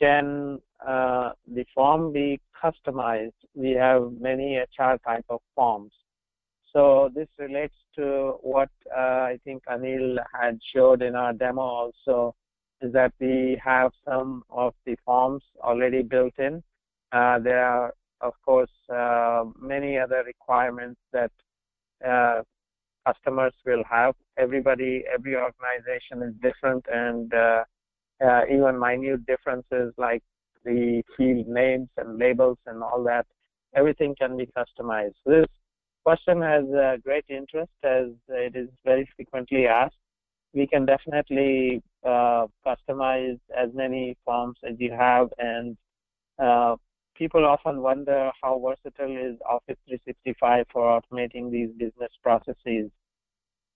can 0.00 0.60
uh, 0.86 1.32
the 1.52 1.64
form 1.74 2.12
be 2.12 2.40
customized? 2.62 3.32
We 3.54 3.72
have 3.72 4.12
many 4.18 4.56
HR 4.56 4.96
type 5.04 5.24
of 5.28 5.40
forms. 5.54 5.92
So 6.72 7.10
this 7.14 7.28
relates 7.38 7.74
to 7.96 8.34
what 8.42 8.68
uh, 8.94 9.00
I 9.00 9.38
think 9.44 9.62
Anil 9.64 10.18
had 10.38 10.58
showed 10.74 11.02
in 11.02 11.14
our 11.14 11.32
demo 11.32 11.62
also, 11.62 12.34
is 12.82 12.92
that 12.92 13.12
we 13.18 13.58
have 13.64 13.92
some 14.04 14.42
of 14.50 14.74
the 14.84 14.96
forms 15.04 15.42
already 15.62 16.02
built 16.02 16.34
in. 16.38 16.62
Uh, 17.12 17.38
there 17.38 17.64
are, 17.64 17.94
of 18.20 18.32
course, 18.44 18.70
uh, 18.92 19.44
many 19.60 19.98
other 19.98 20.22
requirements 20.24 21.00
that 21.12 21.30
uh, 22.06 22.42
customers 23.06 23.52
will 23.64 23.84
have. 23.90 24.14
Everybody, 24.38 25.04
every 25.12 25.36
organization 25.36 26.22
is 26.22 26.34
different, 26.42 26.84
and 26.92 27.32
uh, 27.32 27.64
uh, 28.24 28.42
even 28.50 28.78
minute 28.78 29.26
differences 29.26 29.92
like 29.96 30.22
the 30.64 31.02
field 31.16 31.46
names 31.46 31.88
and 31.96 32.18
labels 32.18 32.58
and 32.66 32.82
all 32.82 33.02
that, 33.04 33.26
everything 33.74 34.14
can 34.18 34.36
be 34.36 34.48
customized. 34.56 35.14
This 35.24 35.46
question 36.04 36.42
has 36.42 36.64
uh, 36.72 36.96
great 37.04 37.24
interest 37.28 37.72
as 37.84 38.06
it 38.28 38.56
is 38.56 38.68
very 38.84 39.08
frequently 39.16 39.66
asked. 39.66 39.96
We 40.54 40.66
can 40.66 40.86
definitely 40.86 41.82
uh, 42.04 42.46
customize 42.66 43.38
as 43.56 43.70
many 43.74 44.16
forms 44.24 44.56
as 44.68 44.76
you 44.78 44.92
have, 44.92 45.28
and 45.38 45.76
uh, 46.38 46.76
people 47.18 47.44
often 47.44 47.82
wonder 47.82 48.30
how 48.42 48.58
versatile 48.58 49.16
is 49.16 49.36
Office 49.48 49.78
365 49.86 50.66
for 50.72 51.00
automating 51.00 51.50
these 51.50 51.70
business 51.78 52.12
processes. 52.22 52.90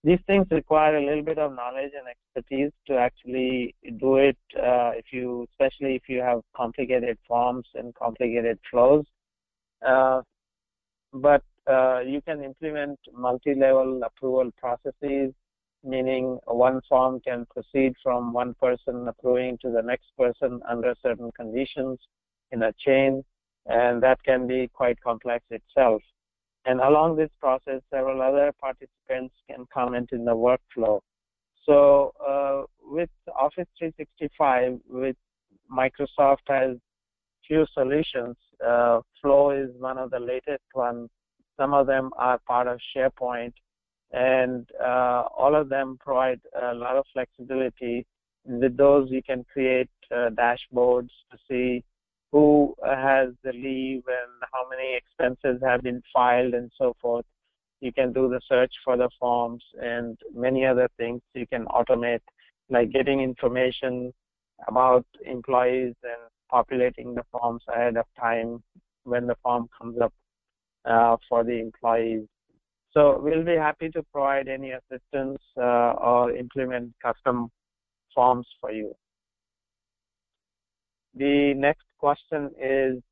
These 0.02 0.18
things 0.26 0.46
require 0.50 0.96
a 0.96 1.04
little 1.04 1.22
bit 1.22 1.38
of 1.38 1.54
knowledge 1.54 1.92
and 1.98 2.08
expertise 2.08 2.72
to 2.86 2.96
actually 2.96 3.74
do 3.98 4.16
it. 4.16 4.38
Uh, 4.56 4.92
if 4.96 5.06
you, 5.12 5.46
especially 5.52 5.94
if 5.94 6.08
you 6.08 6.20
have 6.20 6.40
complicated 6.56 7.18
forms 7.28 7.66
and 7.74 7.94
complicated 7.94 8.58
flows, 8.70 9.04
uh, 9.86 10.22
but 11.12 11.42
uh, 11.70 12.00
you 12.00 12.22
can 12.22 12.42
implement 12.42 12.98
multi-level 13.12 14.00
approval 14.02 14.50
processes, 14.58 15.34
meaning 15.84 16.38
one 16.46 16.80
form 16.88 17.20
can 17.20 17.46
proceed 17.46 17.94
from 18.02 18.32
one 18.32 18.54
person 18.54 19.06
approving 19.06 19.58
to 19.58 19.70
the 19.70 19.82
next 19.82 20.06
person 20.16 20.60
under 20.66 20.94
certain 21.02 21.30
conditions 21.32 21.98
in 22.52 22.62
a 22.62 22.72
chain 22.84 23.24
and 23.66 24.02
that 24.02 24.22
can 24.24 24.46
be 24.46 24.68
quite 24.72 25.00
complex 25.00 25.44
itself. 25.50 26.02
And 26.66 26.80
along 26.80 27.16
this 27.16 27.30
process, 27.40 27.80
several 27.90 28.20
other 28.20 28.52
participants 28.60 29.34
can 29.48 29.66
comment 29.72 30.10
in 30.12 30.24
the 30.24 30.34
workflow. 30.34 31.00
So 31.64 32.12
uh, 32.26 32.62
with 32.82 33.10
Office 33.38 33.68
365, 33.78 34.78
with 34.88 35.16
Microsoft 35.70 36.48
has 36.48 36.76
few 37.46 37.66
solutions. 37.72 38.36
Uh, 38.66 39.00
Flow 39.20 39.50
is 39.50 39.70
one 39.78 39.98
of 39.98 40.10
the 40.10 40.18
latest 40.18 40.64
ones. 40.74 41.08
Some 41.58 41.74
of 41.74 41.86
them 41.86 42.10
are 42.16 42.38
part 42.46 42.66
of 42.66 42.78
SharePoint, 42.94 43.52
and 44.12 44.68
uh, 44.82 45.24
all 45.36 45.54
of 45.54 45.68
them 45.68 45.98
provide 46.00 46.40
a 46.62 46.74
lot 46.74 46.96
of 46.96 47.04
flexibility. 47.12 48.06
With 48.44 48.76
those, 48.76 49.10
you 49.10 49.22
can 49.22 49.44
create 49.52 49.90
uh, 50.10 50.30
dashboards 50.30 51.10
to 51.30 51.38
see 51.48 51.84
who 52.32 52.74
has 52.84 53.30
the 53.42 53.52
leave 53.52 54.02
and 54.06 54.42
how 54.52 54.68
many 54.68 54.96
expenses 54.96 55.60
have 55.64 55.82
been 55.82 56.02
filed 56.12 56.54
and 56.54 56.70
so 56.78 56.94
forth. 57.00 57.24
You 57.80 57.92
can 57.92 58.12
do 58.12 58.28
the 58.28 58.40
search 58.48 58.72
for 58.84 58.96
the 58.96 59.08
forms 59.18 59.64
and 59.80 60.18
many 60.34 60.64
other 60.66 60.88
things 60.96 61.22
you 61.34 61.46
can 61.46 61.64
automate, 61.66 62.20
like 62.68 62.92
getting 62.92 63.20
information 63.20 64.12
about 64.68 65.06
employees 65.24 65.94
and 66.02 66.30
populating 66.50 67.14
the 67.14 67.24
forms 67.32 67.62
ahead 67.68 67.96
of 67.96 68.04
time 68.18 68.62
when 69.04 69.26
the 69.26 69.36
form 69.42 69.68
comes 69.78 69.98
up 70.00 70.12
uh, 70.84 71.16
for 71.28 71.42
the 71.42 71.58
employees. 71.58 72.26
So 72.92 73.20
we'll 73.22 73.44
be 73.44 73.56
happy 73.56 73.88
to 73.90 74.02
provide 74.12 74.48
any 74.48 74.72
assistance 74.72 75.38
uh, 75.56 75.92
or 75.92 76.32
implement 76.32 76.92
custom 77.02 77.50
forms 78.14 78.46
for 78.60 78.72
you. 78.72 78.94
The 81.14 81.54
next 81.54 81.84
question 82.00 82.50
is, 82.60 83.02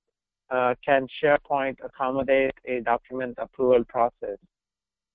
uh, 0.50 0.74
can 0.84 1.06
SharePoint 1.22 1.76
accommodate 1.84 2.54
a 2.64 2.80
document 2.80 3.34
approval 3.38 3.84
process? 3.84 4.38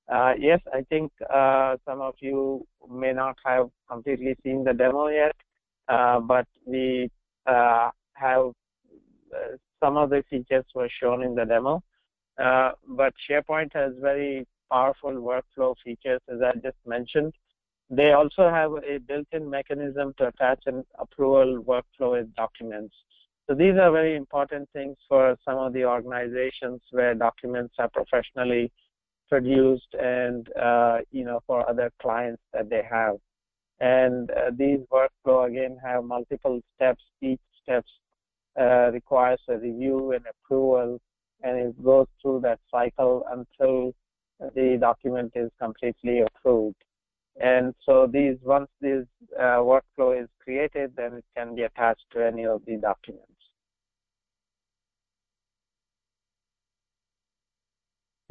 Uh, 0.08 0.34
yes, 0.38 0.60
I 0.72 0.82
think 0.90 1.12
uh, 1.34 1.78
some 1.88 2.02
of 2.02 2.14
you 2.20 2.68
may 2.90 3.14
not 3.14 3.38
have 3.46 3.70
completely 3.90 4.36
seen 4.44 4.64
the 4.64 4.74
demo 4.74 5.08
yet, 5.08 5.36
uh, 5.88 6.20
but 6.20 6.46
we 6.66 7.10
uh, 7.48 7.90
have 8.14 8.52
uh, 9.34 9.56
some 9.82 9.98
of 9.98 10.10
the 10.10 10.24
features 10.30 10.66
were 10.76 10.90
shown 11.02 11.24
in 11.24 11.34
the 11.36 11.46
demo. 11.46 11.82
but 12.38 13.14
SharePoint 13.28 13.74
has 13.74 13.94
very 14.00 14.46
powerful 14.72 15.14
workflow 15.14 15.76
features, 15.84 16.22
as 16.34 16.40
I 16.42 16.54
just 16.60 16.78
mentioned. 16.86 17.34
They 17.90 18.12
also 18.12 18.50
have 18.50 18.72
a 18.94 18.98
built-in 18.98 19.50
mechanism 19.50 20.14
to 20.18 20.28
attach 20.28 20.62
an 20.66 20.84
approval 21.00 21.64
workflow 21.64 22.12
with 22.14 22.34
documents. 22.36 22.96
So 23.50 23.56
these 23.56 23.74
are 23.74 23.92
very 23.92 24.16
important 24.16 24.70
things 24.72 24.96
for 25.10 25.38
some 25.44 25.58
of 25.58 25.74
the 25.74 25.84
organizations 25.84 26.82
where 26.92 27.14
documents 27.14 27.76
are 27.78 27.90
professionally 27.90 28.72
produced 29.30 29.94
and, 30.00 30.48
uh, 30.56 31.00
you 31.12 31.26
know, 31.26 31.42
for 31.46 31.68
other 31.70 31.92
clients 32.02 32.42
that 32.54 32.70
they 32.70 32.84
have. 32.90 33.16
And 33.80 34.32
uh, 34.32 34.52
these 34.58 34.80
workflow, 34.92 35.50
again, 35.50 35.78
have 35.84 36.06
multiple 36.06 36.62
steps. 36.76 37.04
Each 37.22 37.42
step 37.62 37.84
uh, 38.60 38.92
requires 38.92 39.42
a 39.50 39.58
review 39.58 40.14
and 40.14 40.24
approval, 40.26 41.02
and 41.42 41.58
it 41.58 41.84
goes 41.84 42.08
through 42.22 42.42
that 42.42 42.60
cycle 42.72 43.26
until 43.30 43.94
the 44.56 44.78
document 44.80 45.34
is 45.36 45.52
completely 45.60 46.22
approved. 46.22 46.78
And 47.42 47.74
so 47.86 48.08
these 48.08 48.38
once 48.44 48.70
this 48.80 49.06
uh, 49.38 49.58
workflow 49.58 50.22
is 50.22 50.30
created, 50.42 50.94
then 50.96 51.16
it 51.16 51.26
can 51.36 51.56
be 51.56 51.64
attached 51.64 52.06
to 52.14 52.26
any 52.26 52.46
of 52.46 52.62
the 52.66 52.78
documents. 52.78 53.33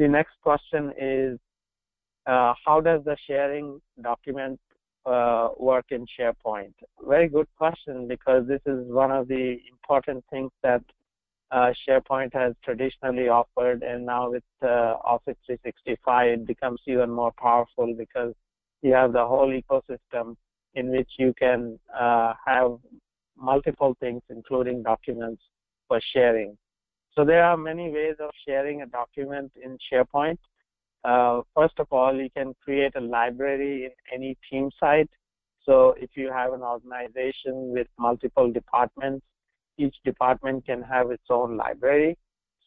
The 0.02 0.08
next 0.08 0.34
question 0.42 0.92
is, 1.00 1.38
uh, 2.26 2.54
how 2.66 2.80
does 2.80 3.04
the 3.04 3.16
sharing 3.24 3.80
document 4.02 4.58
uh, 5.06 5.50
work 5.56 5.84
in 5.92 6.06
SharePoint? 6.18 6.74
Very 7.06 7.28
good 7.28 7.46
question 7.56 8.08
because 8.08 8.48
this 8.48 8.62
is 8.66 8.84
one 8.88 9.12
of 9.12 9.28
the 9.28 9.58
important 9.70 10.24
things 10.28 10.50
that 10.64 10.82
uh, 11.52 11.72
SharePoint 11.88 12.34
has 12.34 12.54
traditionally 12.64 13.28
offered, 13.28 13.84
and 13.84 14.04
now 14.04 14.28
with 14.28 14.42
uh, 14.60 14.96
Office 15.04 15.36
365, 15.46 16.30
it 16.30 16.46
becomes 16.48 16.80
even 16.88 17.08
more 17.08 17.32
powerful 17.38 17.94
because 17.96 18.34
you 18.82 18.92
have 18.92 19.12
the 19.12 19.24
whole 19.24 19.52
ecosystem 19.52 20.34
in 20.74 20.90
which 20.90 21.10
you 21.16 21.32
can 21.38 21.78
uh, 21.96 22.32
have 22.44 22.72
multiple 23.38 23.96
things, 24.00 24.22
including 24.30 24.82
documents 24.82 25.42
for 25.86 26.00
sharing. 26.12 26.58
So 27.14 27.24
there 27.24 27.44
are 27.44 27.56
many 27.56 27.90
ways 27.90 28.16
of 28.20 28.30
sharing 28.46 28.82
a 28.82 28.86
document 28.86 29.52
in 29.62 29.76
SharePoint. 29.92 30.38
Uh, 31.04 31.42
first 31.54 31.74
of 31.78 31.86
all, 31.90 32.14
you 32.16 32.30
can 32.34 32.54
create 32.64 32.92
a 32.96 33.00
library 33.00 33.84
in 33.84 33.90
any 34.14 34.38
team 34.50 34.70
site. 34.80 35.10
So 35.64 35.94
if 35.98 36.10
you 36.14 36.30
have 36.32 36.54
an 36.54 36.62
organization 36.62 37.72
with 37.72 37.86
multiple 37.98 38.50
departments, 38.50 39.24
each 39.78 39.94
department 40.04 40.64
can 40.66 40.82
have 40.82 41.10
its 41.10 41.24
own 41.28 41.56
library. 41.56 42.16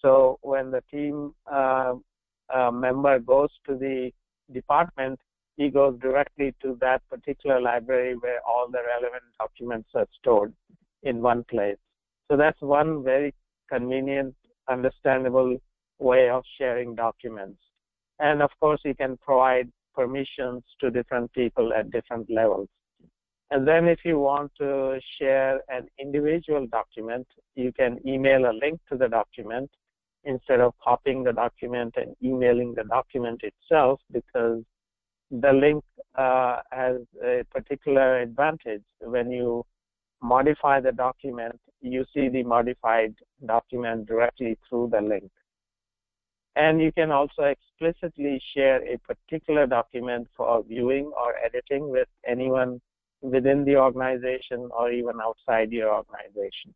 So 0.02 0.38
when 0.42 0.70
the 0.70 0.82
team 0.92 1.34
uh, 1.52 1.94
uh, 2.54 2.72
member 2.72 3.20
goes 3.20 3.50
to 3.68 3.76
the 3.76 4.12
department, 4.54 5.20
he 5.58 5.70
goes 5.70 5.98
directly 6.00 6.54
to 6.62 6.78
that 6.82 7.02
particular 7.10 7.60
library 7.60 8.16
where 8.18 8.42
all 8.48 8.68
the 8.70 8.82
relevant 8.86 9.24
documents 9.40 9.90
are 9.96 10.08
stored 10.20 10.54
in 11.04 11.22
one 11.22 11.44
place. 11.46 11.78
So 12.30 12.38
that's 12.38 12.62
one 12.62 13.04
very 13.04 13.34
convenient, 13.70 14.36
understandable 14.70 15.58
way 16.00 16.30
of 16.30 16.44
sharing 16.58 16.96
documents. 16.96 17.60
And 18.20 18.42
of 18.42 18.52
course, 18.60 18.82
you 18.84 18.96
can 18.96 19.18
provide 19.18 19.72
permissions 19.94 20.64
to 20.80 20.92
different 20.92 21.32
people 21.34 21.74
at 21.74 21.92
different 21.92 22.30
levels. 22.30 22.68
And 23.52 23.68
then 23.68 23.88
if 23.88 24.00
you 24.04 24.20
want 24.20 24.52
to 24.58 25.00
share 25.20 25.62
an 25.70 25.88
individual 26.00 26.68
document, 26.68 27.28
you 27.56 27.72
can 27.72 28.00
email 28.06 28.50
a 28.50 28.54
link 28.54 28.80
to 28.90 28.98
the 28.98 29.08
document 29.08 29.70
instead 30.24 30.60
of 30.60 30.74
copying 30.84 31.24
the 31.24 31.32
document 31.32 31.94
and 31.98 32.16
emailing 32.24 32.74
the 32.74 32.84
document 32.86 33.42
itself 33.44 34.02
because 34.12 34.64
the 35.30 35.54
link 35.54 35.84
uh, 36.16 36.58
has 36.72 36.98
a 37.24 37.44
particular 37.52 38.20
advantage. 38.20 38.82
When 39.00 39.30
you 39.30 39.64
modify 40.22 40.80
the 40.80 40.92
document, 40.92 41.60
you 41.82 42.06
see 42.14 42.30
the 42.30 42.44
modified 42.44 43.14
document 43.46 44.08
directly 44.08 44.58
through 44.68 44.90
the 44.92 45.02
link. 45.02 45.30
And 46.56 46.82
you 46.82 46.92
can 46.92 47.12
also 47.12 47.44
explicitly 47.44 48.42
share 48.56 48.82
a 48.88 48.98
particular 49.00 49.68
document 49.68 50.28
for 50.36 50.64
viewing 50.64 51.12
or 51.18 51.36
editing 51.44 51.90
with 51.90 52.08
anyone 52.26 52.80
within 53.22 53.66
the 53.66 53.76
organization 53.76 54.70
or 54.78 54.92
even 54.92 55.16
outside 55.22 55.72
your 55.72 55.94
organization. 55.94 56.74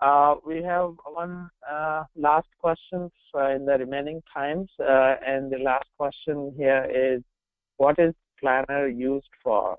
Uh, 0.00 0.34
we 0.44 0.62
have 0.62 0.92
one 1.06 1.48
uh, 1.70 2.04
last 2.14 2.48
question 2.60 3.10
in 3.34 3.64
the 3.64 3.76
remaining 3.78 4.22
times, 4.32 4.68
uh, 4.80 5.14
and 5.26 5.50
the 5.50 5.58
last 5.58 5.88
question 5.96 6.52
here 6.58 6.84
is, 6.94 7.22
what 7.78 7.98
is 7.98 8.12
Planner 8.38 8.86
used 8.86 9.30
for? 9.42 9.76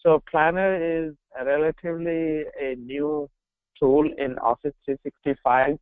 So 0.00 0.22
Planner 0.30 1.06
is 1.06 1.14
a 1.38 1.44
relatively 1.44 2.44
a 2.60 2.76
new 2.76 3.28
tool 3.78 4.08
in 4.16 4.38
Office 4.38 4.74
365. 4.84 5.78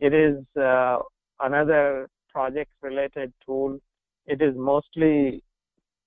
It 0.00 0.14
is 0.14 0.44
uh, 0.56 0.98
another 1.40 2.08
project-related 2.30 3.32
tool. 3.44 3.78
It 4.26 4.40
is 4.42 4.54
mostly 4.56 5.42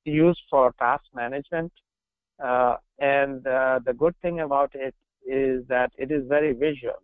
used 0.06 0.42
for 0.50 0.74
task 0.80 1.04
management. 1.14 1.72
Uh, 2.44 2.78
and 3.00 3.46
uh, 3.46 3.80
the 3.86 3.94
good 3.94 4.16
thing 4.22 4.40
about 4.40 4.72
it 4.74 4.96
is 5.26 5.64
that 5.68 5.92
it 5.98 6.12
is 6.12 6.24
very 6.28 6.54
visual. 6.54 7.02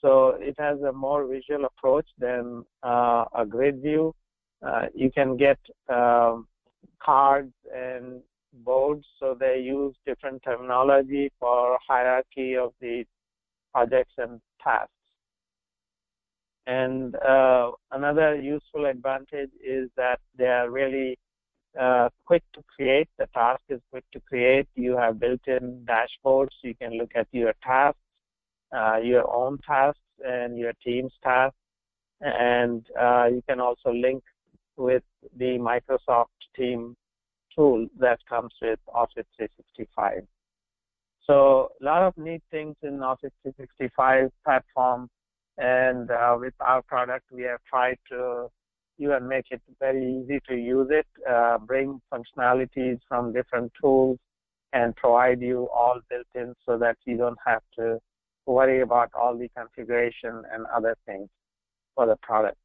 So 0.00 0.36
it 0.40 0.54
has 0.58 0.80
a 0.82 0.92
more 0.92 1.26
visual 1.26 1.64
approach 1.64 2.06
than 2.18 2.64
uh, 2.82 3.24
a 3.34 3.46
grid 3.46 3.80
view. 3.82 4.14
Uh, 4.66 4.86
you 4.94 5.10
can 5.10 5.36
get 5.36 5.58
um, 5.88 6.46
cards 7.02 7.52
and 7.74 8.20
boards, 8.64 9.06
so 9.18 9.36
they 9.38 9.58
use 9.58 9.94
different 10.06 10.42
terminology 10.42 11.30
for 11.40 11.78
hierarchy 11.86 12.56
of 12.56 12.72
the 12.80 13.04
projects 13.72 14.12
and 14.18 14.40
tasks. 14.62 14.90
And 16.66 17.14
uh, 17.16 17.72
another 17.90 18.36
useful 18.36 18.86
advantage 18.86 19.50
is 19.62 19.90
that 19.96 20.20
they 20.38 20.46
are 20.46 20.70
really 20.70 21.18
uh, 21.78 22.08
quick 22.24 22.42
to 22.54 22.62
create. 22.74 23.08
The 23.18 23.26
task 23.34 23.60
is 23.68 23.80
quick 23.90 24.04
to 24.12 24.20
create. 24.20 24.68
You 24.74 24.96
have 24.96 25.20
built-in 25.20 25.86
dashboards. 25.86 26.54
You 26.62 26.74
can 26.74 26.96
look 26.96 27.10
at 27.14 27.26
your 27.32 27.52
tasks, 27.62 27.98
uh, 28.74 28.96
your 28.96 29.30
own 29.30 29.58
tasks, 29.66 30.00
and 30.24 30.58
your 30.58 30.72
team's 30.82 31.12
tasks. 31.22 31.56
And 32.20 32.86
uh, 32.98 33.26
you 33.26 33.42
can 33.46 33.60
also 33.60 33.92
link 33.92 34.22
with 34.76 35.02
the 35.36 35.58
Microsoft 35.58 36.26
Team 36.56 36.96
tool 37.54 37.86
that 37.98 38.18
comes 38.28 38.52
with 38.60 38.78
Office 38.92 39.26
365. 39.36 40.26
So 41.26 41.70
a 41.80 41.84
lot 41.84 42.02
of 42.02 42.16
neat 42.18 42.42
things 42.50 42.76
in 42.82 43.02
Office 43.02 43.32
365 43.42 44.30
platform. 44.44 45.08
And 45.56 46.10
uh, 46.10 46.36
with 46.38 46.54
our 46.60 46.82
product, 46.82 47.26
we 47.32 47.42
have 47.42 47.60
tried 47.68 47.98
to 48.10 48.48
even 48.98 49.26
make 49.28 49.46
it 49.50 49.62
very 49.80 50.20
easy 50.22 50.40
to 50.48 50.54
use 50.54 50.88
it, 50.90 51.06
uh, 51.28 51.58
bring 51.58 52.00
functionalities 52.12 52.98
from 53.08 53.32
different 53.32 53.72
tools, 53.80 54.18
and 54.72 54.94
provide 54.96 55.40
you 55.40 55.68
all 55.74 56.00
built 56.10 56.26
in 56.34 56.54
so 56.66 56.76
that 56.78 56.96
you 57.04 57.16
don't 57.16 57.38
have 57.46 57.62
to 57.78 57.98
worry 58.46 58.80
about 58.82 59.10
all 59.14 59.36
the 59.36 59.48
configuration 59.56 60.42
and 60.52 60.66
other 60.74 60.96
things 61.06 61.28
for 61.94 62.06
the 62.06 62.16
product. 62.16 62.58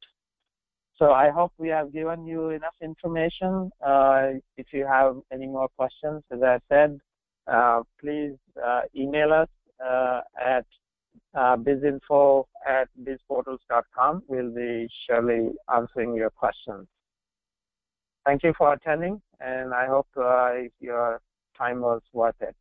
So 1.00 1.12
I 1.12 1.30
hope 1.30 1.52
we 1.56 1.68
have 1.68 1.94
given 1.94 2.26
you 2.26 2.50
enough 2.50 2.74
information. 2.82 3.70
Uh, 3.80 4.32
if 4.58 4.66
you 4.70 4.86
have 4.86 5.16
any 5.32 5.46
more 5.46 5.68
questions, 5.78 6.22
as 6.30 6.42
I 6.42 6.58
said, 6.68 7.00
uh, 7.46 7.82
please 7.98 8.36
uh, 8.62 8.82
email 8.94 9.32
us 9.32 9.48
uh, 9.82 10.20
at 10.38 10.66
uh, 11.34 11.56
bizinfo 11.56 12.44
at 12.68 12.88
bizportals.com. 13.02 14.24
We'll 14.28 14.54
be 14.54 14.88
surely 15.06 15.52
answering 15.74 16.14
your 16.14 16.28
questions. 16.28 16.86
Thank 18.26 18.42
you 18.42 18.52
for 18.58 18.74
attending, 18.74 19.22
and 19.40 19.72
I 19.72 19.86
hope 19.86 20.08
uh, 20.18 20.50
your 20.80 21.22
time 21.56 21.80
was 21.80 22.02
worth 22.12 22.42
it. 22.42 22.54